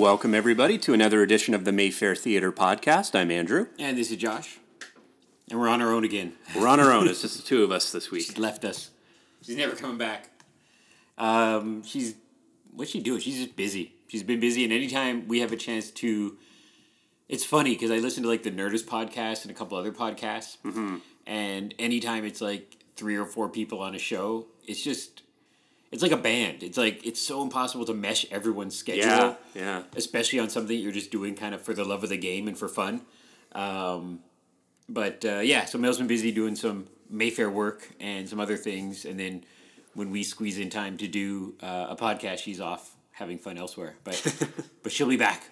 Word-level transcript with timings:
Welcome, 0.00 0.34
everybody, 0.34 0.78
to 0.78 0.94
another 0.94 1.20
edition 1.22 1.52
of 1.52 1.66
the 1.66 1.72
Mayfair 1.72 2.16
Theater 2.16 2.50
Podcast. 2.50 3.14
I'm 3.14 3.30
Andrew. 3.30 3.66
And 3.78 3.98
this 3.98 4.10
is 4.10 4.16
Josh. 4.16 4.58
And 5.50 5.60
we're 5.60 5.68
on 5.68 5.82
our 5.82 5.92
own 5.92 6.04
again. 6.04 6.32
We're 6.56 6.68
on 6.68 6.80
our 6.80 6.90
own. 6.90 7.06
It's 7.06 7.20
just 7.20 7.36
the 7.36 7.42
two 7.42 7.62
of 7.64 7.70
us 7.70 7.92
this 7.92 8.10
week. 8.10 8.22
She's 8.24 8.38
left 8.38 8.64
us. 8.64 8.92
She's 9.42 9.56
never 9.58 9.76
coming 9.76 9.98
back. 9.98 10.30
Um, 11.18 11.82
she's 11.82 12.14
what's 12.74 12.90
she 12.90 13.00
doing? 13.00 13.20
She's 13.20 13.36
just 13.44 13.56
busy. 13.56 13.92
She's 14.08 14.22
been 14.22 14.40
busy, 14.40 14.64
and 14.64 14.72
anytime 14.72 15.28
we 15.28 15.40
have 15.40 15.52
a 15.52 15.56
chance 15.56 15.90
to, 15.90 16.38
it's 17.28 17.44
funny 17.44 17.74
because 17.74 17.90
I 17.90 17.98
listen 17.98 18.22
to 18.22 18.28
like 18.30 18.42
the 18.42 18.50
Nerdist 18.50 18.86
podcast 18.86 19.42
and 19.42 19.50
a 19.50 19.54
couple 19.54 19.76
other 19.76 19.92
podcasts, 19.92 20.56
Mm-hmm. 20.64 20.96
and 21.26 21.74
anytime 21.78 22.24
it's 22.24 22.40
like 22.40 22.78
three 22.96 23.16
or 23.16 23.26
four 23.26 23.50
people 23.50 23.80
on 23.80 23.94
a 23.94 23.98
show, 23.98 24.46
it's 24.66 24.82
just, 24.82 25.24
it's 25.92 26.02
like 26.02 26.12
a 26.12 26.16
band. 26.16 26.62
It's 26.62 26.78
like 26.78 27.04
it's 27.04 27.20
so 27.20 27.42
impossible 27.42 27.84
to 27.86 27.94
mesh 27.94 28.24
everyone's 28.30 28.76
schedule. 28.76 29.02
Yeah, 29.02 29.34
yeah. 29.54 29.82
especially 29.96 30.38
on 30.38 30.48
something 30.48 30.78
you're 30.78 30.92
just 30.92 31.10
doing 31.10 31.34
kind 31.34 31.54
of 31.54 31.62
for 31.62 31.74
the 31.74 31.84
love 31.84 32.04
of 32.04 32.10
the 32.10 32.16
game 32.16 32.46
and 32.46 32.56
for 32.56 32.68
fun. 32.68 33.02
Um, 33.52 34.20
but 34.88 35.24
uh, 35.24 35.40
yeah, 35.40 35.64
so 35.64 35.78
Mel's 35.78 35.98
been 35.98 36.06
busy 36.06 36.30
doing 36.32 36.54
some 36.56 36.86
Mayfair 37.08 37.50
work 37.50 37.88
and 37.98 38.28
some 38.28 38.38
other 38.38 38.56
things, 38.56 39.04
and 39.04 39.18
then 39.18 39.44
when 39.94 40.10
we 40.10 40.22
squeeze 40.22 40.58
in 40.58 40.70
time 40.70 40.96
to 40.98 41.08
do 41.08 41.54
uh, 41.60 41.88
a 41.90 41.96
podcast, 41.96 42.38
she's 42.38 42.60
off 42.60 42.94
having 43.10 43.38
fun 43.38 43.58
elsewhere. 43.58 43.96
But 44.04 44.46
but 44.82 44.92
she'll 44.92 45.08
be 45.08 45.16
back. 45.16 45.44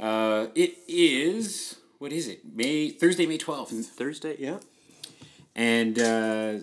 Uh, 0.00 0.46
it 0.54 0.76
is 0.88 1.76
what 1.98 2.12
is 2.12 2.28
it? 2.28 2.40
May 2.54 2.90
Thursday, 2.90 3.26
May 3.26 3.36
twelfth, 3.38 3.72
Thursday, 3.88 4.36
yeah. 4.38 4.58
and 5.54 5.98
uh, 5.98 6.58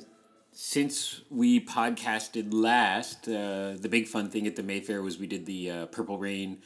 since 0.54 1.22
we 1.30 1.60
podcasted 1.60 2.54
last, 2.54 3.28
uh, 3.28 3.74
the 3.78 3.90
big 3.90 4.08
fun 4.08 4.30
thing 4.30 4.48
at 4.48 4.56
the 4.56 4.64
Mayfair 4.64 5.02
was 5.02 5.18
we 5.18 5.28
did 5.28 5.46
the 5.46 5.70
uh, 5.70 5.86
Purple 5.88 6.18
Rain 6.18 6.60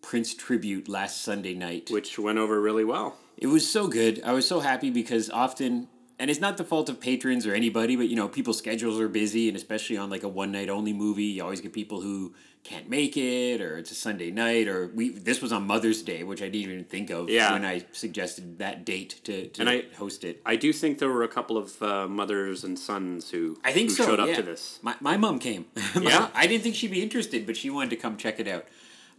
Prince 0.00 0.34
tribute 0.34 0.88
last 0.88 1.22
Sunday 1.22 1.54
night. 1.54 1.90
Which 1.90 2.18
went 2.18 2.38
over 2.38 2.60
really 2.60 2.84
well. 2.84 3.16
It 3.36 3.48
was 3.48 3.68
so 3.68 3.88
good. 3.88 4.22
I 4.24 4.32
was 4.32 4.46
so 4.46 4.60
happy 4.60 4.90
because 4.90 5.28
often, 5.30 5.88
and 6.18 6.30
it's 6.30 6.40
not 6.40 6.56
the 6.56 6.64
fault 6.64 6.88
of 6.88 7.00
patrons 7.00 7.46
or 7.46 7.54
anybody, 7.54 7.96
but 7.96 8.08
you 8.08 8.16
know, 8.16 8.28
people's 8.28 8.58
schedules 8.58 9.00
are 9.00 9.08
busy, 9.08 9.48
and 9.48 9.56
especially 9.56 9.96
on 9.96 10.10
like 10.10 10.22
a 10.22 10.28
one 10.28 10.52
night 10.52 10.68
only 10.68 10.92
movie, 10.92 11.24
you 11.24 11.42
always 11.42 11.60
get 11.60 11.72
people 11.72 12.00
who 12.00 12.34
can't 12.64 12.88
make 12.88 13.16
it, 13.16 13.60
or 13.60 13.76
it's 13.78 13.90
a 13.90 13.94
Sunday 13.94 14.30
night, 14.30 14.68
or 14.68 14.86
we. 14.94 15.08
This 15.10 15.42
was 15.42 15.52
on 15.52 15.66
Mother's 15.66 16.00
Day, 16.02 16.22
which 16.22 16.40
I 16.42 16.44
didn't 16.48 16.70
even 16.70 16.84
think 16.84 17.10
of 17.10 17.28
Yeah. 17.28 17.52
when 17.52 17.64
I 17.64 17.84
suggested 17.90 18.58
that 18.60 18.84
date 18.84 19.20
to, 19.24 19.48
to 19.48 19.60
And 19.60 19.68
I- 19.68 19.84
host 19.96 20.22
it. 20.22 20.40
I 20.46 20.54
do 20.56 20.72
think 20.72 20.98
there 20.98 21.08
were 21.10 21.24
a 21.24 21.28
couple 21.28 21.56
of 21.58 21.82
uh, 21.82 22.06
mothers 22.06 22.62
and 22.62 22.78
sons 22.78 23.30
who, 23.30 23.58
I 23.64 23.72
think 23.72 23.88
who 23.90 23.96
so. 23.96 24.04
showed 24.06 24.20
up 24.20 24.28
yeah. 24.28 24.36
to 24.36 24.42
this. 24.42 24.78
My, 24.80 24.94
my 25.00 25.16
mom 25.16 25.40
came. 25.40 25.64
My- 25.96 26.02
Yeah? 26.02 26.28
I 26.34 26.46
didn't 26.46 26.62
think 26.62 26.76
she'd 26.76 26.92
be 26.92 27.02
interested, 27.02 27.46
but 27.46 27.56
she 27.56 27.68
wanted 27.68 27.90
to 27.90 27.96
come 27.96 28.16
check 28.16 28.38
it 28.38 28.46
out. 28.46 28.66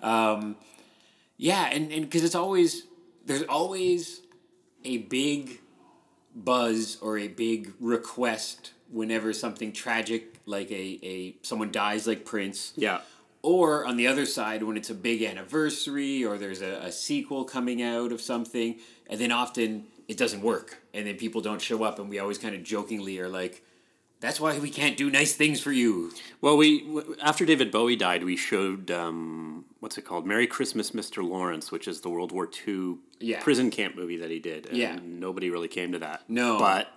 Um, 0.02 0.56
yeah, 1.38 1.70
and 1.72 1.92
and 1.92 2.04
because 2.04 2.24
it's 2.24 2.36
always 2.36 2.84
there's 3.26 3.44
always 3.44 4.22
a 4.86 4.98
big 5.00 5.60
buzz 6.36 6.98
or 7.02 7.18
a 7.18 7.28
big 7.28 7.74
request 7.80 8.72
whenever 8.92 9.34
something 9.34 9.72
tragic 9.72 10.36
like 10.46 10.70
a, 10.72 11.00
a 11.04 11.36
someone 11.42 11.72
dies 11.72 12.06
like 12.08 12.26
Prince 12.26 12.74
Yeah. 12.76 13.02
or 13.42 13.86
on 13.86 13.98
the 13.98 14.08
other 14.08 14.26
side 14.26 14.64
when 14.64 14.78
it's 14.78 14.90
a 14.90 14.96
big 14.96 15.24
anniversary 15.24 16.24
or 16.26 16.38
there's 16.38 16.62
a, 16.62 16.80
a 16.84 16.92
sequel 16.92 17.44
coming 17.44 17.82
out 17.82 18.12
of 18.12 18.22
something 18.22 18.76
and 19.08 19.20
then 19.20 19.32
often 19.32 19.86
it 20.08 20.18
doesn't 20.18 20.42
work 20.42 20.80
and 20.94 21.08
then 21.08 21.16
people 21.16 21.42
don't 21.42 21.62
show 21.62 21.84
up 21.84 21.98
and 22.00 22.10
we 22.10 22.20
always 22.20 22.38
kind 22.38 22.54
of 22.56 22.64
jokingly 22.64 23.20
are 23.20 23.30
like 23.30 23.64
that's 24.24 24.40
why 24.40 24.58
we 24.58 24.70
can't 24.70 24.98
do 24.98 25.10
nice 25.12 25.34
things 25.36 25.60
for 25.60 25.72
you 25.72 26.12
Well, 26.42 26.58
we 26.58 26.84
after 27.22 27.46
David 27.46 27.70
Bowie 27.72 27.96
died, 27.96 28.24
we 28.24 28.36
showed 28.36 28.90
um, 28.90 29.66
what's 29.82 29.98
it 29.98 30.06
called? 30.06 30.26
Merry 30.26 30.48
Christmas, 30.48 30.92
Mr. 30.92 31.24
Lawrence, 31.28 31.72
which 31.72 31.88
is 31.88 32.02
the 32.02 32.10
World 32.10 32.32
War 32.32 32.50
II 32.68 32.96
Yeah. 33.20 33.42
prison 33.44 33.70
camp 33.70 33.96
movie 33.96 34.18
that 34.18 34.32
he 34.32 34.40
did. 34.40 34.66
And 34.68 34.78
Yeah. 34.78 35.00
nobody 35.04 35.50
really 35.50 35.68
came 35.68 35.92
to 35.92 36.00
that. 36.00 36.24
No. 36.28 36.58
but 36.58 36.88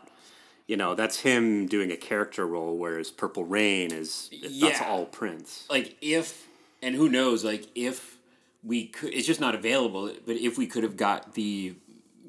you 0.66 0.76
know 0.76 0.94
that's 0.96 1.18
him 1.20 1.66
doing 1.66 1.90
a 1.92 1.96
character 1.96 2.44
role, 2.46 2.76
whereas 2.76 3.10
Purple 3.10 3.44
Rain 3.44 3.92
is 3.92 4.30
that's 4.60 4.80
all 4.80 5.04
Prince. 5.06 5.64
like 5.70 5.96
if 6.00 6.46
and 6.82 6.94
who 6.96 7.08
knows 7.08 7.44
like 7.44 7.66
if 7.76 8.16
we 8.64 8.86
could 8.86 9.12
it's 9.14 9.26
just 9.28 9.40
not 9.40 9.54
available 9.54 10.10
but 10.26 10.36
if 10.36 10.58
we 10.58 10.66
could 10.66 10.82
have 10.82 10.96
got 10.96 11.34
the 11.34 11.74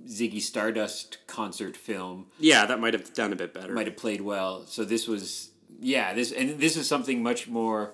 ziggy 0.07 0.41
stardust 0.41 1.18
concert 1.28 1.75
film 1.75 2.28
Yeah, 2.40 2.66
that 2.66 2.79
might 2.79 2.94
have 2.94 3.13
done 3.13 3.34
a 3.34 3.35
bit 3.35 3.53
better. 3.53 3.73
might 3.73 3.88
have 3.88 3.97
played 3.97 4.22
well. 4.22 4.66
So 4.66 4.84
this 4.85 5.07
was 5.07 5.50
yeah, 5.79 6.13
this 6.13 6.31
and 6.31 6.59
this 6.59 6.75
is 6.78 6.88
something 6.88 7.22
much 7.22 7.47
more 7.47 7.94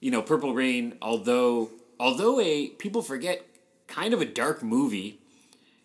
you 0.00 0.10
know, 0.10 0.22
Purple 0.22 0.54
Rain, 0.54 0.96
although 1.02 1.70
although 1.98 2.40
a 2.40 2.68
people 2.68 3.02
forget 3.02 3.44
kind 3.86 4.14
of 4.14 4.20
a 4.22 4.24
dark 4.24 4.62
movie, 4.62 5.18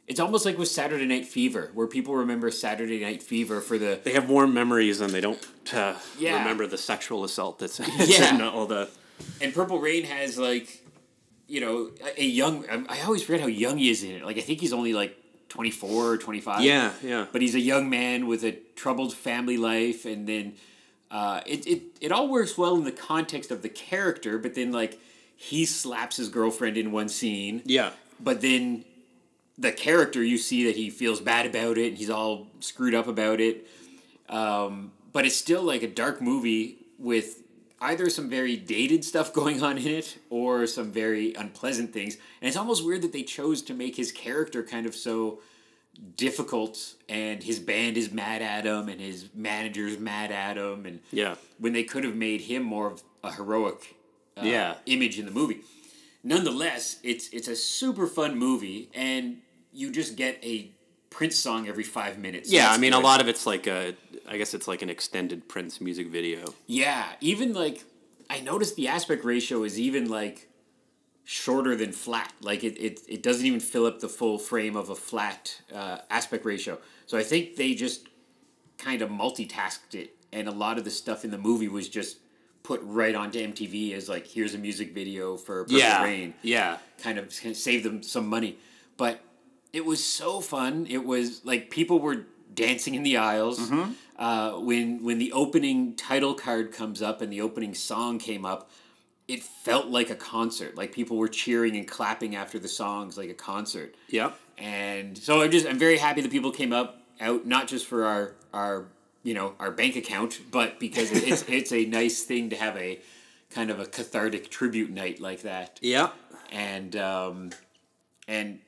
it's 0.07 0.19
almost 0.22 0.45
like 0.45 0.57
with 0.57 0.69
Saturday 0.69 1.06
Night 1.06 1.25
Fever, 1.25 1.72
where 1.74 1.85
people 1.88 2.16
remember 2.16 2.50
Saturday 2.50 3.01
Night 3.01 3.22
Fever 3.22 3.59
for 3.59 3.78
the 3.78 4.00
They 4.03 4.13
have 4.13 4.29
warm 4.29 4.53
memories 4.53 5.01
and 5.01 5.12
they 5.12 5.19
don't 5.22 5.45
uh, 5.74 5.95
Yeah. 6.18 6.38
remember 6.40 6.66
the 6.68 6.78
sexual 6.78 7.24
assault 7.25 7.59
that's 7.59 7.79
Yeah. 8.07 8.35
in 8.35 8.41
all 8.41 8.68
the. 8.68 8.90
and 9.41 9.53
Purple 9.53 9.79
Rain 9.79 10.06
has 10.06 10.38
like 10.38 10.81
you 11.47 11.59
know, 11.62 11.91
a, 12.18 12.24
young 12.25 12.66
I 12.69 12.85
I 12.88 13.01
always 13.01 13.22
forget 13.22 13.41
how 13.41 13.47
young 13.47 13.78
he 13.78 13.90
is 13.90 14.01
in 14.03 14.12
it. 14.12 14.24
Like 14.24 14.38
I 14.38 14.41
think 14.41 14.62
he's 14.62 14.74
only 14.74 14.94
like 14.94 15.16
24 15.50 16.06
or 16.13 16.17
25. 16.17 16.61
Yeah, 16.61 16.91
yeah. 17.03 17.25
but 17.31 17.41
he's 17.41 17.56
a 17.56 17.59
young 17.59 17.89
man 17.89 18.28
with 18.28 18.44
a 18.44 18.53
troubled 18.75 19.13
family 19.13 19.57
life 19.57 20.06
and 20.06 20.28
then 20.28 20.53
uh, 21.11 21.41
it, 21.45 21.66
it, 21.67 21.81
it 22.01 22.11
all 22.11 22.28
works 22.28 22.57
well 22.57 22.75
in 22.75 22.83
the 22.83 22.91
context 22.91 23.51
of 23.51 23.61
the 23.61 23.69
character 23.69 24.38
but 24.38 24.56
then 24.56 24.72
like 24.72 25.00
he 25.35 25.66
slaps 25.66 26.17
his 26.17 26.29
girlfriend 26.29 26.78
in 26.78 26.91
one 26.91 27.07
scene 27.09 27.61
Yeah. 27.66 27.91
but 28.19 28.41
then 28.41 28.83
the 29.57 29.72
character 29.72 30.22
you 30.23 30.38
see 30.38 30.66
that 30.66 30.75
he 30.75 30.89
feels 30.89 31.22
bad 31.22 31.45
about 31.45 31.77
it 31.77 31.89
and 31.89 31.97
he's 31.97 32.09
all 32.09 32.47
screwed 32.59 32.94
up 32.95 33.07
about 33.07 33.39
it 33.39 33.66
um, 34.27 34.91
but 35.13 35.25
it's 35.25 35.35
still 35.38 35.62
like 35.62 35.83
a 35.83 35.88
dark 35.88 36.22
movie 36.22 36.77
with 37.00 37.41
either 37.81 38.09
some 38.09 38.30
very 38.30 38.56
dated 38.56 39.03
stuff 39.06 39.34
going 39.41 39.62
on 39.62 39.78
in 39.78 39.88
it 39.88 40.18
or 40.30 40.66
some 40.68 40.91
very 40.91 41.34
unpleasant 41.36 41.91
things 41.94 42.16
and 42.41 42.47
it's 42.47 42.58
almost 42.58 42.86
weird 42.86 43.02
that 43.02 43.12
they 43.13 43.24
chose 43.24 43.62
to 43.62 43.74
make 43.74 43.96
his 43.96 44.12
character 44.12 44.63
kind 44.63 44.86
of 44.86 44.96
so 44.96 45.40
difficult 46.18 46.96
and 47.08 47.44
his 47.44 47.59
band 47.59 47.97
is 47.97 48.12
mad 48.12 48.41
at 48.41 48.66
him 48.66 48.90
and 48.90 49.00
his 49.00 49.30
manager's 49.34 49.97
mad 49.97 50.31
at 50.31 50.58
him 50.58 50.86
and 50.86 51.00
Yeah. 51.12 51.36
when 51.58 51.74
they 51.74 51.84
could 51.84 52.03
have 52.03 52.16
made 52.16 52.41
him 52.41 52.63
more 52.63 52.88
of 52.91 53.03
a 53.24 53.31
heroic 53.34 53.96
uh, 54.38 54.42
Yeah. 54.44 54.75
image 54.86 55.18
in 55.18 55.25
the 55.25 55.31
movie. 55.31 55.62
Nonetheless, 56.24 57.00
it's 57.03 57.30
it's 57.30 57.47
a 57.47 57.56
super 57.56 58.07
fun 58.07 58.36
movie, 58.38 58.90
and 58.96 59.42
you 59.72 59.92
just 59.92 60.16
get 60.16 60.44
a 60.44 60.72
Prince 61.15 61.37
song 61.37 61.69
every 61.69 61.85
five 61.85 62.19
minutes. 62.19 62.51
Yeah, 62.51 62.69
I 62.69 62.77
mean, 62.77 62.91
a 62.91 62.99
lot 62.99 63.21
of 63.21 63.29
it's 63.29 63.45
like 63.45 63.67
a. 63.67 63.95
I 64.27 64.37
guess 64.37 64.53
it's 64.53 64.67
like 64.67 64.81
an 64.81 64.89
extended 64.89 65.47
Prince 65.47 65.79
music 65.79 66.07
video. 66.07 66.53
Yeah, 66.67 67.05
even 67.21 67.53
like 67.53 67.85
I 68.29 68.41
noticed 68.41 68.75
the 68.75 68.89
aspect 68.89 69.23
ratio 69.23 69.63
is 69.63 69.79
even 69.79 70.09
like 70.09 70.49
shorter 71.23 71.73
than 71.73 71.93
flat. 71.93 72.33
Like 72.41 72.65
it, 72.65 72.77
it, 72.77 72.99
it 73.07 73.23
doesn't 73.23 73.45
even 73.45 73.61
fill 73.61 73.85
up 73.85 74.01
the 74.01 74.09
full 74.09 74.37
frame 74.37 74.75
of 74.75 74.89
a 74.89 74.95
flat 74.95 75.61
uh, 75.73 75.99
aspect 76.09 76.43
ratio. 76.43 76.79
So 77.05 77.17
I 77.17 77.23
think 77.23 77.55
they 77.55 77.75
just 77.75 78.09
kind 78.77 79.01
of 79.01 79.09
multitasked 79.09 79.93
it, 79.95 80.17
and 80.33 80.49
a 80.49 80.51
lot 80.51 80.77
of 80.77 80.83
the 80.83 80.91
stuff 80.91 81.23
in 81.23 81.31
the 81.31 81.37
movie 81.37 81.69
was 81.69 81.87
just 81.87 82.17
put 82.61 82.81
right 82.83 83.15
onto 83.15 83.39
MTV 83.39 83.93
as 83.93 84.09
like 84.09 84.27
here's 84.27 84.53
a 84.53 84.57
music 84.57 84.93
video 84.93 85.37
for 85.37 85.63
Purple 85.63 86.03
Rain. 86.03 86.33
yeah. 86.41 86.79
kind 87.01 87.18
of 87.18 87.31
save 87.31 87.83
them 87.83 88.03
some 88.03 88.27
money. 88.27 88.57
But 88.97 89.21
it 89.75 89.86
was 89.86 90.01
so 90.01 90.39
fun. 90.39 90.88
It 90.89 91.06
was 91.06 91.44
like 91.44 91.69
people 91.69 92.00
were 92.00 92.25
dancing 92.54 92.95
in 92.95 93.04
the 93.04 93.18
aisles. 93.18 93.60
Mm-hmm. 93.60 93.92
Uh, 94.18 94.51
when 94.62 95.04
when 95.04 95.18
the 95.18 95.33
opening 95.33 95.95
title 95.95 96.33
card 96.33 96.72
comes 96.72 97.01
up 97.01 97.22
and 97.22 97.31
the 97.31 97.42
opening 97.42 97.74
song 97.74 98.18
came 98.18 98.45
up, 98.45 98.72
it 99.27 99.44
felt 99.44 99.88
like 99.88 100.10
a 100.10 100.16
concert. 100.16 100.77
Like 100.77 100.94
people 100.94 101.18
were 101.18 101.27
cheering 101.27 101.75
and 101.75 101.86
clapping 101.86 102.38
after 102.38 102.57
the 102.57 102.69
songs, 102.69 103.18
like 103.18 103.30
a 103.30 103.33
concert. 103.33 103.95
Yep. 104.07 104.39
And 104.57 105.18
so 105.18 105.42
I'm 105.42 105.51
just 105.51 105.68
I'm 105.68 105.78
very 105.78 105.98
happy 105.98 106.21
that 106.21 106.31
people 106.31 106.51
came 106.51 106.71
up 106.71 107.01
out 107.19 107.45
not 107.45 107.68
just 107.68 107.86
for 107.86 108.06
our 108.06 108.31
our 108.54 108.86
you 109.24 109.33
know 109.33 109.56
our 109.60 109.71
bank 109.71 109.98
account, 109.98 110.39
but 110.51 110.80
because 110.80 111.12
it's 111.30 111.44
it's 111.50 111.74
a 111.74 111.83
nice 111.86 112.24
thing 112.24 112.50
to 112.51 112.56
have 112.56 112.78
a 112.78 113.01
kind 113.50 113.69
of 113.69 113.81
a 113.81 113.86
cathartic 113.86 114.50
tribute 114.50 114.89
night 114.89 115.19
like 115.19 115.42
that 115.42 115.80
Yep. 115.81 116.13
and 116.51 116.95
um, 116.95 117.50
and 118.28 118.60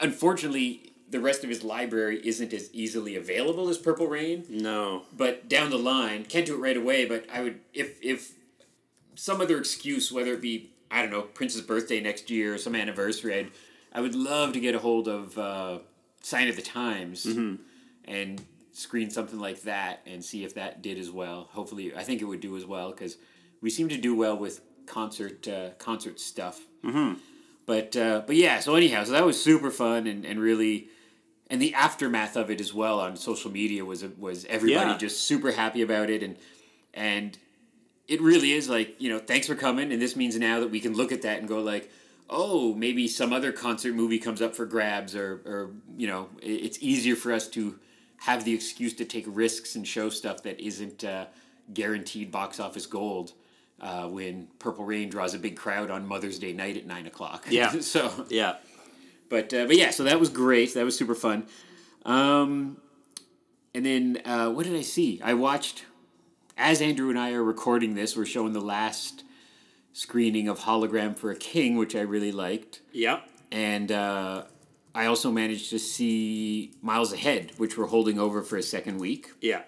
unfortunately, 0.00 0.92
the 1.08 1.20
rest 1.20 1.42
of 1.42 1.50
his 1.50 1.64
library 1.64 2.20
isn't 2.24 2.52
as 2.52 2.70
easily 2.72 3.16
available 3.16 3.68
as 3.68 3.78
Purple 3.78 4.06
Rain. 4.06 4.44
No. 4.48 5.02
But 5.16 5.48
down 5.48 5.70
the 5.70 5.78
line, 5.78 6.24
can't 6.24 6.46
do 6.46 6.54
it 6.54 6.58
right 6.58 6.76
away. 6.76 7.04
But 7.04 7.26
I 7.32 7.42
would 7.42 7.60
if 7.74 8.02
if 8.02 8.32
some 9.14 9.40
other 9.40 9.58
excuse, 9.58 10.12
whether 10.12 10.32
it 10.34 10.40
be 10.40 10.70
I 10.90 11.02
don't 11.02 11.10
know 11.10 11.22
Prince's 11.22 11.62
birthday 11.62 12.00
next 12.00 12.30
year 12.30 12.54
or 12.54 12.58
some 12.58 12.74
anniversary, 12.74 13.38
I'd 13.38 13.50
I 13.92 14.00
would 14.00 14.14
love 14.14 14.52
to 14.52 14.60
get 14.60 14.74
a 14.74 14.78
hold 14.78 15.08
of 15.08 15.36
uh, 15.36 15.78
Sign 16.22 16.48
of 16.48 16.56
the 16.56 16.62
Times 16.62 17.24
and 18.04 18.40
screen 18.72 19.10
something 19.10 19.40
like 19.40 19.62
that 19.62 20.00
and 20.06 20.24
see 20.24 20.44
if 20.44 20.54
that 20.54 20.80
did 20.80 20.96
as 20.96 21.10
well. 21.10 21.48
Hopefully, 21.50 21.92
I 21.94 22.04
think 22.04 22.22
it 22.22 22.24
would 22.26 22.40
do 22.40 22.56
as 22.56 22.64
well 22.64 22.90
because 22.90 23.16
we 23.60 23.68
seem 23.68 23.88
to 23.88 23.96
do 23.96 24.14
well 24.14 24.36
with 24.36 24.60
concert 24.86 25.48
uh, 25.48 25.70
concert 25.78 26.20
stuff. 26.20 26.60
But 26.84 27.20
But 27.70 27.96
uh, 27.96 28.22
but 28.26 28.34
yeah, 28.34 28.58
so 28.58 28.74
anyhow, 28.74 29.04
so 29.04 29.12
that 29.12 29.24
was 29.24 29.40
super 29.40 29.70
fun 29.70 30.06
and, 30.08 30.24
and 30.26 30.40
really 30.40 30.88
and 31.48 31.62
the 31.62 31.72
aftermath 31.74 32.36
of 32.36 32.50
it 32.50 32.60
as 32.60 32.74
well 32.74 32.98
on 32.98 33.16
social 33.16 33.50
media 33.50 33.84
was 33.84 34.02
was 34.18 34.44
everybody 34.46 34.90
Yeah. 34.90 34.96
just 34.98 35.22
super 35.30 35.52
happy 35.52 35.82
about 35.82 36.10
it. 36.10 36.20
And 36.26 36.36
and 36.94 37.38
it 38.08 38.20
really 38.20 38.50
is 38.58 38.68
like 38.68 39.00
you 39.00 39.08
know 39.08 39.20
thanks 39.20 39.46
for 39.46 39.54
coming. 39.54 39.92
And 39.92 40.02
this 40.02 40.16
means 40.16 40.36
now 40.36 40.58
that 40.58 40.70
we 40.72 40.80
can 40.80 40.94
look 40.94 41.12
at 41.12 41.22
that 41.22 41.38
and 41.38 41.46
go 41.46 41.60
like 41.60 41.88
oh 42.28 42.74
maybe 42.74 43.06
some 43.06 43.32
other 43.32 43.52
concert 43.52 43.94
movie 43.94 44.18
comes 44.18 44.42
up 44.42 44.56
for 44.56 44.66
grabs 44.66 45.14
or 45.14 45.40
or 45.46 45.70
you 45.96 46.08
know 46.08 46.28
it's 46.42 46.78
easier 46.82 47.14
for 47.14 47.32
us 47.32 47.46
to 47.50 47.78
have 48.28 48.44
the 48.44 48.52
excuse 48.52 48.94
to 48.94 49.04
take 49.04 49.26
risks 49.28 49.76
and 49.76 49.86
show 49.86 50.08
stuff 50.10 50.42
that 50.42 50.58
isn't 50.58 51.04
uh, 51.04 51.26
guaranteed 51.72 52.32
box 52.32 52.58
office 52.58 52.86
gold 52.86 53.32
uh, 53.80 54.06
when 54.08 54.48
Purple 54.58 54.84
Rain 54.84 55.08
draws 55.08 55.34
a 55.34 55.38
big 55.38 55.56
crowd 55.56 55.90
on 55.90 56.06
Mother's 56.06 56.38
Day 56.38 56.52
night 56.52 56.76
at 56.76 56.86
nine 56.86 57.06
o'clock. 57.06 57.46
Yeah. 57.48 57.70
so 57.80 58.26
Yeah. 58.28 58.56
but 59.28 59.52
uh, 59.54 59.66
but 59.66 59.76
yeah, 59.76 59.90
so 59.90 60.04
that 60.04 60.18
was 60.20 60.28
great. 60.28 60.74
That 60.74 60.84
was 60.84 60.96
super 60.96 61.14
fun. 61.14 61.46
Um, 62.04 62.78
and 63.74 63.84
then 63.86 64.20
uh, 64.24 64.50
what 64.50 64.66
did 64.66 64.74
I 64.76 64.82
see? 64.82 65.20
I 65.22 65.34
watched 65.34 65.84
as 66.56 66.80
Andrew 66.82 67.08
and 67.10 67.18
I 67.18 67.32
are 67.32 67.42
recording 67.44 67.94
this. 67.94 68.16
We're 68.16 68.26
showing 68.26 68.52
the 68.52 68.60
last 68.60 69.24
screening 69.92 70.48
of 70.48 70.60
Hologram 70.60 71.16
for 71.16 71.30
a 71.30 71.36
King, 71.36 71.76
which 71.76 71.94
I 71.96 72.00
really 72.00 72.32
liked, 72.32 72.80
Yeah. 72.92 73.20
and 73.50 73.90
uh, 73.90 74.44
I 74.94 75.06
also 75.06 75.30
managed 75.30 75.70
to 75.70 75.78
see 75.78 76.72
Miles 76.80 77.12
Ahead, 77.12 77.52
which 77.58 77.76
we're 77.76 77.86
holding 77.86 78.18
over 78.18 78.42
for 78.42 78.56
a 78.56 78.62
second 78.62 78.98
week. 78.98 79.30
Yeah. 79.40 79.62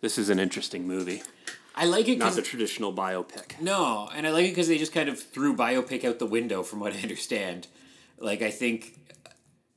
This 0.00 0.18
is 0.18 0.28
an 0.30 0.38
interesting 0.38 0.86
movie. 0.86 1.22
I 1.76 1.84
like 1.84 2.08
it 2.08 2.18
Not 2.18 2.34
the 2.34 2.42
traditional 2.42 2.92
biopic. 2.92 3.60
No, 3.60 4.08
and 4.14 4.26
I 4.26 4.30
like 4.30 4.46
it 4.46 4.50
because 4.50 4.68
they 4.68 4.78
just 4.78 4.94
kind 4.94 5.08
of 5.08 5.20
threw 5.20 5.54
biopic 5.54 6.04
out 6.04 6.18
the 6.18 6.26
window, 6.26 6.62
from 6.62 6.80
what 6.80 6.94
I 6.94 7.00
understand. 7.00 7.66
Like, 8.18 8.40
I 8.40 8.50
think, 8.50 8.98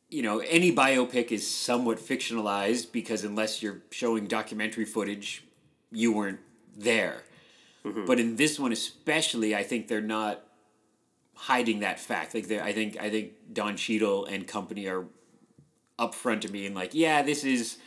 you 0.10 0.22
know, 0.22 0.40
any 0.40 0.74
biopic 0.74 1.32
is 1.32 1.46
somewhat 1.50 1.98
fictionalized 1.98 2.94
because 2.94 3.26
unless 3.26 3.62
you're 3.62 3.82
showing 3.92 4.28
documentary 4.28 4.86
footage, 4.86 5.44
you 5.92 6.14
weren't 6.14 6.40
there. 6.78 7.24
Mm-hmm. 7.86 8.06
But 8.06 8.20
in 8.20 8.38
this 8.38 8.58
one, 8.58 8.72
especially, 8.72 9.54
I 9.54 9.64
think 9.64 9.90
they're 9.90 10.00
not 10.00 10.42
hiding 11.36 11.82
that 11.82 12.00
fact. 12.00 12.34
Like, 12.34 12.50
I 12.52 12.72
think 12.72 12.98
I 12.98 13.10
think 13.10 13.34
Don 13.52 13.76
Cheadle 13.76 14.26
and 14.26 14.48
company 14.48 14.88
are 14.88 15.06
upfront 15.98 16.42
to 16.42 16.48
being 16.48 16.74
like, 16.74 16.94
yeah, 16.94 17.22
this 17.22 17.44
is 17.44 17.78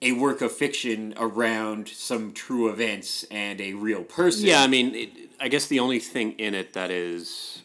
a 0.00 0.12
work 0.12 0.40
of 0.42 0.52
fiction 0.52 1.12
around 1.16 1.88
some 1.88 2.32
true 2.32 2.68
events 2.68 3.24
and 3.30 3.60
a 3.60 3.72
real 3.74 4.04
person. 4.04 4.46
Yeah, 4.46 4.62
I 4.62 4.66
mean, 4.68 4.94
it, 4.94 5.10
I 5.40 5.48
guess 5.48 5.66
the 5.66 5.80
only 5.80 5.98
thing 5.98 6.32
in 6.32 6.54
it 6.54 6.72
that 6.74 6.90
is 6.90 7.62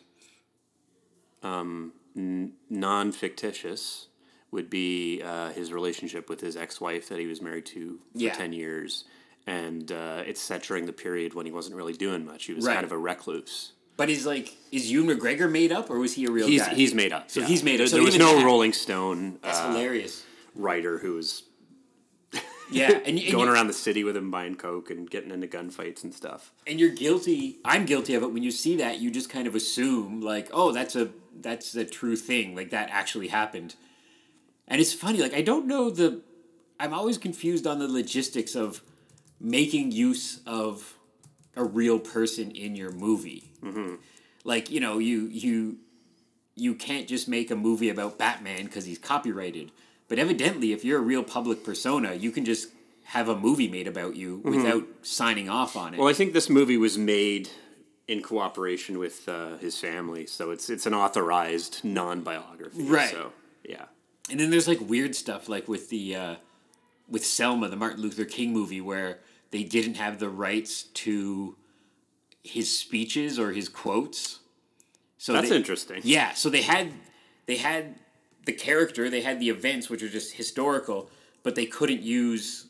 um, 1.43 1.93
n- 2.15 2.53
non 2.69 3.11
fictitious 3.11 4.07
would 4.51 4.69
be 4.69 5.21
uh, 5.23 5.49
his 5.51 5.73
relationship 5.73 6.29
with 6.29 6.41
his 6.41 6.55
ex 6.55 6.79
wife 6.79 7.09
that 7.09 7.19
he 7.19 7.27
was 7.27 7.41
married 7.41 7.65
to 7.67 7.99
for 8.13 8.19
Yeah. 8.19 8.33
10 8.33 8.53
years. 8.53 9.05
And 9.45 9.91
uh, 9.91 10.23
it's 10.25 10.39
set 10.41 10.63
during 10.63 10.85
the 10.85 10.93
period 10.93 11.33
when 11.33 11.45
he 11.45 11.51
wasn't 11.51 11.75
really 11.75 11.93
doing 11.93 12.23
much. 12.25 12.45
He 12.45 12.53
was 12.53 12.65
Right. 12.65 12.75
kind 12.75 12.85
of 12.85 12.91
a 12.91 12.97
recluse. 12.97 13.73
But 13.97 14.09
is 14.09 14.25
like 14.25 14.55
is 14.71 14.91
Ewan 14.91 15.15
McGregor 15.19 15.51
made 15.51 15.71
up 15.71 15.89
or 15.91 15.99
was 15.99 16.13
he 16.15 16.25
a 16.25 16.31
real 16.31 16.47
He's, 16.47 16.61
guy? 16.65 16.73
he's 16.73 16.93
made 16.95 17.11
up. 17.13 17.29
So 17.29 17.41
yeah. 17.41 17.47
he's 17.47 17.61
made 17.63 17.73
up. 17.73 17.77
There, 17.79 17.87
So 17.87 17.95
there 17.97 18.05
was 18.05 18.17
no 18.17 18.37
that- 18.37 18.45
Rolling 18.45 18.73
Stone 18.73 19.37
That's 19.43 19.59
uh, 19.59 19.71
hilarious. 19.71 20.23
writer 20.55 20.97
who 20.99 21.13
was 21.15 21.43
Yeah, 22.71 22.91
and, 23.05 23.19
and 23.19 23.31
going 23.31 23.49
around 23.49 23.67
the 23.67 23.73
city 23.73 24.03
with 24.03 24.15
him 24.15 24.31
buying 24.31 24.55
coke 24.55 24.89
and 24.89 25.09
getting 25.09 25.31
into 25.31 25.47
gunfights 25.47 26.03
and 26.03 26.13
stuff. 26.13 26.51
and 26.65 26.79
you're 26.79 26.91
guilty. 26.91 27.59
I'm 27.63 27.85
guilty 27.85 28.15
of 28.15 28.23
it. 28.23 28.31
When 28.31 28.43
you 28.43 28.51
see 28.51 28.77
that, 28.77 28.99
you 28.99 29.11
just 29.11 29.29
kind 29.29 29.47
of 29.47 29.55
assume 29.55 30.21
like, 30.21 30.49
oh, 30.53 30.71
that's 30.71 30.95
a 30.95 31.09
that's 31.39 31.75
a 31.75 31.85
true 31.85 32.15
thing. 32.15 32.55
Like 32.55 32.69
that 32.71 32.89
actually 32.91 33.27
happened. 33.27 33.75
And 34.67 34.79
it's 34.79 34.93
funny. 34.93 35.19
Like 35.21 35.33
I 35.33 35.41
don't 35.41 35.67
know 35.67 35.89
the. 35.89 36.21
I'm 36.79 36.93
always 36.93 37.17
confused 37.17 37.67
on 37.67 37.79
the 37.79 37.87
logistics 37.87 38.55
of 38.55 38.81
making 39.39 39.91
use 39.91 40.41
of 40.45 40.95
a 41.55 41.63
real 41.63 41.99
person 41.99 42.51
in 42.51 42.75
your 42.75 42.91
movie. 42.91 43.51
Mm-hmm. 43.61 43.95
Like 44.43 44.69
you 44.71 44.79
know, 44.79 44.97
you 44.99 45.27
you 45.27 45.77
you 46.55 46.75
can't 46.75 47.07
just 47.07 47.27
make 47.27 47.51
a 47.51 47.55
movie 47.55 47.89
about 47.89 48.17
Batman 48.17 48.65
because 48.65 48.85
he's 48.85 48.99
copyrighted. 48.99 49.71
But 50.13 50.19
evidently, 50.19 50.73
if 50.73 50.85
you're 50.85 50.99
a 50.99 51.01
real 51.01 51.23
public 51.23 51.63
persona, 51.63 52.13
you 52.13 52.29
can 52.29 52.45
just 52.45 52.67
have 53.05 53.29
a 53.29 53.35
movie 53.35 53.67
made 53.67 53.87
about 53.87 54.15
you 54.15 54.41
without 54.43 54.83
signing 55.01 55.49
off 55.49 55.75
on 55.75 55.95
it. 55.95 55.99
Well, 55.99 56.07
I 56.07 56.13
think 56.13 56.33
this 56.33 56.51
movie 56.51 56.77
was 56.77 56.99
made 56.99 57.49
in 58.07 58.21
cooperation 58.21 58.99
with 58.99 59.27
uh, 59.27 59.57
his 59.57 59.79
family, 59.79 60.27
so 60.27 60.51
it's 60.51 60.69
it's 60.69 60.85
an 60.85 60.93
authorized 60.93 61.83
non-biography. 61.83 62.83
Right. 62.83 63.09
So 63.09 63.31
yeah. 63.67 63.85
And 64.29 64.39
then 64.39 64.51
there's 64.51 64.67
like 64.67 64.87
weird 64.87 65.15
stuff 65.15 65.49
like 65.49 65.67
with 65.67 65.89
the 65.89 66.15
uh, 66.15 66.35
with 67.09 67.25
Selma, 67.25 67.67
the 67.67 67.75
Martin 67.75 68.03
Luther 68.03 68.25
King 68.25 68.53
movie, 68.53 68.81
where 68.81 69.17
they 69.49 69.63
didn't 69.63 69.95
have 69.95 70.19
the 70.19 70.29
rights 70.29 70.83
to 70.83 71.55
his 72.43 72.69
speeches 72.77 73.39
or 73.39 73.51
his 73.51 73.67
quotes. 73.67 74.41
So 75.17 75.33
That's 75.33 75.49
they- 75.49 75.55
interesting. 75.55 76.01
Yeah, 76.03 76.35
so 76.35 76.51
they 76.51 76.61
had 76.61 76.93
they 77.47 77.57
had 77.57 77.95
the 78.45 78.53
character, 78.53 79.09
they 79.09 79.21
had 79.21 79.39
the 79.39 79.49
events, 79.49 79.89
which 79.89 80.03
are 80.03 80.09
just 80.09 80.33
historical, 80.33 81.09
but 81.43 81.55
they 81.55 81.65
couldn't 81.65 82.01
use 82.01 82.67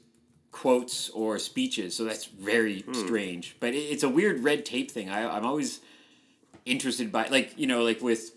quotes 0.51 1.09
or 1.09 1.39
speeches. 1.39 1.95
So 1.95 2.03
that's 2.03 2.25
very 2.25 2.81
Hmm. 2.81 2.93
strange. 2.93 3.55
But 3.59 3.73
it, 3.73 3.77
it's 3.79 4.03
a 4.03 4.09
weird 4.09 4.43
red 4.43 4.65
tape 4.65 4.91
thing. 4.91 5.09
I, 5.09 5.35
I'm 5.37 5.45
always 5.45 5.79
interested 6.65 7.11
by 7.11 7.27
like 7.27 7.53
you 7.57 7.67
know 7.67 7.83
like 7.83 8.01
with 8.01 8.31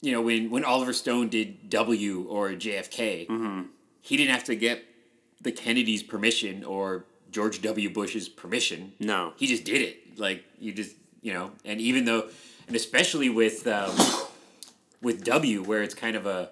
you 0.00 0.12
know 0.12 0.22
when 0.22 0.50
when 0.50 0.64
Oliver 0.64 0.92
Stone 0.92 1.28
did 1.28 1.68
W 1.70 2.26
or 2.28 2.50
JFK, 2.50 3.26
Mm-hmm. 3.28 3.62
he 4.00 4.16
didn't 4.16 4.32
have 4.32 4.44
to 4.44 4.54
get 4.56 4.84
the 5.40 5.52
Kennedys' 5.52 6.02
permission 6.02 6.64
or 6.64 7.04
George 7.30 7.62
W. 7.62 7.88
Bush's 7.90 8.28
permission 8.28 8.92
No. 8.98 9.32
he 9.36 9.46
just 9.46 9.64
did 9.64 9.80
it. 9.82 10.18
Like 10.18 10.44
you 10.58 10.72
just 10.72 10.96
you 11.22 11.32
know, 11.34 11.52
and 11.64 11.80
even 11.80 12.04
though, 12.06 12.28
and 12.66 12.74
especially 12.76 13.28
with 13.28 13.66
um, 13.66 13.90
with 15.02 15.24
W, 15.24 15.62
where 15.62 15.82
it's 15.82 15.94
kind 15.94 16.16
of 16.16 16.26
a 16.26 16.50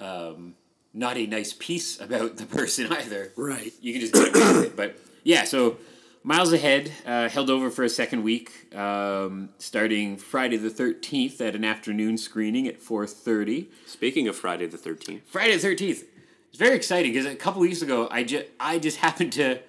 um, 0.00 0.54
not 0.94 1.16
a 1.16 1.26
nice 1.26 1.52
piece 1.52 2.00
about 2.00 2.36
the 2.36 2.46
person 2.46 2.86
either. 2.92 3.32
Right. 3.36 3.72
You 3.80 3.92
can 3.92 4.00
just 4.00 4.14
get 4.14 4.34
away 4.34 4.52
with 4.52 4.64
it. 4.66 4.76
But 4.76 4.98
yeah, 5.22 5.44
so 5.44 5.78
miles 6.22 6.52
ahead, 6.52 6.92
uh, 7.06 7.28
held 7.28 7.50
over 7.50 7.70
for 7.70 7.84
a 7.84 7.88
second 7.88 8.22
week, 8.22 8.74
um, 8.74 9.50
starting 9.58 10.16
Friday 10.16 10.56
the 10.56 10.70
thirteenth 10.70 11.40
at 11.40 11.54
an 11.54 11.64
afternoon 11.64 12.18
screening 12.18 12.66
at 12.66 12.80
four 12.80 13.06
thirty. 13.06 13.70
Speaking 13.86 14.28
of 14.28 14.36
Friday 14.36 14.66
the 14.66 14.78
Thirteenth, 14.78 15.22
Friday 15.26 15.54
the 15.54 15.60
thirteenth. 15.60 16.04
It's 16.48 16.58
very 16.58 16.76
exciting 16.76 17.12
because 17.12 17.26
a 17.26 17.36
couple 17.36 17.60
weeks 17.60 17.82
ago, 17.82 18.08
I 18.10 18.24
just 18.24 18.46
I 18.58 18.78
just 18.78 18.96
happened 19.06 19.32
to. 19.34 19.60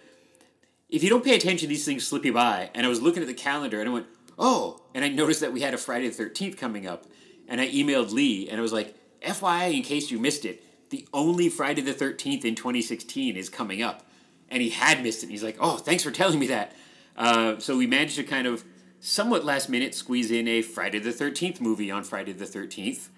If 0.89 1.03
you 1.03 1.09
don't 1.09 1.23
pay 1.23 1.35
attention, 1.35 1.69
these 1.69 1.85
things 1.85 2.07
slip 2.07 2.25
you 2.25 2.33
by. 2.33 2.71
And 2.73 2.83
I 2.83 2.89
was 2.89 2.99
looking 2.99 3.21
at 3.21 3.27
the 3.27 3.33
calendar 3.35 3.79
and 3.79 3.87
I 3.87 3.93
went, 3.93 4.07
oh, 4.39 4.81
and 4.95 5.05
I 5.05 5.09
noticed 5.09 5.39
that 5.41 5.53
we 5.53 5.61
had 5.61 5.75
a 5.75 5.77
Friday 5.77 6.07
the 6.07 6.13
thirteenth 6.15 6.57
coming 6.57 6.87
up, 6.87 7.05
and 7.49 7.59
I 7.59 7.67
emailed 7.69 8.11
Lee 8.11 8.47
and 8.49 8.57
I 8.57 8.61
was 8.61 8.71
like, 8.71 8.95
FYI, 9.21 9.75
in 9.75 9.83
case 9.83 10.09
you 10.11 10.19
missed 10.19 10.45
it, 10.45 10.63
the 10.89 11.05
only 11.13 11.49
Friday 11.49 11.81
the 11.81 11.93
thirteenth 11.93 12.45
in 12.45 12.55
twenty 12.55 12.81
sixteen 12.81 13.35
is 13.35 13.49
coming 13.49 13.81
up, 13.81 14.05
and 14.49 14.61
he 14.61 14.69
had 14.69 15.03
missed 15.03 15.19
it. 15.19 15.23
And 15.23 15.31
he's 15.31 15.43
like, 15.43 15.57
oh, 15.59 15.77
thanks 15.77 16.03
for 16.03 16.11
telling 16.11 16.39
me 16.39 16.47
that. 16.47 16.73
Uh, 17.17 17.59
so 17.59 17.77
we 17.77 17.85
managed 17.85 18.15
to 18.15 18.23
kind 18.23 18.47
of 18.47 18.63
somewhat 19.01 19.43
last 19.43 19.69
minute 19.69 19.93
squeeze 19.93 20.31
in 20.31 20.47
a 20.47 20.61
Friday 20.61 20.99
the 20.99 21.11
thirteenth 21.11 21.59
movie 21.59 21.91
on 21.91 22.03
Friday 22.03 22.31
the 22.31 22.45
thirteenth. 22.45 23.09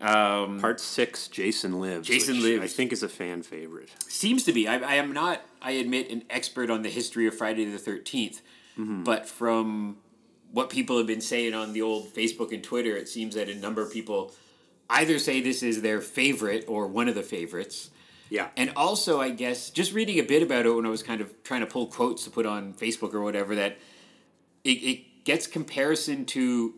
Um, 0.00 0.58
Part 0.58 0.80
Six, 0.80 1.28
Jason 1.28 1.80
Lives. 1.80 2.08
Jason 2.08 2.42
Lives. 2.42 2.64
I 2.64 2.66
think 2.66 2.92
is 2.92 3.04
a 3.04 3.08
fan 3.08 3.42
favorite. 3.42 3.90
Seems 4.08 4.42
to 4.44 4.52
be. 4.52 4.66
I, 4.66 4.78
I 4.78 4.94
am 4.94 5.12
not, 5.12 5.42
I 5.60 5.72
admit, 5.72 6.10
an 6.10 6.24
expert 6.28 6.70
on 6.70 6.82
the 6.82 6.88
history 6.88 7.28
of 7.28 7.36
Friday 7.36 7.64
the 7.66 7.78
13th, 7.78 8.40
but 9.04 9.28
from 9.28 9.98
what 10.52 10.70
people 10.70 10.98
have 10.98 11.06
been 11.06 11.20
saying 11.20 11.54
on 11.54 11.72
the 11.72 11.82
old 11.82 12.12
Facebook 12.14 12.52
and 12.52 12.62
Twitter, 12.62 12.96
it 12.96 13.08
seems 13.08 13.34
that 13.34 13.48
a 13.48 13.54
number 13.54 13.82
of 13.82 13.92
people 13.92 14.32
either 14.90 15.18
say 15.18 15.40
this 15.40 15.62
is 15.62 15.82
their 15.82 16.00
favorite 16.00 16.64
or 16.68 16.86
one 16.86 17.08
of 17.08 17.14
the 17.14 17.22
favorites. 17.22 17.90
Yeah. 18.28 18.48
And 18.56 18.72
also, 18.76 19.20
I 19.20 19.30
guess, 19.30 19.70
just 19.70 19.92
reading 19.92 20.18
a 20.18 20.22
bit 20.22 20.42
about 20.42 20.66
it 20.66 20.70
when 20.70 20.86
I 20.86 20.90
was 20.90 21.02
kind 21.02 21.20
of 21.20 21.42
trying 21.42 21.60
to 21.60 21.66
pull 21.66 21.86
quotes 21.86 22.24
to 22.24 22.30
put 22.30 22.46
on 22.46 22.74
Facebook 22.74 23.14
or 23.14 23.22
whatever, 23.22 23.54
that 23.54 23.78
it, 24.64 24.70
it 24.70 25.24
gets 25.24 25.46
comparison 25.46 26.24
to, 26.26 26.74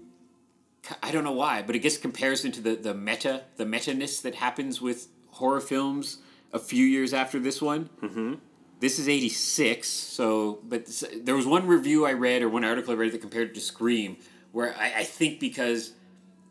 I 1.03 1.11
don't 1.11 1.25
know 1.25 1.33
why, 1.33 1.63
but 1.63 1.75
it 1.75 1.81
gets 1.81 1.97
comparison 1.97 2.53
to 2.53 2.61
the, 2.61 2.77
the 2.77 2.95
meta, 2.95 3.43
the 3.57 3.67
meta-ness 3.67 4.21
that 4.21 4.37
happens 4.37 4.81
with 4.81 5.09
horror 5.31 5.61
films 5.61 6.19
a 6.53 6.59
few 6.59 6.85
years 6.85 7.13
after 7.13 7.41
this 7.41 7.61
one. 7.61 7.89
Mm-hmm. 8.03 8.35
This 8.85 8.99
is 8.99 9.09
86, 9.09 9.89
so, 9.89 10.59
but 10.63 10.85
there 11.23 11.35
was 11.35 11.47
one 11.47 11.67
review 11.67 12.05
I 12.05 12.13
read 12.13 12.43
or 12.43 12.51
one 12.51 12.65
article 12.67 12.93
I 12.93 12.97
read 12.97 13.13
that 13.13 13.23
compared 13.23 13.49
it 13.49 13.55
to 13.55 13.61
Scream, 13.63 14.19
where 14.53 14.77
I, 14.79 14.93
I 14.99 15.05
think 15.05 15.41
because 15.41 15.95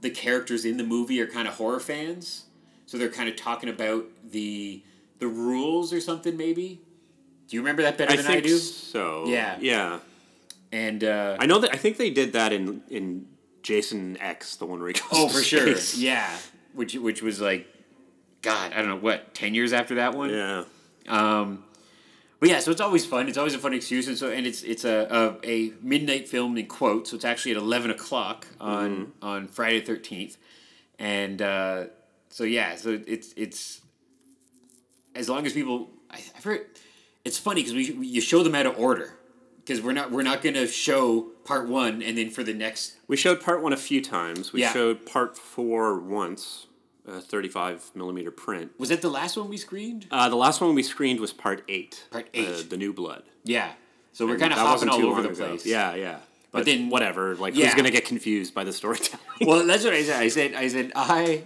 the 0.01 0.09
characters 0.09 0.65
in 0.65 0.77
the 0.77 0.83
movie 0.83 1.21
are 1.21 1.27
kind 1.27 1.47
of 1.47 1.53
horror 1.53 1.79
fans, 1.79 2.45
so 2.87 2.97
they're 2.97 3.11
kind 3.11 3.29
of 3.29 3.35
talking 3.35 3.69
about 3.69 4.05
the 4.27 4.81
the 5.19 5.27
rules 5.27 5.93
or 5.93 6.01
something 6.01 6.35
maybe. 6.35 6.81
Do 7.49 7.55
you 7.55 7.61
remember 7.61 7.83
that 7.83 7.99
better 7.99 8.13
I 8.13 8.15
than 8.15 8.25
I 8.25 8.39
do? 8.39 8.57
so. 8.57 9.25
Yeah. 9.27 9.57
Yeah. 9.61 9.99
And 10.71 11.03
uh, 11.03 11.37
I 11.39 11.45
know 11.45 11.59
that. 11.59 11.71
I 11.71 11.77
think 11.77 11.97
they 11.97 12.09
did 12.09 12.33
that 12.33 12.51
in 12.51 12.81
in 12.89 13.27
Jason 13.61 14.17
X, 14.19 14.55
the 14.55 14.65
one 14.65 14.79
where 14.79 14.87
he 14.87 14.93
goes 14.93 15.03
Oh, 15.11 15.27
for 15.29 15.43
sure. 15.43 15.75
Yeah, 15.95 16.35
which 16.73 16.95
which 16.95 17.21
was 17.21 17.39
like, 17.39 17.67
God, 18.41 18.73
I 18.73 18.77
don't 18.77 18.89
know 18.89 18.95
what 18.95 19.35
ten 19.35 19.53
years 19.53 19.71
after 19.71 19.93
that 19.93 20.15
one. 20.15 20.31
Yeah. 20.31 20.63
Um, 21.07 21.65
but 22.43 22.49
yeah, 22.49 22.59
so 22.59 22.71
it's 22.71 22.81
always 22.81 23.05
fun. 23.05 23.29
It's 23.29 23.37
always 23.37 23.53
a 23.55 23.57
fun 23.57 23.73
excuse, 23.73 24.09
and 24.09 24.17
so 24.17 24.29
and 24.29 24.45
it's 24.45 24.63
it's 24.63 24.83
a 24.83 25.07
a, 25.09 25.49
a 25.49 25.73
midnight 25.81 26.27
film 26.27 26.57
in 26.57 26.65
quotes. 26.65 27.11
So 27.11 27.15
it's 27.15 27.23
actually 27.23 27.51
at 27.51 27.57
eleven 27.57 27.89
o'clock 27.89 28.45
on 28.59 29.13
on 29.21 29.47
Friday 29.47 29.79
the 29.79 29.85
thirteenth, 29.85 30.35
and 30.99 31.41
uh, 31.41 31.85
so 32.27 32.43
yeah, 32.43 32.75
so 32.75 32.99
it's 33.07 33.33
it's 33.37 33.79
as 35.15 35.29
long 35.29 35.45
as 35.45 35.53
people. 35.53 35.89
I, 36.11 36.17
I've 36.35 36.43
heard 36.43 36.65
it's 37.23 37.37
funny 37.37 37.61
because 37.61 37.75
we, 37.75 37.91
we 37.91 38.07
you 38.07 38.19
show 38.19 38.43
them 38.43 38.55
out 38.55 38.65
of 38.65 38.77
order 38.77 39.13
because 39.59 39.81
we're 39.81 39.93
not 39.93 40.11
we're 40.11 40.21
not 40.23 40.41
gonna 40.41 40.67
show 40.67 41.21
part 41.45 41.69
one 41.69 42.01
and 42.03 42.17
then 42.17 42.29
for 42.29 42.43
the 42.43 42.53
next 42.53 42.97
We 43.07 43.15
showed 43.15 43.39
part 43.41 43.63
one 43.63 43.71
a 43.71 43.77
few 43.77 44.01
times. 44.01 44.51
We 44.51 44.59
Yeah. 44.63 44.73
showed 44.73 45.05
part 45.05 45.37
four 45.37 45.97
once, 45.97 46.67
a 47.07 47.19
35 47.21 47.91
millimeter 47.95 48.31
print. 48.31 48.71
was 48.77 48.89
that 48.89 49.01
the 49.01 49.09
last 49.09 49.35
one 49.37 49.49
we 49.49 49.57
screened? 49.57 50.07
Uh, 50.11 50.29
the 50.29 50.35
last 50.35 50.61
one 50.61 50.73
we 50.75 50.83
screened 50.83 51.19
was 51.19 51.33
part 51.33 51.63
eight. 51.67 52.05
Part 52.11 52.25
uh, 52.27 52.29
eight. 52.33 52.69
the 52.69 52.77
New 52.77 52.93
Blood. 52.93 53.23
Yeah, 53.43 53.71
so 54.13 54.25
we're 54.25 54.37
kind 54.37 54.53
of 54.53 54.59
hopping 54.59 54.89
all 54.89 55.03
over 55.05 55.21
the 55.21 55.29
ago. 55.29 55.47
place. 55.49 55.65
Yeah, 55.65 55.95
yeah. 55.95 56.19
But, 56.51 56.65
then- 56.65 56.81
then 56.81 56.89
whatever. 56.89 57.35
Like, 57.35 57.55
Yeah. 57.55 57.65
who's 57.65 57.75
gonna 57.75 57.89
get 57.91 58.05
confused 58.05 58.53
by 58.53 58.63
the 58.63 58.71
storytelling? 58.73 59.25
well, 59.41 59.65
that's 59.65 59.83
what 59.83 59.93
I 59.93 60.03
said. 60.03 60.21
I 60.21 60.27
said, 60.29 60.53
I 60.53 60.67
said, 60.67 60.91
I, 60.95 61.43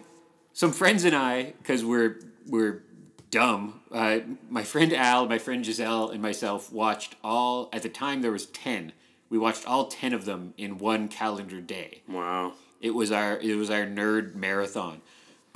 some 0.53 0.71
friends 0.73 1.03
and 1.05 1.15
I, 1.15 1.53
because 1.61 1.83
we're 1.85 2.19
we're 2.47 2.83
dumb. 3.31 3.81
Uh, 3.91 4.19
my 4.49 4.63
friend 4.63 4.93
Al, 4.93 5.27
my 5.27 5.37
friend 5.37 5.65
Giselle, 5.65 6.09
and 6.09 6.21
myself 6.21 6.71
watched 6.71 7.15
all. 7.23 7.69
At 7.73 7.83
the 7.83 7.89
time, 7.89 8.21
there 8.21 8.31
was 8.31 8.45
ten. 8.47 8.91
We 9.29 9.37
watched 9.37 9.65
all 9.65 9.87
ten 9.87 10.13
of 10.13 10.25
them 10.25 10.53
in 10.57 10.77
one 10.77 11.07
calendar 11.07 11.61
day. 11.61 12.01
wow. 12.07 12.53
It 12.79 12.91
was 12.93 13.11
our 13.11 13.37
it 13.39 13.55
was 13.55 13.69
our 13.71 13.85
nerd 13.85 14.35
marathon, 14.35 15.01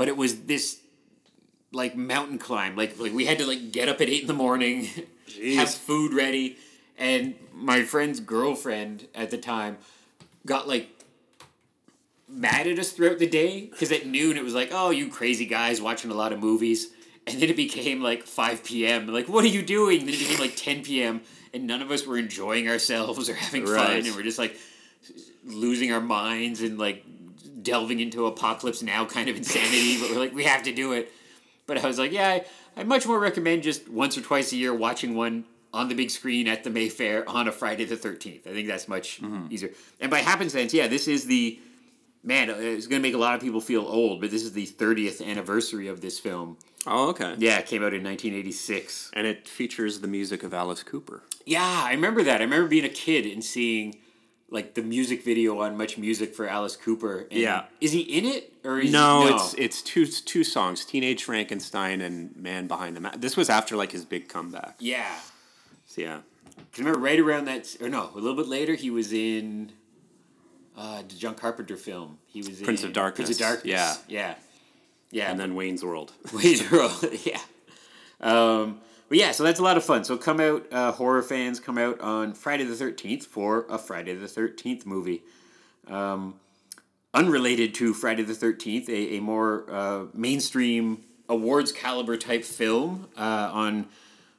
but 0.01 0.07
it 0.07 0.17
was 0.17 0.45
this 0.45 0.79
like 1.71 1.95
mountain 1.95 2.39
climb. 2.39 2.75
Like 2.75 2.99
like 2.99 3.13
we 3.13 3.27
had 3.27 3.37
to 3.37 3.45
like 3.45 3.71
get 3.71 3.87
up 3.87 4.01
at 4.01 4.09
eight 4.09 4.21
in 4.21 4.27
the 4.27 4.33
morning, 4.33 4.87
have 5.55 5.69
food 5.69 6.11
ready, 6.11 6.57
and 6.97 7.35
my 7.53 7.83
friend's 7.83 8.19
girlfriend 8.19 9.07
at 9.13 9.29
the 9.29 9.37
time 9.37 9.77
got 10.43 10.67
like 10.67 10.89
mad 12.27 12.65
at 12.65 12.79
us 12.79 12.93
throughout 12.93 13.19
the 13.19 13.27
day 13.27 13.67
because 13.67 13.91
at 13.91 14.07
noon 14.07 14.37
it 14.37 14.43
was 14.43 14.55
like, 14.55 14.69
oh, 14.71 14.89
you 14.89 15.07
crazy 15.07 15.45
guys 15.45 15.79
watching 15.79 16.09
a 16.09 16.15
lot 16.15 16.33
of 16.33 16.39
movies. 16.39 16.87
And 17.27 17.39
then 17.39 17.51
it 17.51 17.55
became 17.55 18.01
like 18.01 18.23
5 18.23 18.63
p.m. 18.63 19.05
Like, 19.05 19.29
what 19.29 19.43
are 19.43 19.49
you 19.49 19.61
doing? 19.61 19.99
Then 19.99 20.15
it 20.15 20.19
became 20.19 20.39
like 20.39 20.55
10 20.55 20.81
p.m. 20.81 21.21
And 21.53 21.67
none 21.67 21.83
of 21.83 21.91
us 21.91 22.07
were 22.07 22.17
enjoying 22.17 22.67
ourselves 22.67 23.29
or 23.29 23.35
having 23.35 23.67
fun. 23.67 23.97
And 23.97 24.15
we're 24.15 24.23
just 24.23 24.39
like 24.39 24.57
losing 25.45 25.93
our 25.93 26.01
minds 26.01 26.63
and 26.63 26.79
like 26.79 27.05
delving 27.61 27.99
into 27.99 28.25
apocalypse 28.25 28.81
now 28.81 29.05
kind 29.05 29.29
of 29.29 29.35
insanity. 29.35 29.99
but 29.99 30.11
we're 30.11 30.19
like, 30.19 30.33
we 30.33 30.43
have 30.43 30.63
to 30.63 30.73
do 30.73 30.93
it. 30.93 31.11
But 31.67 31.77
I 31.77 31.87
was 31.87 31.99
like, 31.99 32.11
yeah, 32.11 32.29
I, 32.29 32.45
I 32.75 32.83
much 32.83 33.05
more 33.05 33.19
recommend 33.19 33.63
just 33.63 33.87
once 33.89 34.17
or 34.17 34.21
twice 34.21 34.51
a 34.51 34.55
year 34.55 34.73
watching 34.73 35.15
one 35.15 35.45
on 35.73 35.87
the 35.87 35.95
big 35.95 36.09
screen 36.09 36.47
at 36.47 36.63
the 36.63 36.69
Mayfair 36.69 37.27
on 37.29 37.47
a 37.47 37.51
Friday 37.51 37.85
the 37.85 37.95
13th. 37.95 38.47
I 38.47 38.51
think 38.51 38.67
that's 38.67 38.87
much 38.87 39.21
mm-hmm. 39.21 39.47
easier. 39.49 39.71
And 39.99 40.11
by 40.11 40.19
happenstance, 40.19 40.73
yeah, 40.73 40.87
this 40.87 41.07
is 41.07 41.25
the 41.25 41.59
man, 42.23 42.49
uh, 42.49 42.55
it's 42.57 42.87
going 42.87 43.01
to 43.01 43.07
make 43.07 43.15
a 43.15 43.17
lot 43.17 43.35
of 43.35 43.41
people 43.41 43.61
feel 43.61 43.81
old, 43.81 44.21
but 44.21 44.31
this 44.31 44.43
is 44.43 44.53
the 44.53 44.67
30th 44.67 45.25
anniversary 45.25 45.87
of 45.87 46.01
this 46.01 46.19
film. 46.19 46.57
Oh, 46.85 47.09
okay. 47.09 47.35
Yeah, 47.37 47.59
it 47.59 47.67
came 47.67 47.83
out 47.83 47.93
in 47.93 48.03
1986. 48.03 49.11
And 49.13 49.27
it 49.27 49.47
features 49.47 49.99
the 49.99 50.07
music 50.07 50.43
of 50.43 50.53
Alice 50.53 50.83
Cooper. 50.83 51.23
Yeah, 51.45 51.83
I 51.85 51.91
remember 51.93 52.23
that. 52.23 52.41
I 52.41 52.43
remember 52.43 52.67
being 52.67 52.85
a 52.85 52.89
kid 52.89 53.25
and 53.25 53.43
seeing 53.43 53.95
like 54.51 54.75
the 54.75 54.83
music 54.83 55.23
video 55.23 55.59
on 55.61 55.77
Much 55.77 55.97
Music 55.97 56.35
for 56.35 56.47
Alice 56.47 56.75
Cooper. 56.75 57.21
And 57.31 57.39
Yeah. 57.39 57.65
Is 57.79 57.93
he 57.93 58.01
in 58.01 58.25
it 58.25 58.53
or 58.63 58.79
is 58.79 58.91
No, 58.91 59.25
he, 59.25 59.33
it's 59.33 59.53
it's 59.55 59.81
two 59.81 60.05
two 60.05 60.43
songs: 60.43 60.85
"Teenage 60.85 61.23
Frankenstein" 61.23 62.01
and 62.01 62.35
"Man 62.35 62.67
Behind 62.67 62.95
the 62.95 62.99
Mask." 63.01 63.19
This 63.21 63.35
was 63.35 63.49
after 63.49 63.75
like 63.75 63.91
his 63.91 64.05
big 64.05 64.27
comeback. 64.27 64.75
yeah. 64.79 65.17
So, 65.87 66.01
yeah, 66.01 66.19
Because 66.55 66.79
remember, 66.79 66.99
right 66.99 67.19
around 67.19 67.45
that, 67.45 67.75
or 67.81 67.89
no, 67.89 68.11
a 68.13 68.15
little 68.15 68.35
bit 68.35 68.47
later, 68.47 68.75
he 68.75 68.89
was 68.89 69.11
in 69.11 69.73
uh, 70.77 71.01
the 71.01 71.15
John 71.15 71.35
Carpenter 71.35 71.75
film. 71.75 72.17
He 72.27 72.39
was 72.39 72.61
Prince 72.61 72.81
in 72.83 72.87
of 72.87 72.93
Darkness. 72.93 73.27
Prince 73.27 73.41
of 73.41 73.45
Darkness. 73.45 73.71
Yeah. 73.71 73.95
yeah, 74.07 74.35
yeah. 75.11 75.31
and 75.31 75.37
then 75.39 75.55
Wayne's 75.55 75.83
World. 75.83 76.13
Wayne's 76.33 76.69
World, 76.71 77.03
yeah. 77.25 77.39
Um, 78.21 78.79
but 79.11 79.17
yeah, 79.17 79.33
so 79.33 79.43
that's 79.43 79.59
a 79.59 79.63
lot 79.63 79.75
of 79.75 79.83
fun. 79.83 80.05
So 80.05 80.15
come 80.15 80.39
out, 80.39 80.71
uh, 80.71 80.93
horror 80.93 81.21
fans, 81.21 81.59
come 81.59 81.77
out 81.77 81.99
on 81.99 82.33
Friday 82.33 82.63
the 82.63 82.75
thirteenth 82.75 83.25
for 83.25 83.65
a 83.69 83.77
Friday 83.77 84.13
the 84.13 84.29
thirteenth 84.29 84.85
movie. 84.85 85.21
Um, 85.87 86.35
unrelated 87.13 87.75
to 87.75 87.93
Friday 87.93 88.23
the 88.23 88.33
thirteenth, 88.33 88.87
a, 88.87 89.17
a 89.17 89.19
more 89.19 89.65
uh, 89.69 90.05
mainstream 90.13 91.03
awards 91.27 91.73
caliber 91.73 92.15
type 92.15 92.45
film 92.45 93.09
uh, 93.17 93.49
on 93.51 93.87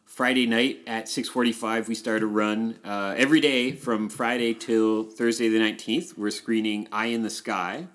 Friday 0.07 0.47
night 0.47 0.81
at 0.87 1.07
six 1.07 1.29
forty 1.29 1.53
five. 1.53 1.87
We 1.87 1.95
start 1.95 2.23
a 2.23 2.27
run 2.27 2.79
uh, 2.83 3.15
every 3.15 3.41
day 3.41 3.73
from 3.73 4.09
Friday 4.09 4.55
till 4.55 5.05
Thursday 5.05 5.51
the 5.51 5.59
nineteenth. 5.59 6.17
We're 6.17 6.31
screening 6.31 6.89
Eye 6.91 7.09
in 7.09 7.23
the 7.23 7.29
Sky, 7.29 7.89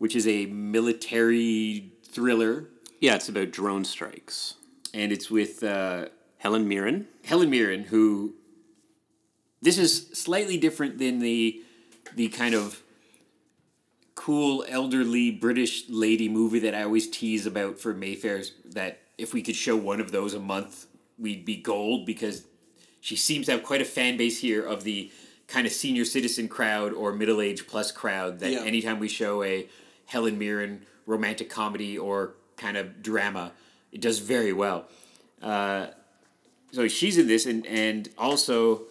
which 0.00 0.16
is 0.16 0.26
a 0.26 0.46
military 0.46 1.92
thriller 2.02 2.66
Yeah, 3.00 3.14
it's 3.14 3.28
about 3.28 3.52
drone 3.52 3.84
strikes. 3.84 4.54
And 4.94 5.12
it's 5.12 5.30
with 5.30 5.62
uh, 5.62 6.06
Helen 6.38 6.66
Mirren. 6.68 7.08
Helen 7.24 7.50
Mirren, 7.50 7.84
who 7.84 8.34
this 9.60 9.76
is 9.76 10.06
slightly 10.12 10.56
different 10.56 10.98
than 10.98 11.18
the 11.18 11.60
the 12.14 12.28
kind 12.28 12.54
of 12.54 12.82
cool 14.14 14.64
elderly 14.68 15.30
British 15.30 15.88
lady 15.88 16.28
movie 16.28 16.60
that 16.60 16.74
I 16.74 16.84
always 16.84 17.10
tease 17.10 17.44
about 17.46 17.78
for 17.78 17.92
Mayfair's. 17.92 18.52
That 18.64 19.00
if 19.18 19.34
we 19.34 19.42
could 19.42 19.56
show 19.56 19.76
one 19.76 20.00
of 20.00 20.12
those 20.12 20.32
a 20.34 20.40
month, 20.40 20.86
we'd 21.18 21.44
be 21.44 21.56
gold 21.56 22.06
because 22.06 22.44
she 23.00 23.16
seems 23.16 23.46
to 23.46 23.52
have 23.52 23.62
quite 23.64 23.80
a 23.82 23.84
fan 23.84 24.16
base 24.16 24.40
here 24.40 24.64
of 24.64 24.84
the 24.84 25.10
kind 25.46 25.66
of 25.66 25.72
senior 25.72 26.04
citizen 26.04 26.48
crowd 26.48 26.92
or 26.92 27.12
middle 27.12 27.40
age 27.40 27.66
plus 27.66 27.90
crowd. 27.92 28.38
That 28.38 28.52
Yeah. 28.52 28.62
anytime 28.62 28.98
we 28.98 29.08
show 29.08 29.42
a 29.42 29.68
Helen 30.06 30.38
Mirren 30.38 30.86
romantic 31.06 31.50
comedy 31.50 31.98
or 31.98 32.34
kind 32.56 32.76
of 32.76 33.02
drama, 33.02 33.52
it 33.94 34.00
does 34.02 34.18
very 34.18 34.52
well 34.52 34.84
so 36.72 36.88
she's 36.88 37.18
in 37.18 37.26
this, 37.28 37.46
and 37.46 37.64
and 37.66 38.08
also 38.18 38.82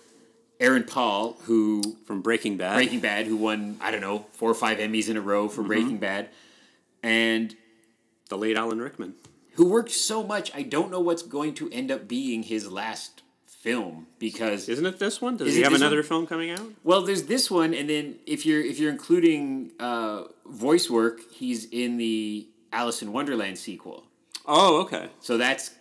Aaron 0.59 0.83
Paul, 0.85 1.33
who 1.43 1.97
From 2.05 2.21
Breaking 2.21 2.55
Bad. 2.57 2.75
Breaking 2.75 2.99
Bad, 3.01 3.25
who 3.27 3.35
won 3.35 3.77
I 3.81 3.91
don't 3.91 4.01
know 4.01 4.25
four 4.33 4.49
or 4.49 4.53
five 4.55 4.77
Emmys 4.77 5.09
in 5.09 5.17
a 5.17 5.21
row 5.21 5.45
Mm-hmm. 5.47 5.55
for 5.55 5.63
Breaking 5.63 5.97
Bad, 5.97 6.29
and 7.01 7.55
The 8.29 8.37
late 8.37 8.55
Alan 8.57 8.79
Rickman. 8.79 9.15
who 9.55 9.67
worked 9.67 9.91
so 9.91 10.23
much. 10.23 10.53
I 10.55 10.61
don't 10.63 10.89
know 10.91 10.99
what's 11.01 11.23
going 11.23 11.53
to 11.55 11.69
end 11.71 11.91
up 11.91 12.07
being 12.07 12.43
his 12.43 12.71
last 12.71 13.21
film 13.45 14.07
because 14.19 14.69
Isn't 14.69 14.85
it 14.85 14.99
this 14.99 15.21
one? 15.21 15.37
Does 15.37 15.55
he 15.55 15.61
have 15.63 15.73
another 15.73 15.97
one? 15.97 16.03
film 16.05 16.27
coming 16.27 16.51
out? 16.51 16.61
well, 16.83 17.01
there's 17.01 17.23
this 17.23 17.51
one, 17.51 17.73
and 17.73 17.89
then 17.89 18.15
if 18.25 18.45
you're 18.45 18.61
if 18.61 18.79
you're 18.79 18.91
including 18.91 19.71
uh, 19.79 20.23
voice 20.45 20.89
work, 20.89 21.19
he's 21.31 21.65
in 21.65 21.97
the 21.97 22.47
Alice 22.71 23.01
in 23.01 23.11
Wonderland 23.11 23.57
sequel. 23.57 24.05
Oh, 24.45 24.81
okay. 24.81 25.09
So 25.19 25.37
that's 25.37 25.71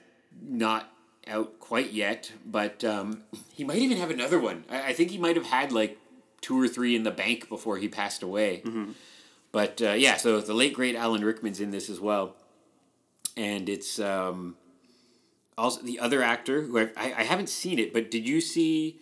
not 0.40 0.88
out 1.26 1.58
quite 1.60 1.92
yet, 1.92 2.32
but 2.44 2.84
um, 2.84 3.22
he 3.52 3.64
might 3.64 3.78
even 3.78 3.98
have 3.98 4.10
another 4.10 4.38
one. 4.38 4.64
I, 4.70 4.88
I 4.88 4.92
think 4.92 5.10
he 5.10 5.18
might 5.18 5.36
have 5.36 5.46
had 5.46 5.72
like 5.72 5.98
two 6.40 6.60
or 6.60 6.68
three 6.68 6.96
in 6.96 7.04
the 7.04 7.10
bank 7.10 7.48
before 7.48 7.78
he 7.78 7.88
passed 7.88 8.22
away. 8.22 8.62
But 9.52 9.80
uh, 9.82 9.92
yeah, 9.92 10.16
so 10.16 10.40
the 10.40 10.54
late 10.54 10.74
great 10.74 10.96
Alan 10.96 11.24
Rickman's 11.24 11.60
in 11.60 11.70
this 11.70 11.90
as 11.90 12.00
well, 12.00 12.34
and 13.36 13.68
it's 13.68 13.98
um, 14.00 14.56
also 15.58 15.82
the 15.82 16.00
other 16.00 16.22
actor 16.22 16.62
who 16.62 16.78
I, 16.78 16.82
I, 16.96 17.14
I 17.18 17.22
haven't 17.24 17.48
seen 17.50 17.78
it, 17.78 17.92
but 17.92 18.10
did 18.10 18.26
you 18.26 18.40
see 18.40 18.98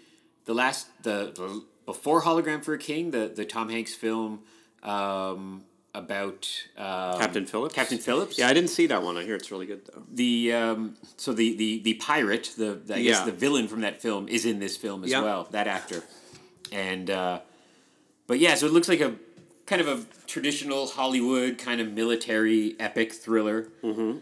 the 0.46 0.54
last 0.54 0.88
the, 1.04 1.32
the 1.34 1.64
before 1.86 2.22
Hologram 2.22 2.64
for 2.64 2.74
a 2.74 2.78
King 2.78 3.12
the 3.12 3.28
the 3.34 3.44
Tom 3.44 3.68
Hanks 3.68 3.94
film 3.94 4.40
um, 4.82 5.64
about 5.94 6.48
um, 6.76 7.18
Captain 7.18 7.44
Phillips. 7.46 7.74
Captain 7.74 7.98
Phillips? 7.98 8.38
Yeah, 8.38 8.48
I 8.48 8.52
didn't 8.52 8.70
see 8.70 8.86
that 8.86 9.02
one. 9.02 9.16
I 9.16 9.24
hear 9.24 9.34
it's 9.34 9.50
really 9.50 9.66
good 9.66 9.84
though. 9.86 10.02
the 10.12 10.52
um, 10.52 10.96
so 11.16 11.32
the, 11.32 11.56
the 11.56 11.80
the 11.80 11.94
pirate, 11.94 12.52
the, 12.56 12.74
the 12.84 12.96
I 12.96 13.02
guess 13.02 13.20
the 13.22 13.32
villain 13.32 13.66
from 13.68 13.80
that 13.82 14.00
film 14.00 14.28
is 14.28 14.44
in 14.46 14.58
this 14.60 14.76
film 14.76 15.02
as 15.04 15.10
Yeah. 15.10 15.22
well. 15.22 15.48
That 15.50 15.66
actor, 15.66 16.02
and 16.72 17.10
uh, 17.10 17.40
but 18.26 18.38
yeah, 18.38 18.54
so 18.54 18.66
it 18.66 18.72
looks 18.72 18.88
like 18.88 19.00
a 19.00 19.14
kind 19.66 19.80
of 19.82 19.88
a 19.88 20.04
traditional 20.26 20.86
Hollywood 20.86 21.58
kind 21.58 21.80
of 21.80 21.92
military 21.92 22.76
epic 22.80 23.12
thriller. 23.12 23.68
Mm-hmm. 23.82 24.18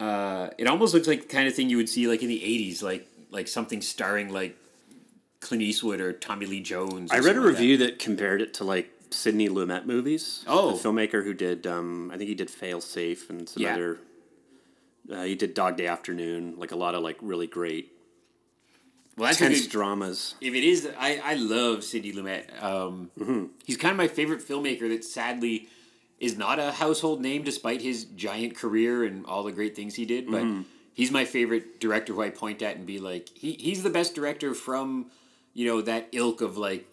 Uh, 0.00 0.50
it 0.58 0.66
almost 0.66 0.94
looks 0.94 1.08
like 1.08 1.22
the 1.22 1.28
kind 1.28 1.48
of 1.48 1.54
thing 1.54 1.68
you 1.70 1.76
would 1.76 1.88
see 1.88 2.06
like 2.06 2.22
in 2.22 2.28
the 2.28 2.42
eighties, 2.44 2.82
like 2.82 3.08
like 3.30 3.48
something 3.48 3.80
starring 3.82 4.32
like 4.32 4.56
Clint 5.40 5.62
Eastwood 5.62 6.00
or 6.00 6.12
Tommy 6.12 6.46
Lee 6.46 6.60
Jones. 6.60 7.10
I 7.12 7.18
read 7.18 7.36
a 7.36 7.40
like 7.40 7.46
that. 7.54 7.60
review 7.60 7.76
that. 7.78 7.98
compared 7.98 8.40
it 8.42 8.54
to 8.54 8.64
like 8.64 8.90
Sidney 9.10 9.48
Lumet 9.48 9.86
movies. 9.86 10.44
Oh. 10.46 10.76
the 10.76 10.88
filmmaker 10.88 11.24
who 11.24 11.34
did 11.34 11.66
um, 11.66 12.10
I 12.12 12.16
think 12.16 12.28
he 12.28 12.34
did 12.34 12.50
Fail 12.50 12.80
Safe 12.80 13.28
and 13.30 13.48
some 13.48 13.62
Yeah. 13.62 13.74
other. 13.74 13.98
Uh, 15.10 15.22
he 15.22 15.34
did 15.34 15.54
Dog 15.54 15.76
Day 15.76 15.86
Afternoon, 15.86 16.54
like 16.58 16.70
a 16.72 16.76
lot 16.76 16.94
of 16.94 17.02
like 17.02 17.16
really 17.22 17.46
great 17.46 17.92
Well, 19.16 19.26
that's 19.26 19.38
tense 19.38 19.62
good- 19.62 19.70
dramas. 19.70 20.34
If 20.40 20.54
it 20.54 20.64
is, 20.64 20.88
I, 20.98 21.20
I 21.24 21.34
love 21.34 21.82
Sidney 21.84 22.12
Lumet. 22.12 22.62
Um, 22.62 23.10
Mm-hmm. 23.18 23.44
He's 23.64 23.76
kind 23.76 23.92
of 23.92 23.96
my 23.96 24.08
favorite 24.08 24.40
filmmaker 24.46 24.88
that 24.90 25.04
sadly 25.04 25.68
is 26.20 26.36
not 26.36 26.58
a 26.58 26.72
household 26.72 27.20
name 27.22 27.42
despite 27.42 27.80
his 27.80 28.04
giant 28.04 28.56
career 28.56 29.04
and 29.04 29.24
all 29.26 29.42
the 29.44 29.52
great 29.52 29.74
things 29.74 29.94
he 29.94 30.04
did. 30.04 30.30
But 30.30 30.42
Mm-hmm. 30.42 30.62
he's 30.92 31.10
my 31.10 31.24
favorite 31.24 31.80
director 31.80 32.12
who 32.12 32.22
I 32.22 32.30
point 32.30 32.60
at 32.62 32.76
and 32.76 32.84
be 32.86 32.98
like, 32.98 33.28
he, 33.34 33.52
he's 33.52 33.82
the 33.82 33.90
best 33.90 34.14
director 34.14 34.52
from, 34.52 35.10
you 35.54 35.66
know, 35.66 35.80
that 35.82 36.08
ilk 36.12 36.40
of 36.42 36.58
like 36.58 36.86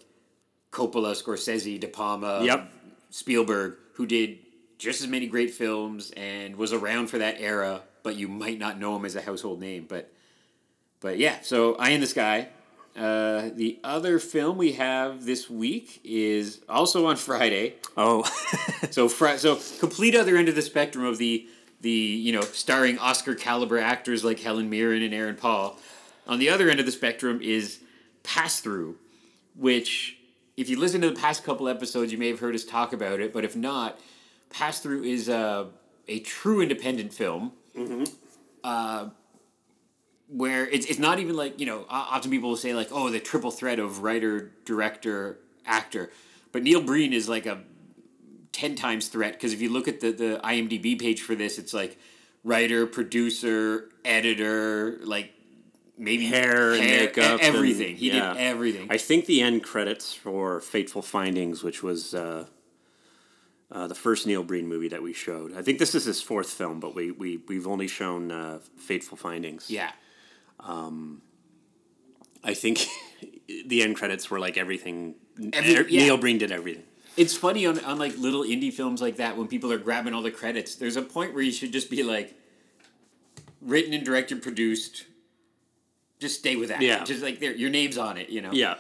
Coppola, 0.76 1.16
Scorsese, 1.16 1.80
De 1.80 1.88
Palma, 1.88 2.44
Yep. 2.44 2.70
Spielberg, 3.10 3.78
who 3.94 4.06
did 4.06 4.40
just 4.78 5.02
as 5.02 5.08
many 5.08 5.26
great 5.28 5.52
films 5.54 6.12
and 6.18 6.58
was 6.58 6.74
around 6.74 7.08
for 7.08 7.18
that 7.20 7.38
era, 7.40 7.82
but 8.04 8.18
you 8.18 8.28
might 8.28 8.60
not 8.60 8.78
know 8.78 8.96
him 8.98 9.06
as 9.06 9.16
a 9.16 9.22
household 9.22 9.60
name. 9.62 9.86
But 9.88 10.12
but 11.00 11.18
yeah, 11.18 11.38
so 11.42 11.76
Eye 11.76 11.92
in 11.92 12.02
the 12.02 12.08
Sky. 12.08 12.50
Uh, 12.96 13.50
the 13.54 13.78
other 13.84 14.20
film 14.20 14.58
we 14.58 14.74
have 14.74 15.26
this 15.26 15.50
week 15.50 16.00
is 16.06 16.62
also 16.70 17.06
on 17.08 17.16
Friday. 17.18 17.76
Oh, 17.98 18.24
So 18.92 19.08
fr- 19.10 19.38
so 19.38 19.58
complete 19.80 20.16
other 20.16 20.36
end 20.38 20.48
of 20.50 20.56
the 20.56 20.62
spectrum 20.62 21.06
of 21.06 21.18
the 21.18 21.48
the 21.82 21.90
you 21.92 22.32
know 22.34 22.42
starring 22.42 22.98
Oscar 23.00 23.36
caliber 23.36 23.78
actors 23.80 24.24
like 24.26 24.40
Helen 24.40 24.70
Mirren 24.70 25.02
and 25.04 25.14
Aaron 25.14 25.36
Paul. 25.36 25.78
On 26.28 26.40
the 26.40 26.50
other 26.50 26.70
end 26.70 26.80
of 26.80 26.86
the 26.86 26.92
spectrum 26.92 27.40
is 27.42 27.80
Pass 28.24 28.60
Through, 28.62 28.96
which 29.56 30.15
if 30.58 30.70
you 30.70 30.80
listen 30.80 31.02
to 31.02 31.10
the 31.10 31.16
past 31.16 31.44
couple 31.44 31.68
episodes, 31.68 32.12
you 32.12 32.18
may 32.18 32.30
have 32.30 32.40
heard 32.40 32.56
us 32.56 32.64
talk 32.64 32.94
about 32.94 33.20
it. 33.20 33.34
But 33.34 33.44
if 33.44 33.56
not, 33.56 34.00
Pass 34.50 34.80
Through 34.80 35.04
is 35.04 35.28
a 35.30 35.70
a 36.08 36.20
true 36.20 36.62
independent 36.62 37.14
film. 37.14 37.52
Uh, 38.64 39.10
where 40.28 40.68
it's, 40.68 40.86
it's 40.88 41.00
not 41.00 41.20
even 41.20 41.36
like 41.36 41.60
you 41.60 41.66
know 41.66 41.86
often 41.90 42.32
people 42.32 42.50
will 42.50 42.58
say 42.58 42.74
like 42.74 42.88
oh 42.92 43.10
the 43.10 43.20
triple 43.20 43.52
threat 43.52 43.78
of 43.78 44.02
writer 44.02 44.52
director 44.66 45.38
actor 45.66 46.10
but 46.52 46.64
neil 46.64 46.82
breen 46.82 47.14
is 47.14 47.30
like 47.30 47.46
a 47.46 47.62
10 48.52 48.76
times 48.76 49.08
threat 49.08 49.34
because 49.34 49.54
if 49.54 49.62
you 49.62 49.70
look 49.70 49.88
at 49.88 50.00
the, 50.00 50.12
the 50.12 50.40
imdb 50.44 51.00
page 51.00 51.22
for 51.22 51.36
this 51.36 51.60
it's 51.60 51.74
like 51.74 52.00
writer 52.44 52.88
producer 52.88 53.90
editor 54.04 55.00
like 55.04 55.32
maybe 55.98 56.26
Hair 56.26 56.74
and 56.74 56.80
makeup 56.82 57.40
everything 57.42 57.90
and- 57.92 57.98
he 57.98 58.08
yeah. 58.12 58.34
did 58.34 58.42
everything 58.42 58.88
I 58.90 58.98
think 58.98 59.26
the 59.26 59.42
end 59.42 59.64
credits 59.64 60.14
for 60.14 60.60
Fateful 60.60 61.02
Findings, 61.02 61.64
which 61.64 61.82
was 61.84 62.14
uh, 62.14 62.46
uh, 63.72 63.88
the 63.88 63.96
first 63.96 64.28
Neil 64.28 64.44
Breen 64.44 64.68
movie 64.68 64.90
that 64.90 65.02
we 65.02 65.14
showed. 65.14 65.56
I 65.58 65.62
think 65.62 65.80
this 65.80 65.96
is 65.96 66.06
his 66.06 66.22
fourth 66.22 66.50
film, 66.52 66.80
but 66.80 66.94
we, 66.96 67.12
we, 67.12 67.38
we've 67.48 67.66
only 67.68 67.88
shown 67.88 68.32
uh, 68.32 68.60
Fateful 68.78 69.18
Findings. 69.18 69.70
yeah 69.70 69.92
I 72.44 72.54
think 72.54 72.86
the 73.66 73.82
end 73.82 73.96
credits 73.96 74.30
were 74.30 74.40
like 74.40 74.58
everything. 74.58 75.16
Every- 75.54 75.78
Er- 75.78 75.88
yeah. 75.90 76.02
Neil 76.04 76.18
Breen 76.18 76.38
did 76.38 76.52
everything. 76.52 76.84
it's 77.18 77.36
funny 77.36 77.66
on, 77.66 77.80
on 77.86 77.98
like 77.98 78.18
little 78.18 78.44
indie 78.44 78.72
films 78.72 79.02
like 79.02 79.18
that 79.18 79.36
when 79.38 79.48
people 79.48 79.72
are 79.72 79.78
grabbing 79.78 80.14
all 80.14 80.22
the 80.22 80.32
credits 80.32 80.76
there's 80.76 80.96
a 80.98 81.02
point 81.02 81.34
where 81.34 81.44
you 81.44 81.52
should 81.52 81.72
just 81.74 81.90
be 81.90 82.04
like 82.04 82.36
written 83.62 83.94
and 83.94 84.06
directed 84.06 84.42
produced 84.42 85.06
just 86.26 86.40
stay 86.40 86.56
with 86.56 86.70
that 86.70 86.82
Yeah. 86.82 87.04
just 87.04 87.22
like 87.22 87.40
there 87.40 87.54
your 87.64 87.70
name's 87.70 87.98
on 87.98 88.18
it 88.18 88.30
you 88.30 88.42
know 88.42 88.52
Yeah. 88.52 88.76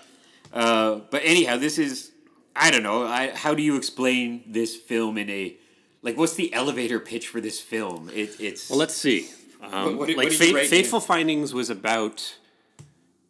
uh, 0.53 0.95
but 1.11 1.21
anyhow 1.23 1.57
this 1.57 1.77
is 1.77 2.11
i 2.55 2.71
don't 2.71 2.83
know 2.83 3.05
I, 3.05 3.31
how 3.43 3.53
do 3.53 3.61
you 3.61 3.75
explain 3.77 4.43
this 4.47 4.75
film 4.75 5.17
in 5.17 5.29
a 5.29 5.55
like 6.01 6.17
what's 6.17 6.33
the 6.35 6.53
elevator 6.53 6.99
pitch 6.99 7.27
for 7.27 7.39
this 7.41 7.59
film 7.59 8.09
it, 8.21 8.29
it's 8.39 8.69
Well, 8.69 8.79
let's 8.79 8.95
see. 8.95 9.29
Um, 9.61 9.71
What- 9.71 9.97
what 9.99 10.07
like 10.09 10.17
what 10.17 10.29
did 10.29 10.39
you 10.41 10.47
Fa- 10.47 10.55
write 10.55 10.69
Fateful 10.69 10.99
Findings 10.99 11.53
was 11.53 11.69
about 11.69 12.17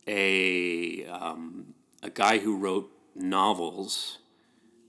a 0.08 1.06
um, 1.08 1.74
a 2.04 2.10
guy 2.10 2.38
who 2.40 2.58
wrote 2.58 2.92
novels, 3.16 4.20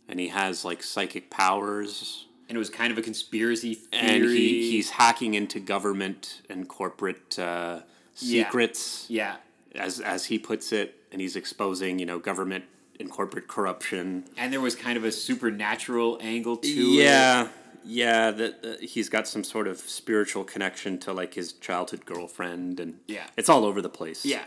and 0.09 0.19
he 0.21 0.29
has 0.29 0.65
like 0.65 0.83
psychic 0.83 1.31
powers, 1.31 2.27
and 2.49 2.57
it 2.57 2.59
was 2.59 2.71
kind 2.71 2.91
of 2.93 2.99
a 2.99 3.03
conspiracy 3.03 3.75
theory 3.75 4.01
and 4.17 4.25
he, 4.25 4.71
he's 4.73 4.91
hacking 4.91 5.35
into 5.35 5.59
government 5.61 6.43
and 6.51 6.69
corporate 6.69 7.39
uh. 7.39 7.81
Secrets, 8.16 9.07
yeah 9.09 9.37
as 9.74 10.00
as 10.00 10.24
he 10.26 10.38
puts 10.38 10.72
it, 10.72 10.94
and 11.12 11.20
he's 11.20 11.37
exposing 11.37 11.98
you 11.98 12.07
know 12.07 12.18
government 12.18 12.64
and 12.98 13.11
corporate 13.11 13.46
corruption. 13.46 14.24
and 14.38 14.50
there 14.52 14.61
was 14.61 14.74
kind 14.74 14.96
of 14.96 15.05
a 15.05 15.12
supernatural 15.12 16.18
angle 16.22 16.57
to 16.57 16.68
it 16.68 17.05
Yeah, 17.05 17.48
yeah. 17.85 18.31
That 18.31 18.64
uh, 18.64 18.85
he's 18.85 19.09
got 19.11 19.29
some 19.29 19.44
sort 19.44 19.68
of 19.68 19.79
spiritual 19.79 20.44
connection 20.44 20.98
to 21.00 21.12
like 21.12 21.35
his 21.35 21.52
childhood 21.52 22.07
girlfriend, 22.07 22.81
and 22.81 22.98
Yeah. 23.07 23.26
it's 23.37 23.48
all 23.50 23.64
over 23.66 23.83
the 23.83 23.90
place. 23.90 24.24
yeah 24.24 24.44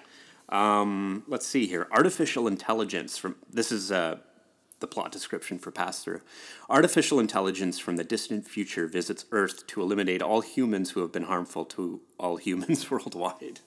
Um, 0.50 1.24
let's 1.28 1.46
see 1.46 1.68
here. 1.68 1.88
Artificial 1.92 2.48
intelligence 2.48 3.18
from 3.20 3.36
this 3.52 3.72
is 3.72 3.92
uh, 3.92 4.18
the 4.80 4.88
plot 4.88 5.12
description 5.12 5.60
for 5.60 5.72
Pass 5.72 6.04
Through. 6.04 6.22
Artificial 6.70 7.20
intelligence 7.20 7.80
from 7.80 7.98
the 7.98 8.04
distant 8.04 8.48
future 8.48 8.88
visits 8.88 9.26
Earth 9.32 9.68
to 9.68 9.82
eliminate 9.82 10.22
all 10.22 10.42
humans 10.42 10.92
who 10.92 11.02
have 11.02 11.12
been 11.12 11.24
harmful 11.24 11.66
to 11.66 12.02
all 12.18 12.38
humans 12.38 12.90
worldwide. 12.92 13.60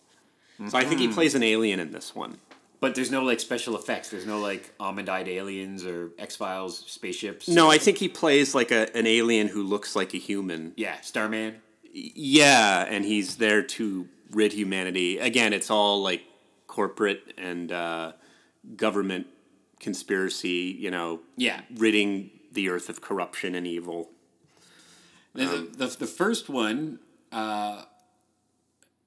So 0.69 0.79
I 0.79 0.85
think 0.85 1.01
he 1.01 1.09
plays 1.09 1.35
an 1.35 1.43
alien 1.43 1.81
in 1.81 1.91
this 1.93 2.15
one. 2.15 2.39
But 2.79 2.95
there's 2.95 3.11
no 3.11 3.23
like 3.23 3.41
special 3.41 3.77
effects. 3.77 4.11
There's 4.11 4.27
no 4.27 4.41
like 4.41 4.73
almond-eyed 4.81 5.29
aliens 5.29 5.85
or 5.85 6.11
X 6.19 6.37
Files 6.37 6.85
spaceships. 6.87 7.49
No, 7.49 7.71
I 7.71 7.79
think 7.79 7.99
he 7.99 8.09
plays 8.09 8.55
like 8.55 8.71
a, 8.71 8.95
an 8.97 9.07
alien 9.07 9.49
who 9.49 9.63
looks 9.63 9.95
like 9.95 10.15
a 10.15 10.19
human. 10.19 10.73
Yeah, 10.77 11.01
Starman. 11.01 11.57
Yeah, 11.93 12.85
and 12.89 13.05
he's 13.05 13.37
there 13.37 13.63
to 13.63 14.09
rid 14.33 14.53
humanity. 14.53 15.19
Again, 15.19 15.53
it's 15.53 15.71
all 15.71 16.03
like 16.03 16.23
corporate 16.67 17.35
and 17.39 17.71
uh, 17.71 18.13
government 18.77 19.27
conspiracy, 19.83 20.75
you 20.79 20.91
know, 20.91 21.21
Yeah. 21.37 21.61
ridding 21.75 22.31
the 22.53 22.71
earth 22.71 22.89
of 22.89 23.01
corruption 23.03 23.55
and 23.55 23.67
evil. 23.67 24.11
The, 25.35 25.69
the, 25.77 25.87
the 25.87 26.07
first 26.07 26.49
one, 26.49 26.99
uh, 27.31 27.85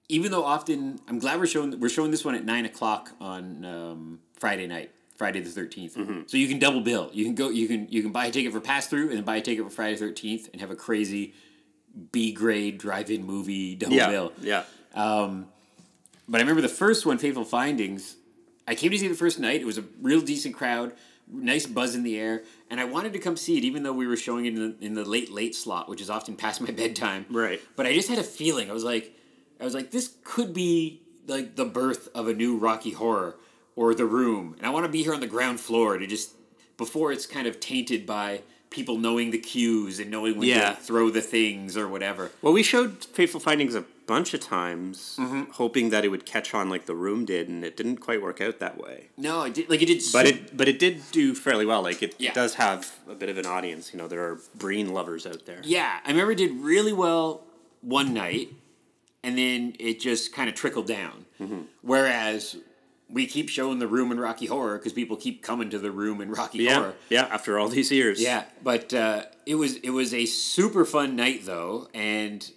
even 0.09 0.31
though 0.31 0.43
often 0.43 0.99
I'm 1.07 1.19
glad 1.19 1.39
we're 1.39 1.45
showing 1.47 1.79
we're 1.79 1.89
showing 1.89 2.11
this 2.11 2.23
one 2.25 2.35
at 2.35 2.43
nine 2.45 2.65
o'clock 2.65 3.11
on 3.19 3.63
um, 3.65 4.19
Friday 4.39 4.65
night, 4.67 4.91
Friday 5.17 5.39
the 5.41 5.49
13th 5.49 6.29
So 6.29 6.37
you 6.37 6.47
can 6.47 6.57
double 6.59 6.81
bill. 6.81 7.09
You 7.13 7.25
can 7.25 7.35
go. 7.35 7.49
You 7.49 7.67
can 7.67 7.87
you 7.89 8.01
can 8.01 8.11
buy 8.11 8.25
a 8.27 8.31
ticket 8.31 8.51
for 8.51 8.59
pass 8.59 8.87
through 8.87 9.09
and 9.09 9.17
then 9.17 9.23
buy 9.23 9.37
a 9.37 9.41
ticket 9.41 9.63
for 9.65 9.69
Friday 9.69 9.95
thirteenth 9.97 10.49
and 10.51 10.61
have 10.61 10.71
a 10.71 10.75
crazy 10.75 11.33
B 12.11 12.31
grade 12.33 12.77
drive 12.79 13.09
in 13.11 13.23
movie 13.23 13.75
double 13.75 13.95
bill. 14.09 14.33
yeah. 14.41 14.63
But 16.27 16.37
I 16.39 16.41
remember 16.41 16.61
the 16.61 16.67
first 16.69 17.05
one, 17.05 17.19
Fateful 17.19 17.45
Findings. 17.45 18.15
I 18.67 18.75
came 18.75 18.91
to 18.91 18.97
see 18.97 19.05
it 19.05 19.09
the 19.09 19.15
first 19.15 19.39
night. 19.39 19.61
It 19.61 19.65
was 19.65 19.77
a 19.77 19.83
real 20.01 20.21
decent 20.21 20.55
crowd, 20.55 20.93
nice 21.31 21.65
buzz 21.67 21.95
in 21.95 22.03
the 22.03 22.17
air, 22.19 22.43
and 22.69 22.79
I 22.79 22.85
wanted 22.85 23.13
to 23.13 23.19
come 23.19 23.37
see 23.37 23.57
it, 23.57 23.63
even 23.63 23.83
though 23.83 23.93
we 23.93 24.07
were 24.07 24.17
showing 24.17 24.45
it 24.45 24.55
in 24.55 24.77
the, 24.79 24.85
in 24.85 24.93
the 24.95 25.05
late 25.05 25.31
late 25.31 25.55
slot, 25.55 25.87
which 25.89 26.01
is 26.01 26.09
often 26.09 26.35
past 26.35 26.61
my 26.61 26.71
bedtime. 26.83 27.25
Right. 27.29 27.61
But 27.75 27.85
I 27.85 27.93
just 27.93 28.09
had 28.09 28.17
a 28.19 28.23
feeling. 28.23 28.69
I 28.69 28.73
was 28.73 28.83
like, 28.83 29.13
I 29.59 29.63
was 29.63 29.73
like, 29.73 29.91
this 29.91 30.15
could 30.23 30.53
be 30.53 31.01
like 31.27 31.55
the 31.55 31.65
birth 31.65 32.09
of 32.15 32.27
a 32.27 32.33
new 32.33 32.57
Rocky 32.57 32.91
Horror 32.91 33.35
or 33.75 33.93
The 33.93 34.05
Room, 34.05 34.55
and 34.57 34.65
I 34.65 34.69
want 34.69 34.85
to 34.85 34.91
be 34.91 35.03
here 35.03 35.13
on 35.13 35.19
the 35.19 35.27
ground 35.27 35.59
floor 35.59 35.97
to 35.97 36.07
just 36.07 36.31
before 36.77 37.11
it's 37.11 37.25
kind 37.25 37.47
of 37.47 37.59
tainted 37.59 38.05
by 38.05 38.41
people 38.69 38.97
knowing 38.97 39.31
the 39.31 39.37
cues 39.37 39.99
and 39.99 40.11
knowing 40.11 40.37
when 40.37 40.47
Yeah. 40.49 40.71
to 40.71 40.75
throw 40.75 41.09
the 41.09 41.21
things 41.21 41.77
or 41.77 41.87
whatever. 41.87 42.31
Well, 42.41 42.51
we 42.51 42.63
showed 42.63 43.03
Fateful 43.05 43.39
Findings 43.39 43.73
a 43.75 43.85
bunch 44.07 44.33
of 44.33 44.39
times, 44.39 45.15
Mm-hmm. 45.19 45.51
hoping 45.51 45.89
that 45.89 46.05
it 46.05 46.09
would 46.09 46.25
catch 46.25 46.53
on 46.53 46.69
like 46.69 46.85
The 46.85 46.95
Room 46.95 47.25
did, 47.25 47.47
and 47.49 47.63
it 47.63 47.75
didn't 47.77 47.97
quite 47.97 48.21
work 48.21 48.39
out 48.41 48.59
that 48.59 48.77
way. 48.77 49.09
No, 49.17 49.43
it 49.43 49.53
did 49.53 49.69
like 49.69 49.81
it 49.81 49.87
did. 49.87 50.03
But 50.13 50.25
it, 50.27 50.55
but 50.57 50.67
it 50.67 50.79
did 50.79 51.01
do 51.11 51.33
fairly 51.33 51.65
well. 51.65 51.81
Like 51.81 52.01
it 52.03 52.15
Yeah. 52.17 52.33
does 52.33 52.55
have 52.55 52.91
a 53.09 53.15
bit 53.15 53.29
of 53.29 53.37
an 53.37 53.45
audience. 53.45 53.91
You 53.93 53.99
know, 53.99 54.07
there 54.07 54.23
are 54.23 54.39
Breen 54.55 54.93
lovers 54.93 55.25
out 55.25 55.45
there. 55.45 55.61
Yeah, 55.63 55.99
I 56.05 56.09
remember 56.11 56.31
it 56.33 56.37
did 56.37 56.51
really 56.61 56.93
well 56.93 57.43
one 57.81 58.13
night, 58.13 58.49
and 59.23 59.37
then 59.37 59.75
it 59.79 59.99
just 59.99 60.33
kind 60.33 60.49
of 60.49 60.55
trickled 60.55 60.87
down. 60.87 61.25
Mm-hmm. 61.41 61.61
Whereas 61.81 62.57
we 63.09 63.27
keep 63.27 63.49
showing 63.49 63.77
the 63.79 63.87
room 63.87 64.11
in 64.11 64.19
Rocky 64.19 64.47
Horror 64.47 64.77
because 64.79 64.91
people 64.93 65.15
keep 65.15 65.43
coming 65.43 65.69
to 65.69 65.77
the 65.77 65.91
room 65.91 66.21
in 66.21 66.31
Rocky 66.31 66.59
Yeah, 66.59 66.73
Horror. 66.75 66.93
yeah. 67.09 67.27
After 67.31 67.59
all 67.59 67.67
these 67.69 67.91
years, 67.91 68.19
Yeah, 68.21 68.45
but 68.63 68.93
uh, 68.93 69.25
it 69.45 69.55
was 69.55 69.75
it 69.77 69.91
was 69.91 70.13
a 70.13 70.25
super 70.25 70.85
fun 70.85 71.15
night 71.15 71.45
though, 71.45 71.87
and 71.93 72.49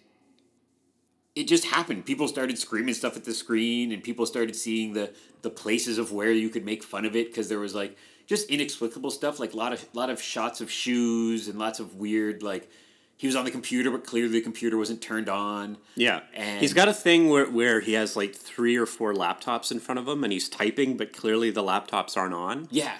it 1.41 1.49
just 1.49 1.65
happened. 1.67 2.05
People 2.05 2.27
started 2.29 2.59
screaming 2.59 2.95
stuff 2.95 3.17
at 3.17 3.25
the 3.25 3.35
screen, 3.35 3.93
and 3.93 4.03
people 4.03 4.27
started 4.27 4.55
seeing 4.57 4.93
the 4.93 5.13
the 5.43 5.51
places 5.51 5.99
of 5.99 6.13
where 6.13 6.33
you 6.33 6.49
could 6.49 6.65
make 6.65 6.83
fun 6.83 7.05
of 7.05 7.15
it 7.15 7.29
because 7.29 7.49
there 7.49 7.61
was 7.61 7.75
like 7.75 7.97
just 8.27 8.49
inexplicable 8.51 9.11
stuff, 9.11 9.39
like 9.41 9.53
a 9.55 9.57
lot 9.57 9.73
of 9.73 9.89
lot 9.95 10.11
of 10.11 10.21
shots 10.21 10.61
of 10.61 10.71
shoes 10.71 11.49
and 11.49 11.59
lots 11.59 11.81
of 11.81 11.95
weird 11.95 12.43
like 12.43 12.69
he 13.17 13.27
was 13.27 13.35
on 13.35 13.45
the 13.45 13.51
computer, 13.51 13.91
but 13.91 14.05
clearly 14.07 14.31
the 14.33 14.41
computer 14.41 14.77
wasn't 14.79 15.01
turned 15.03 15.29
on. 15.29 15.77
Yeah, 15.97 16.21
And- 16.35 16.61
he's 16.61 16.73
got 16.73 16.87
a 16.87 16.93
thing 16.93 17.29
where, 17.29 17.47
where 17.51 17.81
he 17.81 17.95
has 17.95 18.15
like 18.15 18.33
three 18.33 18.77
or 18.77 18.87
four 18.87 19.13
laptops 19.13 19.73
in 19.73 19.81
front 19.81 19.99
of 19.99 20.07
him, 20.07 20.23
and 20.23 20.33
he's 20.33 20.49
typing, 20.49 20.97
but 20.97 21.13
clearly 21.13 21.51
the 21.51 21.63
laptops 21.63 22.17
aren't 22.17 22.35
on. 22.35 22.69
Yeah, 22.71 22.97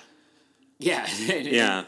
yeah, 0.81 1.07
Yeah, 1.29 1.85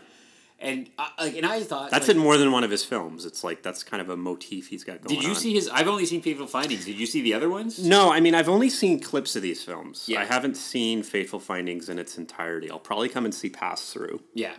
And 0.63 0.91
I, 0.99 1.11
like, 1.25 1.37
and 1.39 1.47
I 1.47 1.61
thought 1.63 1.91
That's 1.91 2.09
like, 2.09 2.17
in 2.19 2.23
more 2.23 2.37
than 2.37 2.53
one 2.53 2.65
of 2.65 2.71
his 2.71 2.85
films. 2.85 3.25
It's 3.25 3.43
like 3.43 3.63
that's 3.63 3.83
kind 3.83 4.03
of 4.03 4.11
a 4.11 4.17
motif 4.17 4.69
he's 4.69 4.85
got 4.85 5.01
going 5.01 5.17
on. 5.17 5.23
Did 5.23 5.25
you 5.25 5.31
on. 5.31 5.37
see 5.37 5.55
his? 5.55 5.69
I've 5.71 5.89
only 5.89 6.05
seen 6.05 6.21
Fateful 6.21 6.47
Findings. 6.47 6.85
Did 6.85 6.99
you 6.99 7.07
see 7.07 7.23
the 7.23 7.33
other 7.33 7.49
ones? 7.49 7.83
No, 7.83 8.13
I 8.13 8.21
mean 8.21 8.35
I've 8.35 8.49
only 8.51 8.69
seen 8.69 9.01
clips 9.01 9.35
of 9.37 9.41
these 9.43 9.65
films. 9.65 10.05
Yeah. 10.07 10.21
I 10.21 10.25
haven't 10.27 10.59
seen 10.59 11.03
Fateful 11.03 11.41
Findings 11.41 11.89
in 11.89 11.99
its 11.99 12.19
entirety. 12.19 12.71
I'll 12.71 12.79
probably 12.79 13.09
come 13.09 13.25
and 13.25 13.35
see 13.35 13.49
Pass 13.49 13.91
Through. 13.91 14.21
Yeah. 14.35 14.53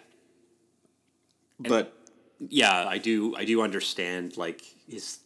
But 1.60 1.96
yeah, 2.40 2.88
I 2.88 2.98
do 2.98 3.36
I 3.36 3.46
do 3.46 3.62
understand 3.62 4.38
like 4.38 4.62
his 4.88 5.20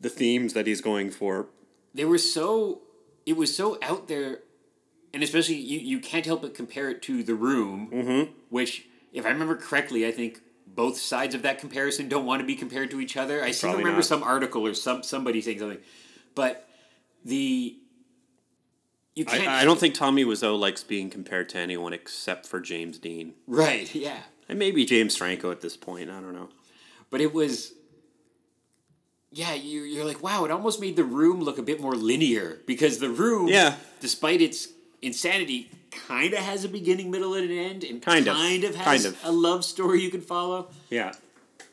the 0.00 0.10
themes 0.10 0.52
that 0.52 0.66
he's 0.66 0.82
going 0.82 1.10
for. 1.10 1.46
they 1.94 2.04
were 2.04 2.18
so 2.18 2.82
it 3.24 3.36
was 3.38 3.56
so 3.56 3.78
out 3.80 4.08
there 4.08 4.40
and 5.14 5.22
especially 5.22 5.54
you, 5.54 5.78
you 5.78 5.98
can't 5.98 6.26
help 6.26 6.42
but 6.42 6.52
compare 6.54 6.90
it 6.90 7.00
to 7.02 7.22
the 7.22 7.34
room 7.34 7.88
Mm-hmm. 7.90 8.32
which 8.50 8.86
if 9.14 9.24
i 9.24 9.30
remember 9.30 9.56
correctly 9.56 10.06
i 10.06 10.10
think 10.12 10.40
both 10.66 10.98
sides 10.98 11.34
of 11.34 11.42
that 11.42 11.58
comparison 11.58 12.08
don't 12.08 12.26
want 12.26 12.40
to 12.40 12.46
be 12.46 12.54
compared 12.54 12.90
to 12.90 13.00
each 13.00 13.16
other 13.16 13.42
i 13.42 13.50
seem 13.50 13.70
to 13.70 13.76
remember 13.78 13.98
not. 13.98 14.04
some 14.04 14.22
article 14.22 14.66
or 14.66 14.74
some 14.74 15.02
somebody 15.02 15.40
saying 15.40 15.58
something 15.60 15.78
but 16.34 16.68
the 17.24 17.76
you 19.14 19.24
can't 19.24 19.46
I, 19.48 19.60
I 19.60 19.64
don't 19.64 19.78
think 19.78 19.94
Tommy 19.94 20.24
Wiseau 20.24 20.58
likes 20.58 20.82
being 20.82 21.08
compared 21.08 21.48
to 21.50 21.58
anyone 21.58 21.92
except 21.92 22.46
for 22.46 22.58
James 22.60 22.98
Dean. 22.98 23.34
right 23.46 23.94
yeah 23.94 24.18
And 24.48 24.58
maybe 24.58 24.84
James 24.84 25.16
Franco 25.16 25.50
at 25.52 25.60
this 25.60 25.76
point. 25.76 26.10
I 26.10 26.14
don't 26.20 26.34
know. 26.34 26.48
but 27.10 27.20
it 27.20 27.32
was 27.32 27.72
yeah 29.30 29.54
you, 29.54 29.82
you're 29.82 30.04
like 30.04 30.22
wow 30.22 30.44
it 30.44 30.50
almost 30.50 30.80
made 30.80 30.96
the 30.96 31.04
room 31.04 31.40
look 31.40 31.58
a 31.58 31.62
bit 31.62 31.80
more 31.80 31.94
linear 31.94 32.58
because 32.66 32.98
the 32.98 33.08
room 33.10 33.46
Yeah. 33.48 33.76
despite 34.00 34.40
its 34.42 34.68
insanity 35.00 35.70
kind 36.06 36.32
of 36.34 36.40
has 36.40 36.64
a 36.64 36.68
beginning 36.68 37.10
middle 37.10 37.34
and 37.34 37.50
an 37.50 37.56
end 37.56 37.84
and 37.84 38.02
Kind 38.02 38.26
of. 38.26 38.34
kind 38.36 38.64
of 38.64 38.74
has 38.74 39.02
Kind 39.04 39.14
of. 39.14 39.24
a 39.24 39.32
love 39.32 39.64
story 39.64 40.00
you 40.02 40.10
can 40.10 40.20
follow 40.20 40.68
Yeah. 40.90 41.12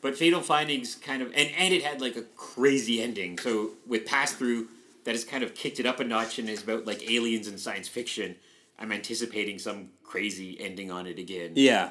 but 0.00 0.16
fatal 0.16 0.40
findings 0.40 0.94
kind 0.94 1.22
of 1.22 1.28
and, 1.28 1.50
and 1.56 1.74
it 1.74 1.82
had 1.82 2.00
like 2.00 2.16
a 2.16 2.22
crazy 2.36 3.02
ending 3.02 3.38
so 3.38 3.70
with 3.86 4.06
pass 4.06 4.32
through 4.32 4.68
that 5.04 5.12
has 5.12 5.24
kind 5.24 5.42
of 5.42 5.54
kicked 5.54 5.80
it 5.80 5.86
up 5.86 6.00
a 6.00 6.04
notch 6.04 6.38
and 6.38 6.48
is 6.48 6.62
about 6.62 6.86
like 6.86 7.08
aliens 7.10 7.46
and 7.48 7.58
science 7.60 7.88
fiction 7.88 8.36
i'm 8.78 8.92
anticipating 8.92 9.58
some 9.58 9.88
crazy 10.04 10.60
ending 10.60 10.90
on 10.90 11.06
it 11.06 11.18
again 11.18 11.52
Yeah. 11.54 11.88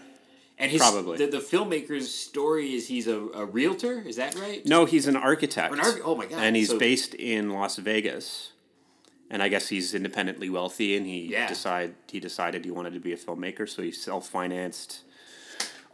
and 0.57 0.71
his 0.71 0.79
probably. 0.81 1.17
the, 1.17 1.27
the 1.27 1.39
filmmaker's 1.39 2.13
story 2.13 2.73
is 2.73 2.87
he's 2.87 3.07
a, 3.07 3.17
a 3.33 3.45
realtor 3.45 4.01
is 4.05 4.15
that 4.17 4.35
right 4.35 4.65
No, 4.65 4.85
he's 4.85 5.07
an 5.07 5.15
architect. 5.15 5.73
An 5.73 5.79
arch- 5.79 6.01
oh 6.05 6.15
my 6.15 6.25
God, 6.27 6.39
And 6.39 6.55
he's 6.55 6.69
so- 6.69 6.77
based 6.79 7.13
in 7.15 7.49
Las 7.49 7.77
Vegas. 7.77 8.51
And 9.33 9.41
I 9.41 9.47
guess 9.47 9.69
he's 9.69 9.93
independently 9.95 10.49
wealthy, 10.49 10.95
and 10.97 11.05
he 11.07 11.27
Yeah. 11.27 11.47
decide 11.47 11.95
he 12.11 12.19
decided 12.19 12.65
he 12.65 12.71
wanted 12.71 12.93
to 12.93 12.99
be 12.99 13.13
a 13.13 13.17
filmmaker, 13.17 13.67
so 13.67 13.81
he 13.81 13.91
self 13.91 14.27
financed 14.27 14.99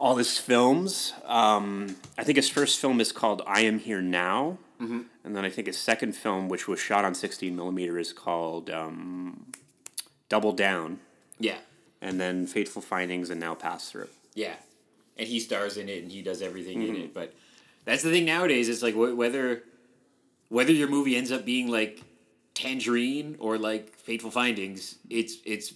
all 0.00 0.16
his 0.16 0.38
films. 0.38 1.12
Um, 1.24 1.96
I 2.18 2.24
think 2.24 2.36
his 2.36 2.48
first 2.50 2.80
film 2.80 3.00
is 3.00 3.12
called 3.12 3.42
I 3.46 3.60
Am 3.62 3.78
Here 3.78 4.02
Now, 4.02 4.58
Mm-hmm. 4.80 5.02
and 5.24 5.36
then 5.36 5.44
I 5.44 5.50
think 5.50 5.66
his 5.68 5.78
second 5.78 6.12
film, 6.16 6.48
which 6.48 6.66
was 6.68 6.80
shot 6.80 7.04
on 7.04 7.14
sixteen 7.14 7.54
millimeter, 7.54 7.96
is 7.98 8.12
called 8.12 8.70
um, 8.70 9.46
Double 10.28 10.52
Down, 10.52 10.98
yeah 11.38 11.58
and 12.00 12.20
then 12.20 12.46
Fateful 12.46 12.82
Findings, 12.82 13.28
and 13.30 13.40
now 13.40 13.54
Pass 13.54 13.90
Through. 13.90 14.08
Yeah, 14.34 14.54
and 15.16 15.26
he 15.28 15.38
stars 15.40 15.76
in 15.76 15.88
it 15.88 16.02
and 16.02 16.10
he 16.12 16.22
does 16.22 16.42
everything 16.42 16.78
Mm-hmm. 16.80 16.94
in 16.96 17.00
it. 17.02 17.14
But 17.14 17.34
that's 17.84 18.02
the 18.02 18.10
thing 18.10 18.24
nowadays. 18.24 18.68
It's 18.68 18.82
like 18.82 18.94
wh- 18.94 19.16
whether 19.16 19.62
whether 20.48 20.72
your 20.72 20.88
movie 20.88 21.16
ends 21.16 21.30
up 21.32 21.44
being 21.44 21.68
like 21.68 22.02
Tangerine 22.62 23.36
or 23.38 23.56
like 23.58 23.94
Fateful 23.96 24.30
Findings, 24.30 24.96
it's 25.08 25.36
it's 25.44 25.72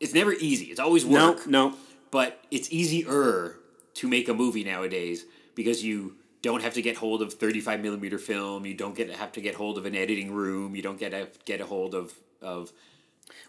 it's 0.00 0.14
never 0.14 0.32
easy. 0.32 0.66
It's 0.66 0.80
always 0.80 1.04
work. 1.04 1.46
no, 1.46 1.74
But 2.10 2.40
it's 2.50 2.70
easier 2.72 3.56
to 3.94 4.08
make 4.08 4.28
a 4.28 4.34
movie 4.34 4.64
nowadays 4.64 5.24
because 5.54 5.84
you 5.84 6.16
don't 6.42 6.62
have 6.62 6.74
to 6.74 6.82
get 6.82 6.96
hold 6.96 7.22
of 7.22 7.32
35 7.34 7.80
millimeter 7.80 8.18
film. 8.18 8.66
You 8.66 8.74
don't 8.74 8.94
get 8.94 9.10
have 9.10 9.32
to 9.32 9.40
get 9.40 9.54
hold 9.54 9.78
of 9.78 9.86
an 9.86 9.94
editing 9.94 10.32
room. 10.32 10.74
You 10.74 10.82
don't 10.82 10.98
get 10.98 11.10
to 11.10 11.28
get 11.44 11.60
a 11.60 11.66
hold 11.66 11.94
of 11.94 12.12
of 12.42 12.72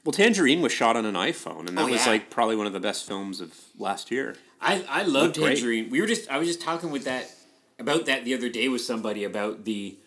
Well, 0.03 0.11
Tangerine 0.13 0.61
was 0.61 0.71
shot 0.71 0.95
on 0.95 1.05
an 1.05 1.15
iPhone, 1.15 1.67
and 1.67 1.77
that 1.77 1.85
Oh, 1.87 1.91
was 1.91 2.05
like 2.05 2.29
probably 2.29 2.55
one 2.55 2.67
of 2.67 2.73
the 2.73 2.79
best 2.79 3.07
films 3.07 3.39
of 3.41 3.53
last 3.77 4.11
year. 4.11 4.35
I 4.61 4.83
I 4.89 5.03
love 5.03 5.23
Looked 5.27 5.37
great. 5.37 5.55
Tangerine. 5.55 5.89
We 5.89 6.01
were 6.01 6.07
just 6.07 6.29
I 6.29 6.37
was 6.37 6.47
just 6.47 6.61
talking 6.61 6.91
with 6.91 7.05
that 7.05 7.31
about 7.79 8.05
that 8.05 8.23
the 8.25 8.33
other 8.33 8.49
day 8.49 8.67
with 8.69 8.81
somebody 8.81 9.23
about 9.23 9.65
the 9.65 9.97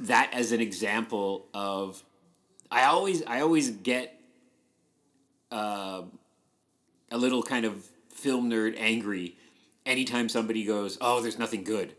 that 0.00 0.30
as 0.32 0.52
an 0.52 0.60
example 0.60 1.46
of 1.54 2.02
I 2.70 2.84
always 2.84 3.22
I 3.26 3.40
always 3.40 3.70
get 3.70 4.18
uh, 5.50 6.02
a 7.10 7.18
little 7.18 7.42
kind 7.42 7.64
of 7.64 7.84
film 8.14 8.50
nerd 8.50 8.76
angry 8.78 9.36
anytime 9.86 10.28
somebody 10.28 10.64
goes 10.64 10.98
oh 11.00 11.20
there's 11.20 11.38
nothing 11.38 11.64
good. 11.64 11.94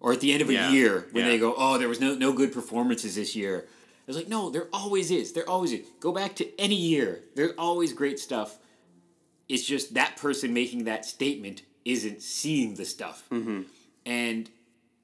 Or 0.00 0.12
at 0.12 0.20
the 0.20 0.32
end 0.32 0.42
of 0.42 0.50
a 0.50 0.72
year 0.72 1.06
when 1.12 1.24
Yeah. 1.24 1.30
they 1.32 1.38
go 1.38 1.54
oh 1.56 1.78
there 1.78 1.88
was 1.88 2.00
no 2.00 2.14
no 2.14 2.32
good 2.32 2.52
performances 2.52 3.14
this 3.16 3.34
year. 3.36 3.66
I 3.68 4.02
was 4.06 4.16
like 4.16 4.28
no 4.28 4.50
there 4.50 4.68
always 4.72 5.10
is. 5.10 5.32
There 5.32 5.48
always 5.48 5.72
is. 5.72 5.86
Go 6.00 6.12
back 6.12 6.34
to 6.36 6.60
any 6.60 6.76
year. 6.76 7.20
There's 7.34 7.52
always 7.58 7.92
great 7.92 8.18
stuff. 8.18 8.58
It's 9.48 9.64
just 9.64 9.94
that 9.94 10.16
person 10.16 10.52
making 10.52 10.84
that 10.84 11.04
statement 11.04 11.62
isn't 11.84 12.20
seeing 12.22 12.74
the 12.74 12.84
stuff. 12.84 13.22
And 14.04 14.50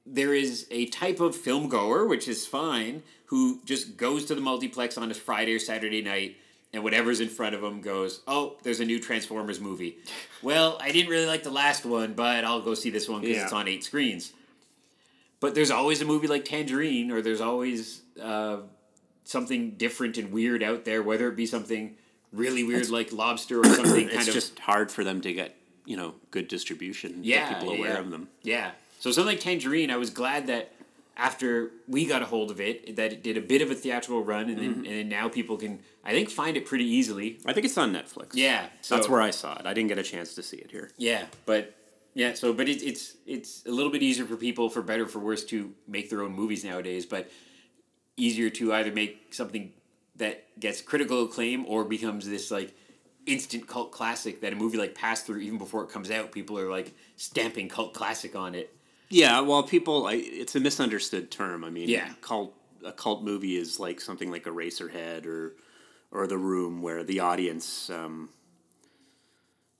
there 0.05 0.33
is 0.33 0.67
a 0.71 0.87
type 0.87 1.19
of 1.19 1.35
film 1.35 1.69
goer, 1.69 2.05
which 2.07 2.27
is 2.27 2.45
fine, 2.45 3.03
who 3.27 3.61
just 3.65 3.97
goes 3.97 4.25
to 4.25 4.35
the 4.35 4.41
multiplex 4.41 4.97
on 4.97 5.09
a 5.09 5.13
Friday 5.13 5.53
or 5.55 5.59
Saturday 5.59 6.01
night 6.01 6.37
and 6.73 6.83
whatever's 6.83 7.19
in 7.19 7.29
front 7.29 7.53
of 7.55 7.61
them 7.61 7.81
goes, 7.81 8.21
Oh, 8.27 8.57
there's 8.63 8.79
a 8.79 8.85
new 8.85 8.99
Transformers 8.99 9.59
movie. 9.59 9.97
well, 10.41 10.77
I 10.81 10.91
didn't 10.91 11.09
really 11.11 11.27
like 11.27 11.43
the 11.43 11.51
last 11.51 11.85
one, 11.85 12.13
but 12.13 12.43
I'll 12.43 12.61
go 12.61 12.73
see 12.73 12.89
this 12.89 13.07
one 13.07 13.21
because 13.21 13.37
Yeah. 13.37 13.43
it's 13.43 13.53
on 13.53 13.67
eight 13.67 13.83
screens. 13.83 14.33
But 15.39 15.55
there's 15.55 15.71
always 15.71 16.01
a 16.01 16.05
movie 16.05 16.27
like 16.27 16.45
Tangerine, 16.45 17.11
or 17.11 17.21
there's 17.21 17.41
always 17.41 18.01
uh, 18.21 18.57
something 19.23 19.71
different 19.71 20.17
and 20.17 20.31
weird 20.31 20.63
out 20.63 20.85
there, 20.85 21.03
whether 21.03 21.27
it 21.27 21.35
be 21.35 21.45
something 21.45 21.95
really 22.31 22.63
weird 22.63 22.89
like 22.89 23.11
Lobster 23.11 23.59
or 23.59 23.65
something 23.65 24.07
kind 24.07 24.19
It's 24.19 24.27
of 24.29 24.33
just 24.33 24.57
hard 24.59 24.89
for 24.91 25.03
them 25.03 25.21
to 25.21 25.33
get 25.33 25.55
you 25.85 25.97
know 25.97 26.15
good 26.31 26.47
distribution. 26.47 27.19
yeah, 27.23 27.49
get 27.49 27.59
people 27.59 27.75
aware 27.75 27.93
yeah. 27.93 27.99
of 27.99 28.09
them. 28.09 28.29
Yeah. 28.41 28.71
So 29.03 29.11
something 29.11 29.35
like 29.35 29.41
Tangerine, 29.41 29.91
I 29.91 29.97
was 29.97 30.11
glad 30.11 30.47
that 30.47 30.71
after 31.17 31.71
we 31.89 32.05
got 32.05 32.21
a 32.21 32.25
hold 32.25 32.51
of 32.51 32.61
it, 32.61 32.95
that 32.95 33.11
it 33.11 33.21
did 33.21 33.35
a 33.35 33.41
bit 33.41 33.61
of 33.61 33.69
a 33.69 33.75
theatrical 33.75 34.23
run, 34.23 34.47
and 34.47 34.57
then 34.57 34.75
Mm-hmm. 34.75 34.85
and 34.85 34.95
then 34.95 35.09
now 35.09 35.27
people 35.27 35.57
can, 35.57 35.81
I 36.05 36.11
think, 36.13 36.29
find 36.29 36.55
it 36.55 36.65
pretty 36.65 36.85
easily. 36.85 37.37
I 37.45 37.51
think 37.51 37.65
it's 37.65 37.77
on 37.77 37.91
Netflix. 37.91 38.29
Yeah. 38.33 38.67
So 38.79 38.95
that's 38.95 39.09
where 39.09 39.19
I 39.19 39.31
saw 39.31 39.59
it. 39.59 39.65
I 39.65 39.73
didn't 39.73 39.89
get 39.89 39.97
a 39.97 40.03
chance 40.03 40.35
to 40.35 40.41
see 40.41 40.55
it 40.55 40.71
here. 40.71 40.89
Yeah, 40.97 41.25
but 41.45 41.75
yeah. 42.13 42.33
So, 42.33 42.53
but 42.53 42.69
it, 42.69 42.81
it's 42.81 43.17
it's 43.25 43.65
a 43.65 43.71
little 43.71 43.91
bit 43.91 44.01
easier 44.03 44.25
for 44.25 44.37
people, 44.37 44.69
for 44.69 44.81
better 44.81 45.05
for 45.05 45.19
worse, 45.19 45.43
to 45.47 45.73
make 45.85 46.09
their 46.09 46.21
own 46.21 46.31
movies 46.31 46.63
nowadays. 46.63 47.05
But 47.05 47.29
easier 48.15 48.49
to 48.51 48.73
either 48.73 48.93
make 48.93 49.33
something 49.33 49.73
that 50.15 50.57
gets 50.61 50.81
critical 50.81 51.25
acclaim 51.25 51.65
or 51.65 51.83
becomes 51.83 52.25
this 52.29 52.51
like 52.51 52.73
instant 53.25 53.67
cult 53.67 53.91
classic 53.91 54.39
that 54.39 54.53
a 54.53 54.55
movie 54.55 54.77
like 54.77 54.95
Pass 54.95 55.23
Through, 55.23 55.39
even 55.39 55.57
before 55.57 55.83
it 55.83 55.89
comes 55.89 56.09
out, 56.09 56.31
people 56.31 56.57
are 56.57 56.71
like 56.71 56.93
stamping 57.17 57.67
cult 57.67 57.93
classic 57.93 58.33
on 58.33 58.55
it. 58.55 58.73
Yeah, 59.13 59.41
well, 59.41 59.61
people, 59.61 60.07
I, 60.07 60.13
it's 60.15 60.55
a 60.55 60.59
misunderstood 60.59 61.29
term. 61.29 61.63
I 61.63 61.69
mean, 61.69 61.87
Yeah. 61.87 62.09
cult 62.21 62.55
a 62.83 62.91
cult 62.91 63.23
movie 63.23 63.55
is 63.55 63.79
like 63.79 64.01
something 64.01 64.29
like 64.31 64.43
Eraserhead 64.45 65.25
or 65.25 65.55
or 66.11 66.27
The 66.27 66.37
Room, 66.37 66.81
where 66.81 67.03
the 67.03 67.19
audience, 67.21 67.89
um, 67.89 68.29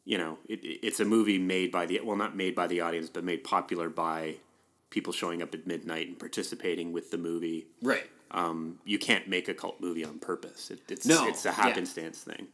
you 0.05 0.17
know, 0.17 0.37
it, 0.47 0.59
it's 0.63 0.99
a 0.99 1.05
movie 1.05 1.37
made 1.39 1.71
by 1.71 1.85
the 1.85 1.99
well, 2.03 2.15
not 2.15 2.35
made 2.35 2.53
by 2.55 2.67
the 2.67 2.81
audience, 2.81 3.09
but 3.09 3.23
made 3.23 3.43
popular 3.43 3.89
by 3.89 4.35
people 4.91 5.11
showing 5.13 5.41
up 5.41 5.53
at 5.55 5.65
midnight 5.65 6.07
and 6.07 6.19
participating 6.19 6.93
with 6.93 7.09
the 7.11 7.17
movie. 7.17 7.65
Right. 7.81 8.07
Um, 8.31 8.79
you 8.85 8.99
can't 8.99 9.27
make 9.27 9.47
a 9.47 9.53
cult 9.53 9.81
movie 9.81 10.05
on 10.05 10.19
purpose. 10.19 10.71
It, 10.71 10.79
it's 10.89 11.05
No, 11.05 11.27
it's 11.27 11.45
a 11.45 11.49
yeah. 11.49 11.55
happenstance 11.55 12.19
thing. 12.19 12.47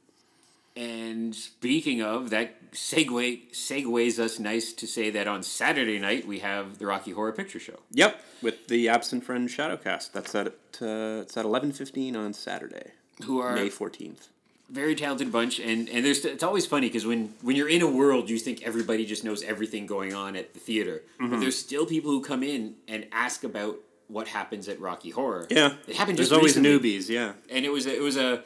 And 0.80 1.36
speaking 1.36 2.02
of 2.02 2.30
that, 2.30 2.72
segue 2.72 3.52
segues 3.52 4.18
us 4.18 4.40
nice 4.40 4.72
to 4.74 4.88
say 4.88 5.10
that 5.10 5.28
on 5.28 5.44
Saturday 5.44 6.00
night 6.00 6.26
we 6.26 6.40
have 6.40 6.78
the 6.80 6.86
Rocky 6.86 7.12
Horror 7.12 7.34
Picture 7.34 7.60
Show. 7.60 7.80
Yep, 7.92 8.24
with 8.42 8.68
the 8.68 8.88
Absent 8.88 9.26
Friend 9.26 9.50
Shadowcast. 9.50 10.14
That's 10.14 10.34
at 10.36 10.48
uh, 10.82 11.24
it's 11.24 11.36
at 11.36 11.44
eleven 11.46 11.72
fifteen 11.74 12.16
on 12.16 12.34
Saturday, 12.34 12.92
Who 13.26 13.40
are 13.42 13.54
May 13.56 13.70
fourteenth. 13.70 14.30
very 14.70 14.96
talented 14.96 15.32
bunch 15.32 15.60
and 15.60 15.90
and 15.90 16.06
there's 16.06 16.24
it's 16.24 16.44
always 16.44 16.66
funny 16.66 16.88
because 16.88 17.06
when 17.06 17.34
when 17.42 17.56
you're 17.58 17.74
in 17.78 17.82
a 17.82 17.92
world 18.02 18.30
you 18.30 18.38
think 18.38 18.58
everybody 18.72 19.04
just 19.14 19.24
knows 19.28 19.42
everything 19.44 19.84
going 19.88 20.14
on 20.14 20.36
at 20.42 20.54
the 20.54 20.60
theater 20.60 20.98
Mm-hmm. 21.02 21.32
but 21.32 21.38
there's 21.42 21.58
still 21.68 21.86
people 21.96 22.12
who 22.12 22.22
come 22.32 22.44
in 22.44 22.62
and 22.88 23.00
ask 23.12 23.44
about 23.44 23.76
what 24.16 24.28
happens 24.28 24.70
at 24.70 24.80
rocky 24.80 25.10
horror 25.10 25.48
Yeah, 25.50 25.74
it 25.88 25.96
happened 25.96 26.18
There's 26.20 26.30
just 26.30 26.30
there's 26.30 26.32
always 26.32 26.56
recently. 26.56 26.98
newbies. 27.00 27.10
Yeah, 27.10 27.34
and 27.50 27.66
it 27.66 27.72
was 27.78 27.86
a, 27.88 27.94
it 28.00 28.04
was 28.10 28.16
a 28.18 28.44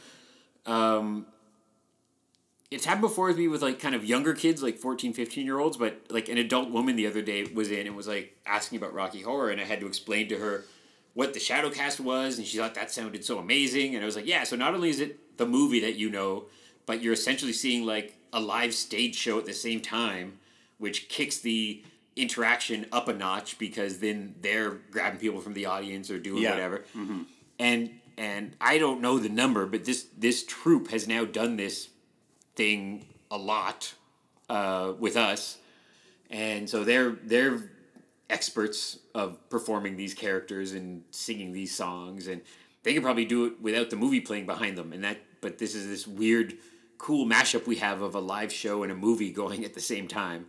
um 0.65 1.25
it's 2.73 2.85
happened 2.85 3.01
before 3.01 3.27
with 3.27 3.37
me 3.37 3.47
with 3.47 3.61
like 3.61 3.79
kind 3.79 3.95
of 3.95 4.03
younger 4.05 4.33
kids 4.33 4.61
like 4.63 4.77
14 4.77 5.13
15 5.13 5.45
year 5.45 5.59
olds 5.59 5.77
but 5.77 6.01
like 6.09 6.27
an 6.29 6.37
adult 6.37 6.69
woman 6.69 6.95
the 6.95 7.07
other 7.07 7.21
day 7.21 7.43
was 7.53 7.71
in 7.71 7.87
and 7.87 7.95
was 7.95 8.07
like 8.07 8.35
asking 8.45 8.77
about 8.77 8.93
rocky 8.93 9.21
horror 9.21 9.49
and 9.49 9.61
i 9.61 9.63
had 9.63 9.79
to 9.79 9.87
explain 9.87 10.27
to 10.29 10.37
her 10.37 10.65
what 11.13 11.33
the 11.33 11.39
shadowcast 11.39 11.99
was 11.99 12.37
and 12.37 12.47
she 12.47 12.57
thought 12.57 12.73
that 12.75 12.89
sounded 12.91 13.23
so 13.23 13.37
amazing 13.37 13.93
and 13.95 14.03
i 14.03 14.05
was 14.05 14.15
like 14.15 14.25
yeah 14.27 14.43
so 14.43 14.55
not 14.55 14.73
only 14.73 14.89
is 14.89 14.99
it 14.99 15.37
the 15.37 15.45
movie 15.45 15.79
that 15.79 15.95
you 15.95 16.09
know 16.09 16.45
but 16.85 17.01
you're 17.01 17.13
essentially 17.13 17.53
seeing 17.53 17.85
like 17.85 18.17
a 18.33 18.39
live 18.39 18.73
stage 18.73 19.15
show 19.15 19.37
at 19.37 19.45
the 19.45 19.53
same 19.53 19.79
time 19.79 20.39
which 20.79 21.07
kicks 21.09 21.37
the 21.39 21.83
interaction 22.15 22.85
up 22.91 23.07
a 23.07 23.13
notch 23.13 23.57
because 23.57 23.99
then 23.99 24.35
they're 24.41 24.71
grabbing 24.91 25.19
people 25.19 25.39
from 25.39 25.53
the 25.53 25.65
audience 25.65 26.09
or 26.11 26.19
doing 26.19 26.43
Yeah. 26.43 26.51
whatever. 26.51 26.77
Mm-hmm. 26.95 27.21
And 27.59 27.99
and 28.17 28.55
I 28.61 28.77
don't 28.77 29.01
know 29.01 29.17
the 29.17 29.29
number, 29.29 29.65
but 29.65 29.85
this 29.85 30.05
this 30.15 30.43
troupe 30.45 30.89
has 30.91 31.07
now 31.07 31.25
done 31.25 31.57
this 31.57 31.89
thing 32.55 33.05
a 33.31 33.37
lot 33.37 33.93
uh, 34.49 34.93
with 34.99 35.17
us, 35.17 35.57
and 36.29 36.69
so 36.69 36.83
they're 36.83 37.11
they're 37.11 37.69
experts 38.29 38.99
of 39.13 39.49
performing 39.49 39.95
these 39.95 40.13
characters 40.13 40.73
and 40.73 41.03
singing 41.11 41.53
these 41.53 41.75
songs, 41.75 42.27
and 42.27 42.41
they 42.83 42.93
could 42.93 43.03
probably 43.03 43.25
do 43.25 43.45
it 43.45 43.61
without 43.61 43.89
the 43.89 43.95
movie 43.95 44.19
playing 44.19 44.45
behind 44.45 44.77
them. 44.77 44.91
And 44.93 45.03
that, 45.03 45.19
but 45.41 45.57
this 45.57 45.75
is 45.75 45.87
this 45.87 46.07
weird, 46.07 46.55
cool 46.97 47.25
mashup 47.25 47.67
we 47.67 47.77
have 47.77 48.01
of 48.01 48.15
a 48.15 48.19
live 48.19 48.51
show 48.51 48.83
and 48.83 48.91
a 48.91 48.95
movie 48.95 49.31
going 49.31 49.63
at 49.65 49.73
the 49.73 49.81
same 49.81 50.07
time. 50.07 50.47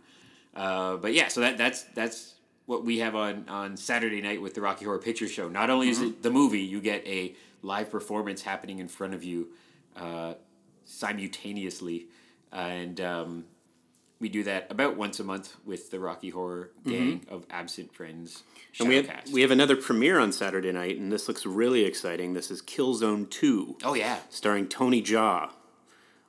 Uh, 0.55 0.97
but 0.97 1.13
yeah, 1.13 1.27
so 1.27 1.41
that 1.41 1.57
that's 1.57 1.83
that's 1.95 2.35
what 2.65 2.83
we 2.83 2.99
have 2.99 3.15
on 3.15 3.47
on 3.47 3.77
Saturday 3.77 4.21
night 4.21 4.41
with 4.41 4.53
the 4.53 4.61
Rocky 4.61 4.85
Horror 4.85 4.99
Picture 4.99 5.27
Show. 5.27 5.49
Not 5.49 5.69
only 5.69 5.89
is 5.89 6.01
it 6.01 6.23
the 6.23 6.31
movie, 6.31 6.61
you 6.61 6.81
get 6.81 7.05
a 7.05 7.35
live 7.61 7.89
performance 7.89 8.41
happening 8.41 8.79
in 8.79 8.87
front 8.87 9.13
of 9.13 9.23
you 9.23 9.49
uh, 9.95 10.35
simultaneously, 10.85 12.07
and 12.51 13.01
um, 13.01 13.45
we 14.19 14.29
do 14.29 14.43
that 14.43 14.67
about 14.69 14.95
once 14.95 15.19
a 15.19 15.23
month 15.23 15.55
with 15.65 15.91
the 15.91 15.99
Rocky 15.99 16.29
Horror 16.29 16.71
gang 16.87 17.25
of 17.29 17.45
absent 17.49 17.93
friends. 17.93 18.43
And 18.79 18.87
we 18.87 18.95
have, 18.95 19.07
we 19.31 19.41
have 19.41 19.51
another 19.51 19.75
premiere 19.75 20.19
on 20.19 20.31
Saturday 20.31 20.71
night, 20.71 20.97
and 20.97 21.11
this 21.11 21.27
looks 21.27 21.45
really 21.45 21.83
exciting. 21.85 22.33
This 22.33 22.49
is 22.49 22.61
Killzone 22.61 23.29
2, 23.29 23.77
oh 23.83 23.93
yeah, 23.93 24.19
starring 24.29 24.67
Tony 24.67 25.01
Jaa. 25.01 25.49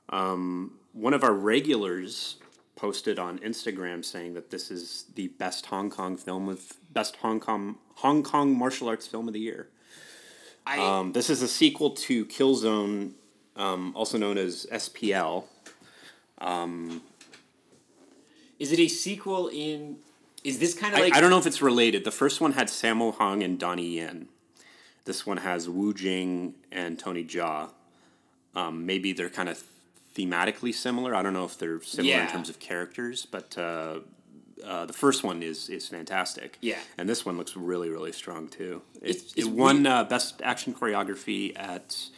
Um, 0.09 0.73
one 0.93 1.13
of 1.13 1.23
our 1.23 1.33
regulars 1.33 2.37
posted 2.75 3.19
on 3.19 3.39
Instagram 3.39 4.05
saying 4.05 4.35
that 4.35 4.51
this 4.51 4.71
is 4.71 5.05
the 5.15 5.27
best 5.29 5.65
Hong 5.67 5.89
Kong 5.89 6.15
film 6.15 6.47
of 6.47 6.73
best 6.91 7.17
Hong 7.17 7.39
Kong 7.39 7.77
Hong 7.95 8.23
Kong 8.23 8.57
martial 8.57 8.87
arts 8.87 9.07
film 9.07 9.27
of 9.27 9.33
the 9.33 9.39
year. 9.39 9.69
I 10.65 10.77
Um, 10.79 11.13
this 11.13 11.29
is 11.29 11.41
a 11.41 11.47
sequel 11.47 11.91
to 11.91 12.25
Killzone, 12.25 13.13
um, 13.57 13.91
also 13.95 14.17
known 14.17 14.37
as 14.37 14.65
SPL. 14.71 15.45
is 18.59 18.71
it 18.71 18.79
a 18.79 18.87
sequel 18.87 19.47
in? 19.49 19.97
Is 20.43 20.59
this 20.59 20.73
kind 20.73 20.93
of 20.93 20.99
I, 20.99 21.03
like 21.03 21.15
I 21.15 21.21
don't 21.21 21.29
know 21.29 21.39
if 21.39 21.45
it's 21.47 21.61
related. 21.61 22.03
The 22.03 22.11
first 22.11 22.39
one 22.41 22.53
had 22.53 22.67
Sammo 22.67 23.15
Hung 23.15 23.43
and 23.43 23.59
Donnie 23.59 23.97
Yen. 23.97 24.27
This 25.05 25.25
one 25.25 25.37
has 25.37 25.69
Wu 25.69 25.93
Jing 25.93 26.53
and 26.71 26.97
Tony 26.99 27.23
Jaa. 27.23 27.69
Um, 28.55 28.85
maybe 28.85 29.13
they're 29.13 29.29
kind 29.29 29.49
of 29.49 29.63
thematically 30.15 30.73
similar. 30.73 31.15
I 31.15 31.21
don't 31.21 31.33
know 31.33 31.45
if 31.45 31.57
they're 31.57 31.81
similar 31.81 32.13
in 32.21 32.27
terms 32.27 32.49
of 32.49 32.59
characters, 32.59 33.25
but 33.25 33.57
uh, 33.57 33.99
uh, 34.65 34.85
the 34.85 34.93
first 34.93 35.23
one 35.23 35.43
is 35.43 35.69
is 35.69 35.87
fantastic. 35.87 36.57
Yeah. 36.61 36.77
and 36.97 37.07
this 37.07 37.25
one 37.25 37.37
looks 37.37 37.55
really 37.55 37.89
really 37.89 38.11
strong 38.11 38.47
too. 38.47 38.81
It, 39.01 39.09
It's- 39.09 39.23
it's 39.35 39.47
it 39.47 39.51
won 39.51 39.85
uh, 39.85 40.03
best 40.05 40.41
action 40.43 40.73
choreography 40.73 41.57
at 41.57 42.09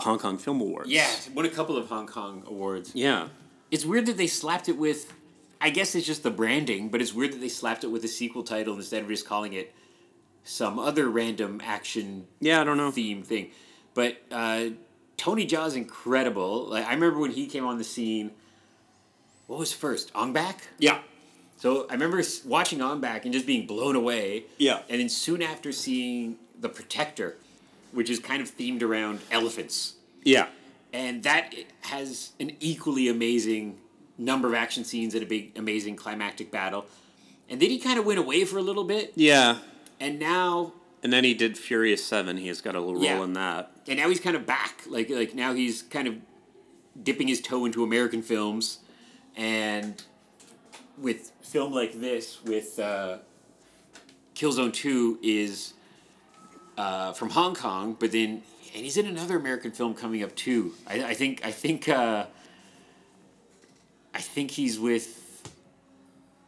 the 0.00 0.08
Hong 0.08 0.18
Kong 0.18 0.38
Film 0.38 0.60
Awards. 0.60 0.88
yeah, 0.90 1.08
won 1.34 1.44
a 1.44 1.48
couple 1.50 1.76
of 1.76 1.88
Hong 1.88 2.06
Kong 2.06 2.42
awards. 2.46 2.92
yeah. 2.94 3.28
It's 3.70 3.84
weird 3.84 4.06
that 4.06 4.16
they 4.16 4.26
slapped 4.26 4.68
it 4.68 4.76
with. 4.76 5.12
I 5.60 5.70
guess 5.70 5.94
it's 5.94 6.06
just 6.06 6.22
the 6.22 6.30
branding, 6.30 6.88
but 6.88 7.00
it's 7.00 7.12
weird 7.14 7.32
that 7.34 7.40
they 7.40 7.48
slapped 7.48 7.84
it 7.84 7.88
with 7.88 8.02
a 8.04 8.08
sequel 8.08 8.42
title 8.42 8.74
instead 8.74 9.02
of 9.02 9.08
just 9.08 9.26
calling 9.26 9.52
it 9.52 9.72
some 10.42 10.78
other 10.78 11.08
random 11.08 11.60
action 11.62 12.26
Yeah, 12.40 12.62
I 12.62 12.64
don't 12.64 12.78
know. 12.78 12.90
theme 12.90 13.22
thing. 13.22 13.50
But 13.94 14.16
uh, 14.32 14.70
Tony 15.18 15.44
Jaa's 15.46 15.76
incredible. 15.76 16.64
Like 16.66 16.86
I 16.86 16.94
remember 16.94 17.18
when 17.20 17.30
he 17.30 17.46
came 17.46 17.64
on 17.66 17.78
the 17.78 17.84
scene. 17.84 18.30
What 19.46 19.58
was 19.58 19.72
first? 19.72 20.10
Ong 20.14 20.32
Bak? 20.32 20.68
Yeah, 20.78 20.98
So 21.58 21.86
I 21.90 21.92
remember 21.94 22.22
watching 22.46 22.80
Ong 22.80 23.00
Bak 23.00 23.24
and 23.24 23.32
just 23.34 23.46
being 23.46 23.66
blown 23.66 23.96
away. 23.96 24.44
Yeah. 24.58 24.80
And 24.88 25.00
then 25.00 25.08
soon 25.08 25.42
after 25.42 25.72
seeing 25.72 26.36
The 26.58 26.68
Protector, 26.68 27.36
which 27.92 28.08
is 28.10 28.18
kind 28.18 28.40
of 28.42 28.48
themed 28.56 28.82
around 28.82 29.20
elephants. 29.30 29.94
yeah, 30.24 30.46
And 30.92 31.22
that 31.24 31.54
has 31.82 32.32
an 32.40 32.52
equally 32.60 33.08
amazing 33.08 33.78
number 34.18 34.48
of 34.48 34.54
action 34.54 34.84
scenes 34.84 35.14
and 35.14 35.22
a 35.22 35.26
big, 35.26 35.56
amazing 35.58 35.96
climactic 35.96 36.50
battle. 36.50 36.86
And 37.48 37.60
then 37.60 37.70
he 37.70 37.78
kind 37.78 37.98
of 37.98 38.04
went 38.06 38.18
away 38.18 38.44
for 38.44 38.58
a 38.58 38.62
little 38.62 38.84
bit. 38.84 39.12
yeah. 39.16 39.58
And 39.98 40.18
now 40.18 40.72
And 41.02 41.12
then 41.12 41.24
he 41.24 41.34
did 41.34 41.56
Furious 41.58 42.04
Seven. 42.04 42.36
He 42.36 42.48
has 42.48 42.60
got 42.60 42.74
a 42.74 42.80
little 42.80 43.02
Yeah. 43.02 43.14
role 43.14 43.24
in 43.24 43.32
that. 43.34 43.70
and 43.88 43.98
now 43.98 44.08
he's 44.08 44.20
kind 44.20 44.36
of 44.36 44.46
back. 44.46 44.82
Like 44.86 45.08
like 45.10 45.34
now 45.34 45.52
he's 45.54 45.82
kind 45.82 46.06
of 46.06 46.14
dipping 47.02 47.28
his 47.28 47.40
toe 47.40 47.64
into 47.64 47.82
American 47.82 48.20
films, 48.22 48.78
and 49.36 50.02
with 50.98 51.32
film 51.42 51.72
like 51.72 51.98
this, 52.00 52.42
with 52.44 52.78
uh, 52.78 53.18
Killzone 54.34 54.72
Two 54.72 55.18
is 55.22 55.74
uh, 56.80 57.12
from 57.12 57.28
Hong 57.28 57.54
Kong, 57.54 57.94
but 57.98 58.10
then 58.10 58.42
and 58.74 58.84
he's 58.84 58.96
in 58.96 59.06
another 59.06 59.36
American 59.36 59.70
film 59.70 59.94
coming 59.94 60.22
up 60.22 60.34
too. 60.34 60.72
I, 60.86 61.04
I 61.04 61.14
think 61.14 61.44
I 61.44 61.50
think 61.50 61.88
uh, 61.88 62.24
I 64.14 64.20
think 64.20 64.50
he's 64.50 64.78
with 64.78 65.18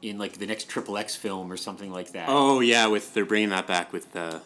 in 0.00 0.16
like 0.16 0.38
the 0.38 0.46
next 0.46 0.70
Triple 0.70 0.96
X 0.96 1.14
film 1.14 1.52
or 1.52 1.58
something 1.58 1.92
like 1.92 2.12
that. 2.12 2.26
Oh 2.28 2.60
yeah, 2.60 2.86
with 2.86 3.12
they're 3.12 3.26
bringing 3.26 3.50
that 3.50 3.66
back 3.66 3.92
with 3.92 4.16
uh, 4.16 4.38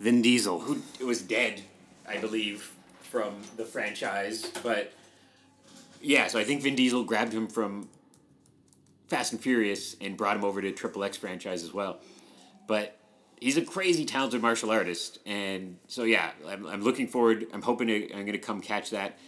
Vin 0.00 0.22
Diesel. 0.22 0.60
who 0.60 0.80
it 0.98 1.04
was 1.04 1.20
dead, 1.20 1.60
I 2.08 2.16
believe, 2.16 2.72
from 3.02 3.34
the 3.58 3.66
franchise. 3.66 4.50
But 4.62 4.94
yeah, 6.00 6.28
so 6.28 6.38
I 6.38 6.44
think 6.44 6.62
Vin 6.62 6.74
Diesel 6.74 7.04
grabbed 7.04 7.34
him 7.34 7.48
from 7.48 7.90
Fast 9.08 9.32
and 9.32 9.42
Furious 9.42 9.94
and 10.00 10.16
brought 10.16 10.36
him 10.36 10.44
over 10.44 10.62
to 10.62 10.72
Triple 10.72 11.04
X 11.04 11.18
franchise 11.18 11.62
as 11.62 11.74
well. 11.74 11.98
But 12.66 12.96
he's 13.44 13.58
a 13.58 13.62
crazy 13.62 14.06
talented 14.06 14.40
martial 14.40 14.70
artist, 14.70 15.18
and 15.26 15.76
so 15.86 16.04
yeah, 16.04 16.30
I'm, 16.48 16.66
I'm 16.66 16.80
looking 16.80 17.06
forward. 17.08 17.46
I'm 17.52 17.62
hoping 17.62 17.88
to, 17.88 18.12
I'm 18.12 18.20
going 18.20 18.32
to 18.32 18.38
come 18.38 18.60
catch 18.60 18.90
that. 18.90 19.18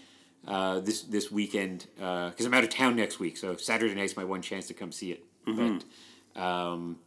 Uh, 0.47 0.79
this 0.79 1.03
this 1.03 1.33
weekend 1.33 1.87
because 1.97 2.47
I'm 2.47 2.55
out 2.55 2.63
of 2.63 2.71
town 2.71 2.95
next 2.95 3.19
week, 3.19 3.37
so 3.37 3.57
Saturday 3.57 3.93
night's 3.95 4.17
my 4.17 4.23
one 4.23 4.43
chance 4.43 4.69
to 4.69 4.75
come 4.75 4.93
see 4.93 5.11
it. 5.11 5.25
But 5.45 6.41
um, 6.41 6.99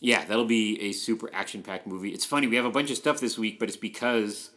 yeah, 0.00 0.24
that'll 0.24 0.46
be 0.46 0.80
a 0.82 0.92
super 0.92 1.30
action 1.32 1.62
packed 1.62 1.86
movie. 1.86 2.10
It's 2.10 2.24
funny, 2.24 2.48
we 2.48 2.56
have 2.56 2.64
a 2.64 2.70
bunch 2.70 2.90
of 2.90 2.96
stuff 2.96 3.20
this 3.20 3.38
week, 3.38 3.60
but 3.60 3.68
it's 3.68 3.76
because 3.76 4.50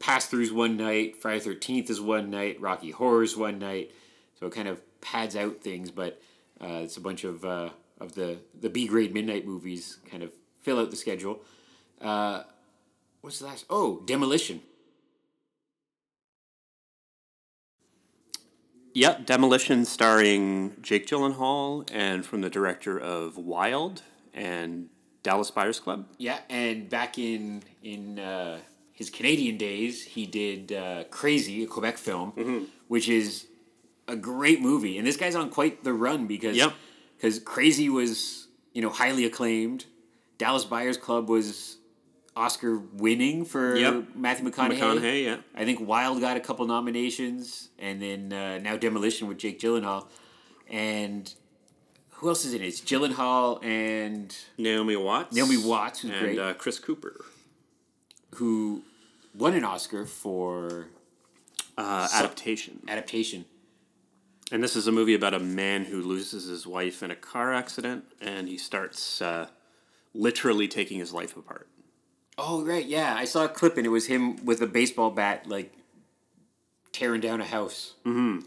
Pass 0.00 0.28
Through's 0.28 0.52
one 0.52 0.76
night, 0.76 1.16
Friday 1.16 1.40
Thirteenth 1.40 1.88
is 1.88 1.98
one 1.98 2.28
night, 2.28 2.60
Rocky 2.60 2.90
Horror's 2.90 3.38
one 3.38 3.58
night, 3.58 3.90
so 4.38 4.48
it 4.48 4.52
kind 4.52 4.68
of 4.68 4.82
pads 5.00 5.34
out 5.34 5.62
things. 5.62 5.90
But 5.90 6.20
uh, 6.60 6.82
it's 6.82 6.98
a 6.98 7.00
bunch 7.00 7.24
of 7.24 7.42
uh, 7.42 7.70
of 7.98 8.14
the 8.14 8.40
the 8.60 8.68
B 8.68 8.86
grade 8.86 9.14
midnight 9.14 9.46
movies 9.46 9.96
kind 10.10 10.22
of 10.22 10.30
fill 10.62 10.78
out 10.80 10.90
the 10.90 10.96
schedule. 10.96 11.40
Uh, 12.00 12.42
what's 13.20 13.38
the 13.38 13.46
last? 13.46 13.64
Oh, 13.70 14.00
Demolition. 14.06 14.62
Yep, 18.94 19.24
Demolition, 19.26 19.84
starring 19.86 20.76
Jake 20.82 21.06
Gyllenhaal, 21.06 21.88
and 21.92 22.26
from 22.26 22.42
the 22.42 22.50
director 22.50 22.98
of 22.98 23.38
Wild 23.38 24.02
and 24.34 24.88
Dallas 25.22 25.50
Buyers 25.50 25.80
Club. 25.80 26.06
Yeah, 26.18 26.38
and 26.50 26.90
back 26.90 27.18
in 27.18 27.62
in 27.82 28.18
uh, 28.18 28.58
his 28.92 29.08
Canadian 29.08 29.56
days, 29.56 30.04
he 30.04 30.26
did 30.26 30.72
uh, 30.72 31.04
Crazy, 31.10 31.64
a 31.64 31.66
Quebec 31.66 31.96
film, 31.96 32.68
which 32.88 33.08
is 33.08 33.46
a 34.08 34.16
great 34.16 34.60
movie. 34.60 34.98
And 34.98 35.06
this 35.06 35.16
guy's 35.16 35.34
on 35.36 35.48
quite 35.48 35.84
the 35.84 35.94
run 35.94 36.26
because 36.26 36.56
Yep. 36.56 36.72
because 37.16 37.38
Crazy 37.38 37.88
was 37.88 38.48
you 38.74 38.82
know 38.82 38.90
highly 38.90 39.24
acclaimed. 39.24 39.86
Dallas 40.42 40.64
Buyers 40.64 40.96
Club 40.96 41.28
was 41.28 41.76
Oscar 42.34 42.76
winning 42.94 43.44
for 43.44 43.76
Yep. 43.76 44.16
Matthew 44.16 44.50
McConaughey. 44.50 44.78
McConaughey, 44.80 45.24
yeah. 45.24 45.36
I 45.54 45.64
think 45.64 45.86
Wild 45.86 46.20
got 46.20 46.36
a 46.36 46.40
couple 46.40 46.66
nominations, 46.66 47.68
and 47.78 48.02
then 48.02 48.32
uh, 48.32 48.58
now 48.58 48.76
Demolition 48.76 49.28
with 49.28 49.38
Jake 49.38 49.60
Gyllenhaal, 49.60 50.08
and 50.68 51.32
who 52.14 52.28
else 52.28 52.44
is 52.44 52.54
in 52.54 52.62
it? 52.62 52.66
It's 52.66 52.80
Gyllenhaal 52.80 53.62
and 53.64 54.34
Naomi 54.58 54.96
Watts. 54.96 55.32
Naomi 55.36 55.58
Watts, 55.58 56.02
and 56.02 56.12
great. 56.12 56.38
Uh, 56.40 56.54
Chris 56.54 56.80
Cooper. 56.80 57.24
who 58.36 58.82
won 59.36 59.54
an 59.54 59.62
Oscar 59.62 60.06
for 60.06 60.88
Uh, 61.78 62.08
adaptation. 62.14 62.80
adaptation. 62.88 63.44
And 64.50 64.62
this 64.64 64.74
is 64.74 64.86
a 64.88 64.92
movie 64.92 65.14
about 65.14 65.34
a 65.34 65.38
man 65.38 65.84
who 65.84 66.02
loses 66.02 66.46
his 66.46 66.66
wife 66.66 67.02
in 67.04 67.10
a 67.12 67.16
car 67.16 67.52
accident, 67.54 68.04
and 68.20 68.48
he 68.48 68.58
starts 68.58 69.22
uh, 69.22 69.46
literally 70.14 70.68
taking 70.68 70.98
his 70.98 71.12
life 71.12 71.36
apart. 71.36 71.68
Oh 72.38 72.64
right, 72.64 72.84
yeah, 72.84 73.14
I 73.14 73.24
saw 73.24 73.44
a 73.44 73.48
clip 73.48 73.76
and 73.76 73.86
it 73.86 73.90
was 73.90 74.06
him 74.06 74.44
with 74.44 74.62
a 74.62 74.66
baseball 74.66 75.10
bat 75.10 75.46
like 75.46 75.72
tearing 76.92 77.20
down 77.20 77.40
a 77.40 77.44
house. 77.44 77.94
Mm-hmm. 78.04 78.46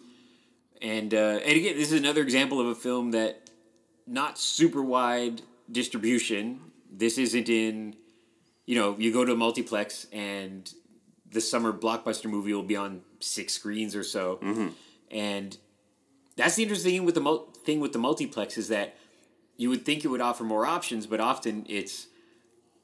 And 0.81 1.13
uh, 1.13 1.39
and 1.43 1.57
again, 1.57 1.77
this 1.77 1.91
is 1.91 1.99
another 1.99 2.21
example 2.21 2.59
of 2.59 2.67
a 2.67 2.75
film 2.75 3.11
that 3.11 3.49
not 4.07 4.37
super 4.37 4.81
wide 4.81 5.41
distribution. 5.71 6.59
This 6.91 7.17
isn't 7.17 7.49
in, 7.49 7.95
you 8.65 8.75
know, 8.75 8.95
you 8.97 9.11
go 9.11 9.25
to 9.25 9.33
a 9.33 9.37
multiplex 9.37 10.07
and 10.11 10.71
the 11.29 11.41
summer 11.41 11.73
blockbuster 11.73 12.29
movie 12.29 12.53
will 12.53 12.63
be 12.63 12.75
on 12.75 13.01
six 13.19 13.53
screens 13.53 13.95
or 13.95 14.03
so, 14.03 14.39
and 15.11 15.57
that's 16.35 16.55
the 16.55 16.63
interesting 16.63 16.91
thing 16.91 17.05
with 17.05 17.15
the 17.15 17.21
mul- 17.21 17.49
thing 17.63 17.79
with 17.79 17.93
the 17.93 17.99
multiplex 17.99 18.57
is 18.57 18.67
that 18.69 18.95
you 19.57 19.69
would 19.69 19.85
think 19.85 20.03
it 20.03 20.09
would 20.09 20.21
offer 20.21 20.43
more 20.43 20.65
options, 20.65 21.07
but 21.07 21.19
often 21.19 21.65
it's 21.67 22.07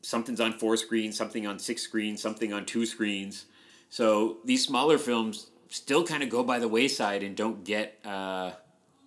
something's 0.01 0.39
on 0.39 0.53
four 0.53 0.77
screens, 0.77 1.17
something 1.17 1.45
on 1.45 1.59
six 1.59 1.81
screens, 1.81 2.21
something 2.21 2.53
on 2.53 2.65
two 2.65 2.85
screens. 2.85 3.45
So 3.89 4.37
these 4.45 4.63
smaller 4.65 4.97
films 4.97 5.47
still 5.69 6.05
kind 6.05 6.23
of 6.23 6.29
go 6.29 6.43
by 6.43 6.59
the 6.59 6.67
wayside 6.67 7.23
and 7.23 7.35
don't 7.35 7.63
get 7.63 7.99
uh, 8.05 8.51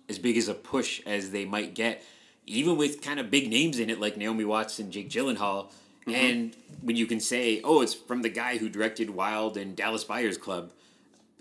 as 0.07 0.19
big 0.19 0.37
as 0.37 0.47
a 0.47 0.53
push 0.53 1.01
as 1.05 1.31
they 1.31 1.45
might 1.45 1.73
get, 1.73 2.03
even 2.45 2.77
with 2.77 3.01
kind 3.01 3.19
of 3.19 3.29
big 3.31 3.49
names 3.49 3.79
in 3.79 3.89
it 3.89 3.99
like 3.99 4.15
Naomi 4.17 4.45
Watts 4.45 4.79
and 4.79 4.91
Jake 4.91 5.09
Gyllenhaal. 5.09 5.71
And 6.07 6.55
when 6.81 6.95
you 6.95 7.07
can 7.07 7.19
say, 7.19 7.61
"Oh, 7.63 7.81
it's 7.81 7.95
from 7.95 8.21
the 8.21 8.29
guy 8.29 8.57
who 8.57 8.69
directed 8.69 9.09
Wild 9.09 9.57
and 9.57 9.75
Dallas 9.75 10.03
Buyers 10.03 10.37
Club," 10.37 10.71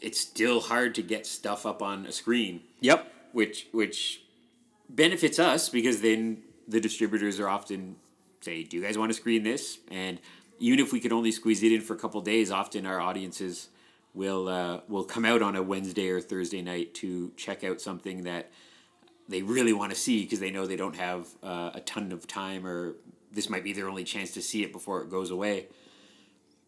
it's 0.01 0.19
still 0.19 0.61
hard 0.61 0.95
to 0.95 1.03
get 1.03 1.27
stuff 1.27 1.67
up 1.67 1.83
on 1.83 2.07
a 2.07 2.13
screen 2.13 2.63
Yep. 2.81 3.13
which 3.33 3.67
which 3.73 4.23
benefits 4.89 5.39
us 5.39 5.69
because 5.69 6.01
then 6.01 6.43
the 6.69 6.81
distributors 6.81 7.41
are 7.41 7.49
often 7.49 7.97
say, 8.41 8.63
"Do 8.63 8.77
you 8.77 8.83
guys 8.83 8.99
want 8.99 9.11
to 9.11 9.15
screen 9.15 9.43
this?" 9.43 9.79
And 9.91 10.21
even 10.59 10.79
if 10.79 10.93
we 10.93 11.01
could 11.01 11.13
only 11.13 11.33
squeeze 11.33 11.63
it 11.63 11.73
in 11.73 11.81
for 11.81 11.95
a 11.95 11.99
couple 11.99 12.21
days, 12.21 12.51
often 12.51 12.87
our 12.87 13.01
audiences 13.01 13.69
will 14.15 14.49
uh, 14.49 14.81
will 14.89 15.05
come 15.05 15.25
out 15.25 15.43
on 15.43 15.57
a 15.57 15.63
Wednesday 15.63 16.09
or 16.09 16.21
Thursday 16.21 16.63
night 16.63 16.95
to 16.95 17.33
check 17.37 17.65
out 17.65 17.81
something 17.81 18.23
that 18.23 18.51
they 19.29 19.43
really 19.43 19.73
want 19.73 19.93
to 19.93 19.99
see 19.99 20.23
because 20.23 20.41
they 20.41 20.51
know 20.51 20.67
they 20.67 20.77
don't 20.77 20.97
have 20.97 21.29
uh, 21.43 21.71
a 21.75 21.81
ton 21.81 22.13
of 22.13 22.27
time 22.27 22.67
or 22.67 22.95
this 23.33 23.51
might 23.51 23.65
be 23.65 23.73
their 23.73 23.89
only 23.89 24.05
chance 24.05 24.31
to 24.33 24.43
see 24.43 24.63
it 24.63 24.73
before 24.73 25.03
it 25.03 25.11
goes 25.11 25.31
away. 25.31 25.67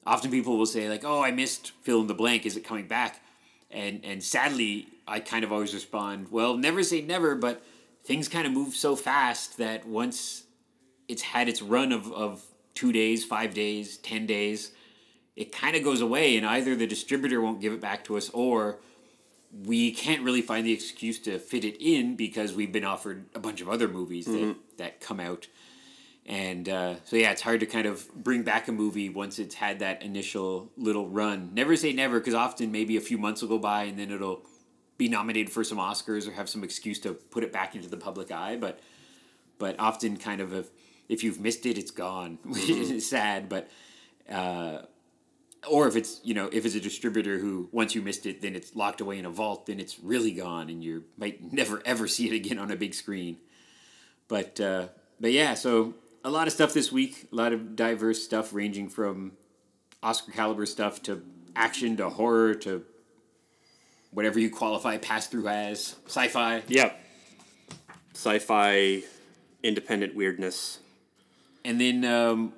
Often 0.07 0.31
people 0.31 0.57
will 0.57 0.67
say 0.67 0.89
like, 0.89 1.05
"Oh, 1.05 1.23
I 1.23 1.31
missed 1.31 1.73
fill 1.83 2.01
in 2.01 2.07
the 2.07 2.15
blank. 2.15 2.45
Is 2.45 2.57
it 2.57 2.65
coming 2.65 2.87
back?" 2.87 3.23
And 3.71 4.05
and 4.05 4.23
sadly, 4.23 4.89
I 5.07 5.21
kind 5.21 5.45
of 5.45 5.53
always 5.53 5.75
respond, 5.75 6.29
"Well, 6.31 6.57
never 6.57 6.83
say 6.83 7.01
never, 7.01 7.35
but 7.35 7.63
things 8.07 8.29
kind 8.29 8.47
of 8.47 8.53
move 8.53 8.75
so 8.75 8.95
fast 8.95 9.59
that 9.59 9.87
once 9.87 10.45
it's 11.09 11.23
had 11.23 11.49
its 11.49 11.61
run 11.61 11.93
of, 11.93 12.11
of 12.13 12.45
two 12.75 12.93
days, 12.93 13.25
five 13.25 13.53
days, 13.53 13.97
ten 13.99 14.27
days, 14.27 14.71
it 15.35 15.53
kind 15.53 15.77
of 15.77 15.83
goes 15.83 16.01
away, 16.01 16.37
and 16.37 16.47
either 16.47 16.77
the 16.77 16.87
distributor 16.87 17.41
won't 17.41 17.61
give 17.61 17.73
it 17.73 17.81
back 17.81 18.05
to 18.05 18.17
us, 18.17 18.31
or 18.31 18.79
we 19.65 19.91
can't 19.91 20.23
really 20.23 20.41
find 20.41 20.67
the 20.67 20.73
excuse 20.73 21.19
to 21.19 21.39
fit 21.39 21.65
it 21.65 21.77
in 21.81 22.17
because 22.17 22.55
we've 22.55 22.73
been 22.73 22.85
offered 22.85 23.27
a 23.35 23.41
bunch 23.41 23.61
of 23.61 23.69
other 23.69 23.89
movies 23.89 24.27
that, 24.27 24.57
that 24.79 25.01
come 25.01 25.21
out. 25.21 25.49
And 26.27 26.69
uh, 26.69 26.97
so, 27.05 27.17
yeah, 27.17 27.31
it's 27.31 27.43
hard 27.43 27.61
to 27.61 27.67
kind 27.67 27.87
of 27.87 28.13
bring 28.15 28.43
back 28.43 28.69
a 28.69 28.73
movie 28.73 29.09
once 29.09 29.39
it's 29.39 29.55
had 29.55 29.79
that 29.81 30.03
initial 30.03 30.71
little 30.77 31.09
run. 31.09 31.51
Never 31.55 31.77
say 31.77 31.93
never, 31.93 32.19
because 32.19 32.35
often 32.35 32.73
maybe 32.73 32.97
a 32.97 33.01
few 33.01 33.19
months 33.19 33.43
will 33.43 33.49
go 33.49 33.59
by 33.59 33.85
and 33.85 33.99
then 33.99 34.11
it'll 34.11 34.43
be 34.99 35.09
nominated 35.09 35.53
for 35.53 35.65
some 35.65 35.79
Oscars 35.79 36.27
or 36.27 36.33
have 36.33 36.49
some 36.49 36.65
excuse 36.65 36.99
to 37.01 37.15
put 37.15 37.45
it 37.45 37.53
back 37.53 37.75
into 37.75 37.89
the 37.89 37.97
public 37.97 38.31
eye. 38.31 38.57
But 38.57 38.81
but 39.59 39.77
often, 39.79 40.17
kind 40.17 40.41
of, 40.41 40.53
if, 40.53 40.69
if 41.09 41.25
you've 41.25 41.41
missed 41.41 41.65
it, 41.67 41.79
it's 41.79 41.91
gone, 41.91 42.39
which 42.45 42.69
is 42.69 43.09
sad. 43.09 43.49
But 43.49 43.71
uh, 44.31 44.83
or 45.69 45.89
if 45.89 45.97
it's 45.97 46.21
you 46.23 46.35
know 46.35 46.49
if 46.53 46.65
it's 46.65 46.75
a 46.75 46.81
distributor 46.81 47.39
who 47.39 47.69
once 47.73 47.95
you 47.95 48.03
missed 48.03 48.27
it, 48.27 48.43
then 48.43 48.55
it's 48.55 48.75
locked 48.75 49.01
away 49.01 49.19
in 49.19 49.27
a 49.27 49.31
vault, 49.31 49.67
then 49.67 49.81
it's 49.81 49.99
really 50.01 50.33
gone, 50.33 50.71
and 50.71 50.83
you 50.83 51.05
might 51.17 51.53
never 51.53 51.83
ever 51.87 52.09
see 52.09 52.29
it 52.29 52.35
again 52.35 52.59
on 52.59 52.71
a 52.71 52.77
big 52.77 52.95
screen. 52.95 53.39
But 54.29 54.61
uh, 54.61 54.89
but 55.21 55.33
yeah, 55.33 55.55
so 55.55 55.95
a 56.25 56.31
lot 56.31 56.47
of 56.47 56.53
stuff 56.53 56.75
this 56.75 56.91
week, 56.91 57.29
a 57.33 57.37
lot 57.37 57.53
of 57.53 57.77
diverse 57.77 58.23
stuff 58.23 58.53
ranging 58.53 58.89
from 58.89 59.33
Oscar 60.03 60.33
caliber 60.33 60.67
stuff 60.67 61.03
to 61.03 61.23
action 61.55 61.97
to 61.97 62.11
horror 62.11 62.55
to 62.55 62.85
whatever 64.17 64.41
you 64.41 64.49
qualify 64.49 64.97
Pass 64.97 65.27
Thru 65.27 65.47
as 65.47 65.97
sci-fi. 66.07 66.63
Yep. 66.69 66.99
Sci-fi, 68.15 69.03
independent 69.63 70.15
weirdness. 70.15 70.79
And 71.67 71.79
then 71.79 72.03
um, 72.07 72.55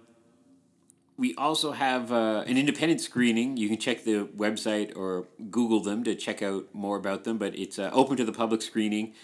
we 1.16 1.34
also 1.34 1.72
have 1.72 2.12
uh, 2.12 2.44
an 2.46 2.56
independent 2.56 3.00
screening. 3.00 3.56
You 3.56 3.68
can 3.68 3.76
check 3.76 4.04
the 4.04 4.28
website 4.36 4.96
or 4.96 5.26
Google 5.50 5.80
them 5.80 6.04
to 6.04 6.14
check 6.14 6.42
out 6.42 6.66
more 6.72 6.96
about 6.96 7.24
them, 7.24 7.38
but 7.38 7.58
it's 7.58 7.76
uh, 7.76 7.90
open 7.92 8.16
to 8.18 8.24
the 8.24 8.30
public 8.32 8.62
screening 8.62 9.14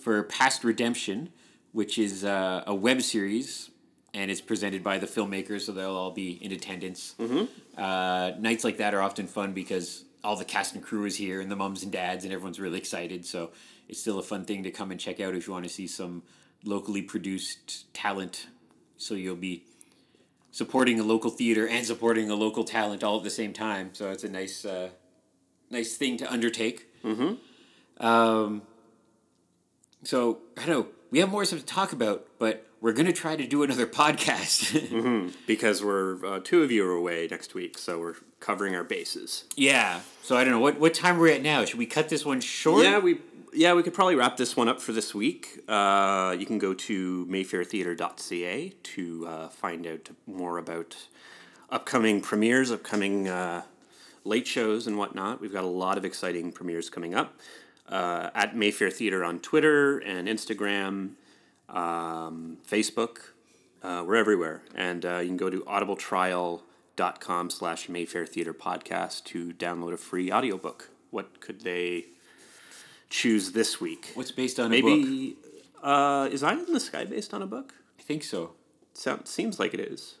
for 0.00 0.22
Past 0.22 0.64
Redemption, 0.64 1.28
which 1.72 1.98
is 1.98 2.24
uh, 2.24 2.64
a 2.66 2.74
web 2.74 3.02
series 3.02 3.70
and 4.14 4.30
it's 4.30 4.40
presented 4.40 4.82
by 4.82 4.96
the 4.96 5.06
filmmakers, 5.06 5.62
so 5.62 5.72
they'll 5.72 5.96
all 5.96 6.10
be 6.10 6.32
in 6.42 6.52
attendance. 6.52 7.14
Uh, 7.76 8.32
nights 8.38 8.64
like 8.64 8.78
that 8.78 8.94
are 8.94 9.02
often 9.02 9.26
fun 9.26 9.52
because 9.52 10.04
all 10.24 10.36
the 10.36 10.44
cast 10.44 10.74
and 10.74 10.82
crew 10.82 11.04
is 11.04 11.16
here 11.16 11.40
and 11.40 11.50
the 11.50 11.56
mums 11.56 11.82
and 11.82 11.92
dads, 11.92 12.24
and 12.24 12.32
everyone's 12.32 12.60
really 12.60 12.78
excited. 12.78 13.26
So 13.26 13.50
it's 13.88 14.00
still 14.00 14.18
a 14.18 14.22
fun 14.22 14.44
thing 14.44 14.62
to 14.62 14.70
come 14.70 14.90
and 14.90 15.00
check 15.00 15.20
out 15.20 15.34
if 15.34 15.46
you 15.46 15.52
want 15.52 15.64
to 15.64 15.70
see 15.70 15.86
some 15.86 16.22
locally 16.64 17.02
produced 17.02 17.92
talent. 17.92 18.46
So 18.96 19.14
you'll 19.14 19.36
be 19.36 19.64
supporting 20.52 21.00
a 21.00 21.02
local 21.02 21.30
theater 21.30 21.66
and 21.66 21.84
supporting 21.84 22.30
a 22.30 22.34
local 22.34 22.62
talent 22.62 23.02
all 23.02 23.18
at 23.18 23.24
the 23.24 23.30
same 23.30 23.52
time. 23.52 23.90
So 23.94 24.10
it's 24.10 24.22
a 24.22 24.28
nice, 24.28 24.64
uh, 24.64 24.90
nice 25.70 25.96
thing 25.96 26.16
to 26.18 26.32
undertake. 26.32 26.86
Mm-hmm. 27.02 28.04
Um, 28.04 28.62
so 30.04 30.38
I 30.56 30.66
don't 30.66 30.80
know. 30.80 30.86
We 31.10 31.18
have 31.18 31.30
more 31.30 31.44
stuff 31.44 31.60
to 31.60 31.66
talk 31.66 31.92
about, 31.92 32.26
but 32.38 32.66
we're 32.82 32.92
gonna 32.92 33.12
try 33.12 33.36
to 33.36 33.46
do 33.46 33.62
another 33.62 33.86
podcast. 33.86 35.32
Because 35.46 35.82
we're 35.82 36.24
uh, 36.26 36.40
two 36.42 36.62
of 36.62 36.70
you 36.70 36.84
are 36.86 36.92
away 36.92 37.28
next 37.30 37.54
week, 37.54 37.78
so 37.78 37.98
we're 38.00 38.16
covering 38.40 38.74
our 38.74 38.84
bases. 38.84 39.44
yeah. 39.56 40.00
So 40.22 40.36
I 40.36 40.44
don't 40.44 40.52
know 40.52 40.60
what 40.60 40.78
what 40.78 40.92
time 40.92 41.16
we're 41.18 41.32
at 41.32 41.42
now. 41.42 41.64
Should 41.64 41.78
we 41.78 41.86
cut 41.86 42.08
this 42.10 42.24
one 42.26 42.40
short? 42.40 42.84
Yeah, 42.84 42.98
we 42.98 43.18
yeah 43.54 43.72
we 43.74 43.82
could 43.82 43.94
probably 43.94 44.16
wrap 44.16 44.36
this 44.36 44.56
one 44.56 44.68
up 44.68 44.80
for 44.80 44.92
this 44.92 45.14
week. 45.14 45.60
Uh, 45.68 46.34
you 46.38 46.44
can 46.46 46.58
go 46.58 46.74
to 46.74 47.24
mayfairtheatre.ca 47.26 48.72
to 48.82 49.26
uh, 49.26 49.48
find 49.48 49.86
out 49.86 50.10
more 50.26 50.58
about 50.58 50.96
upcoming 51.70 52.20
premieres, 52.20 52.70
upcoming 52.70 53.28
uh, 53.28 53.62
late 54.24 54.46
shows, 54.46 54.86
and 54.86 54.96
whatnot. 54.98 55.40
We've 55.40 55.52
got 55.52 55.64
a 55.64 55.74
lot 55.84 55.98
of 55.98 56.04
exciting 56.04 56.52
premieres 56.52 56.90
coming 56.90 57.14
up. 57.14 57.38
Uh, 57.88 58.30
at 58.34 58.56
Mayfair 58.56 58.90
Theatre 58.90 59.22
on 59.22 59.38
Twitter 59.40 59.98
and 59.98 60.26
Instagram, 60.28 61.10
um, 61.72 62.58
Facebook. 62.68 63.18
Uh, 63.82 64.04
we're 64.06 64.16
everywhere. 64.16 64.62
And 64.74 65.04
uh, 65.04 65.18
you 65.18 65.28
can 65.28 65.36
go 65.36 65.50
to 65.50 65.60
audibletrial.com 65.62 67.50
slash 67.50 67.88
Mayfair 67.88 68.26
Theatre 68.26 68.54
Podcast 68.54 69.24
to 69.24 69.52
download 69.52 69.92
a 69.92 69.96
free 69.96 70.30
audiobook. 70.30 70.90
What 71.10 71.40
could 71.40 71.62
they 71.62 72.06
choose 73.10 73.52
this 73.52 73.80
week? 73.80 74.12
What's 74.14 74.30
based 74.30 74.60
on 74.60 74.72
a 74.72 74.80
book? 74.80 74.90
Maybe, 74.90 75.36
uh, 75.82 76.28
is 76.30 76.42
Eye 76.42 76.52
in 76.52 76.72
the 76.72 76.80
Sky 76.80 77.04
based 77.04 77.34
on 77.34 77.42
a 77.42 77.46
book? 77.46 77.74
I 77.98 78.02
think 78.02 78.22
so. 78.22 78.52
Sound, 78.94 79.26
seems 79.26 79.58
like 79.58 79.74
it 79.74 79.80
is. 79.80 80.16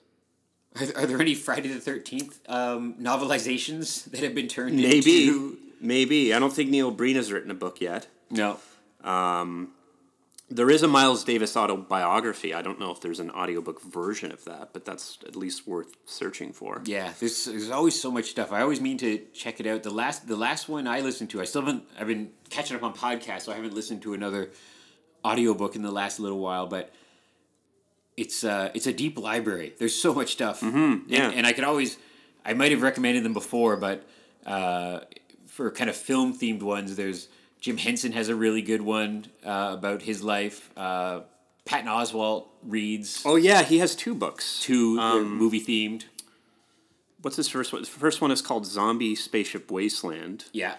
Are, 0.96 1.06
there 1.06 1.20
any 1.20 1.34
Friday 1.34 1.68
the 1.68 1.80
Thirteenth 1.80 2.40
um, 2.48 2.94
novelizations 2.94 4.04
that 4.04 4.20
have 4.20 4.34
been 4.34 4.48
turned 4.48 4.76
Maybe. 4.76 5.26
into? 5.26 5.58
Maybe. 5.80 6.32
I 6.32 6.38
don't 6.38 6.52
think 6.52 6.70
Neil 6.70 6.90
Breen 6.90 7.16
has 7.16 7.30
written 7.30 7.50
a 7.50 7.54
book 7.54 7.80
yet. 7.80 8.06
No. 8.30 8.58
There 10.54 10.70
is 10.70 10.82
a 10.82 10.88
Miles 10.88 11.24
Davis 11.24 11.56
autobiography. 11.56 12.52
I 12.52 12.62
don't 12.62 12.78
know 12.78 12.90
if 12.90 13.00
there's 13.00 13.20
an 13.20 13.30
audiobook 13.30 13.80
version 13.82 14.30
of 14.32 14.44
that, 14.44 14.72
but 14.72 14.84
that's 14.84 15.18
at 15.26 15.34
least 15.34 15.66
worth 15.66 15.96
searching 16.04 16.52
for. 16.52 16.82
Yeah, 16.84 17.12
there's 17.18 17.46
there's 17.46 17.70
always 17.70 18.00
so 18.00 18.10
much 18.10 18.26
stuff. 18.26 18.52
I 18.52 18.60
always 18.60 18.80
mean 18.80 18.98
to 18.98 19.18
check 19.32 19.60
it 19.60 19.66
out. 19.66 19.82
The 19.82 19.90
last 19.90 20.28
the 20.28 20.36
last 20.36 20.68
one 20.68 20.86
I 20.86 21.00
listened 21.00 21.30
to, 21.30 21.40
I 21.40 21.44
still 21.44 21.62
haven't. 21.62 21.84
I've 21.98 22.06
been 22.06 22.30
catching 22.50 22.76
up 22.76 22.82
on 22.82 22.94
podcasts, 22.94 23.42
so 23.42 23.52
I 23.52 23.56
haven't 23.56 23.74
listened 23.74 24.02
to 24.02 24.14
another 24.14 24.50
audiobook 25.24 25.74
in 25.74 25.82
the 25.82 25.92
last 25.92 26.20
little 26.20 26.38
while. 26.38 26.66
But 26.66 26.92
it's 28.16 28.44
uh 28.44 28.70
it's 28.74 28.86
a 28.86 28.92
deep 28.92 29.18
library. 29.18 29.74
There's 29.78 29.94
so 29.94 30.12
much 30.14 30.32
stuff. 30.32 30.60
Mm-hmm, 30.60 31.08
yeah. 31.10 31.26
and, 31.26 31.34
and 31.36 31.46
I 31.46 31.52
could 31.52 31.64
always, 31.64 31.96
I 32.44 32.52
might 32.52 32.72
have 32.72 32.82
recommended 32.82 33.24
them 33.24 33.32
before, 33.32 33.76
but 33.76 34.06
uh, 34.44 35.00
for 35.46 35.70
kind 35.70 35.88
of 35.88 35.96
film 35.96 36.36
themed 36.38 36.62
ones, 36.62 36.96
there's 36.96 37.28
Jim 37.62 37.76
Henson 37.76 38.10
has 38.12 38.28
a 38.28 38.34
really 38.34 38.60
good 38.60 38.82
one 38.82 39.26
uh, 39.46 39.70
about 39.78 40.02
his 40.02 40.22
life. 40.22 40.70
Uh, 40.76 41.20
Patton 41.64 41.86
Oswalt 41.88 42.46
reads 42.64 43.22
Oh, 43.24 43.36
yeah, 43.36 43.62
he 43.62 43.78
has 43.78 43.94
two 43.94 44.14
books. 44.16 44.58
two 44.60 44.96
movie 45.24 45.60
themed. 45.60 46.04
What's 47.22 47.36
his 47.36 47.48
first 47.48 47.72
one? 47.72 47.80
The 47.82 47.88
first 47.88 48.20
one 48.20 48.32
is 48.32 48.42
called 48.42 48.66
Zombie 48.66 49.14
Spaceship 49.14 49.70
Wasteland, 49.70 50.46
Yeah. 50.52 50.74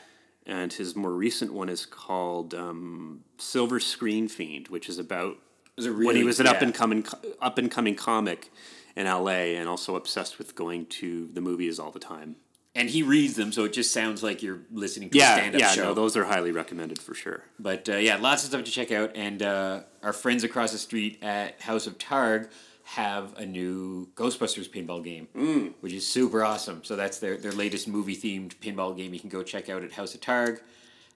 and 0.46 0.74
his 0.74 0.94
more 0.94 1.14
recent 1.14 1.54
one 1.54 1.70
is 1.70 1.86
called 1.86 2.54
um, 2.54 3.24
Silver 3.38 3.80
Screen 3.80 4.28
Fiend, 4.28 4.68
which 4.68 4.90
is 4.90 5.00
about 5.00 5.38
it 5.78 5.90
when 5.90 6.18
he 6.18 6.26
was 6.26 6.42
an 6.42 6.48
yeah. 6.48 6.52
up 6.52 6.62
and 6.62 6.76
coming 6.76 7.06
up 7.42 7.58
and 7.58 7.72
coming 7.72 7.96
comic 7.96 8.52
in 8.98 9.08
L.A. 9.08 9.56
and 9.56 9.70
also 9.70 9.96
obsessed 9.96 10.38
with 10.38 10.54
going 10.54 10.86
to 10.88 11.30
the 11.32 11.40
movies 11.40 11.80
all 11.80 11.92
the 11.92 12.00
time. 12.00 12.36
And 12.76 12.90
he 12.90 13.04
reads 13.04 13.36
them, 13.36 13.52
so 13.52 13.66
it 13.66 13.74
just 13.74 13.92
sounds 13.92 14.24
like 14.24 14.42
you're 14.42 14.62
listening 14.72 15.10
to 15.12 15.18
a 15.18 15.22
Yeah, 15.22 15.36
stand-up 15.36 15.62
yeah, 15.62 15.72
show. 15.72 15.84
no, 15.84 15.94
those 15.94 16.18
are 16.18 16.24
highly 16.26 16.52
recommended 16.52 17.00
for 17.02 17.14
sure. 17.14 17.44
but 17.60 17.88
uh, 17.90 17.98
yeah, 17.98 18.18
lots 18.18 18.44
of 18.44 18.50
stuff 18.50 18.64
to 18.66 18.72
check 18.72 18.92
out. 18.92 19.12
And 19.16 19.42
uh, 19.44 19.82
our 20.02 20.14
friends 20.14 20.44
across 20.44 20.72
the 20.72 20.78
street 20.80 21.20
at 21.22 21.62
House 21.62 21.86
of 21.88 21.98
Targ 21.98 22.50
have 22.86 23.34
a 23.38 23.46
new 23.46 24.08
Ghostbusters 24.16 24.70
pinball 24.70 25.04
game, 25.04 25.28
Mm. 25.36 25.74
which 25.82 25.94
is 25.94 26.06
super 26.06 26.44
awesome. 26.44 26.84
So 26.84 26.96
that's 26.96 27.20
their, 27.20 27.38
their 27.38 27.54
latest 27.54 27.88
movie 27.88 28.16
themed 28.16 28.56
pinball 28.56 28.98
game. 28.98 29.14
You 29.14 29.20
can 29.20 29.30
go 29.30 29.42
check 29.44 29.70
out 29.70 29.84
at 29.84 29.92
House 29.94 30.14
of 30.16 30.22
Targ. 30.22 30.60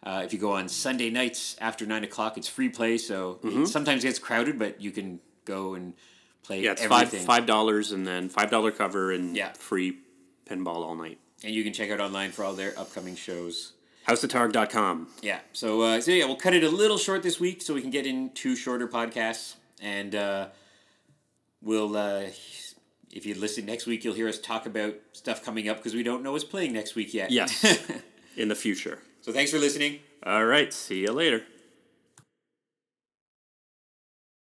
Uh, 0.03 0.21
if 0.23 0.31
you 0.31 0.39
go 0.39 0.51
on 0.53 0.69
Sunday 0.69 1.09
nights 1.09 1.57
after 1.59 1.85
nine 1.85 2.03
o'clock, 2.03 2.37
it's 2.37 2.47
free 2.47 2.69
play. 2.69 2.97
So 2.99 3.39
it 3.43 3.67
sometimes 3.67 4.03
gets 4.03 4.19
crowded, 4.19 4.57
but 4.59 4.79
you 4.79 4.91
can 4.91 5.19
go 5.43 5.73
and 5.73 5.93
play 6.43 6.61
Yeah, 6.61 6.71
it's 6.73 6.85
five 6.85 7.09
five 7.09 7.45
dollars 7.47 7.91
and 7.91 8.05
then 8.07 8.29
five 8.29 8.49
dollar 8.51 8.71
cover 8.71 9.11
and 9.11 9.35
Yeah. 9.35 9.51
free 9.53 9.97
pinball 10.47 10.77
all 10.85 10.95
night. 10.95 11.17
And 11.43 11.53
you 11.53 11.63
can 11.63 11.73
check 11.73 11.91
out 11.91 11.99
online 11.99 12.31
for 12.31 12.43
all 12.43 12.53
their 12.53 12.77
upcoming 12.77 13.15
shows. 13.15 13.73
HouseofTarg.com. 14.07 15.07
Yeah. 15.21 15.39
So 15.53 15.81
uh, 15.81 16.01
so 16.01 16.11
yeah, 16.11 16.25
we'll 16.25 16.35
cut 16.37 16.53
it 16.53 16.63
a 16.63 16.69
little 16.69 16.97
short 16.97 17.23
this 17.23 17.39
week 17.39 17.61
so 17.61 17.73
we 17.73 17.81
can 17.81 17.91
get 17.91 18.07
in 18.07 18.31
two 18.31 18.55
shorter 18.55 18.87
podcasts, 18.87 19.55
and 19.81 20.15
uh, 20.15 20.47
we'll. 21.61 21.95
Uh, 21.95 22.27
if 23.11 23.25
you 23.25 23.35
listen 23.35 23.65
next 23.65 23.85
week, 23.85 24.03
you'll 24.03 24.13
hear 24.13 24.27
us 24.27 24.37
talk 24.39 24.65
about 24.65 24.93
stuff 25.13 25.43
coming 25.43 25.67
up 25.69 25.77
because 25.77 25.93
we 25.93 26.03
don't 26.03 26.23
know 26.23 26.31
what's 26.33 26.43
playing 26.43 26.73
next 26.73 26.95
week 26.95 27.13
yet. 27.13 27.31
Yes, 27.31 27.65
in 28.37 28.47
the 28.47 28.55
future. 28.55 28.99
so 29.21 29.31
thanks 29.31 29.51
for 29.51 29.59
listening. 29.59 29.99
All 30.23 30.45
right, 30.45 30.73
see 30.73 31.01
you 31.01 31.11
later. 31.11 31.43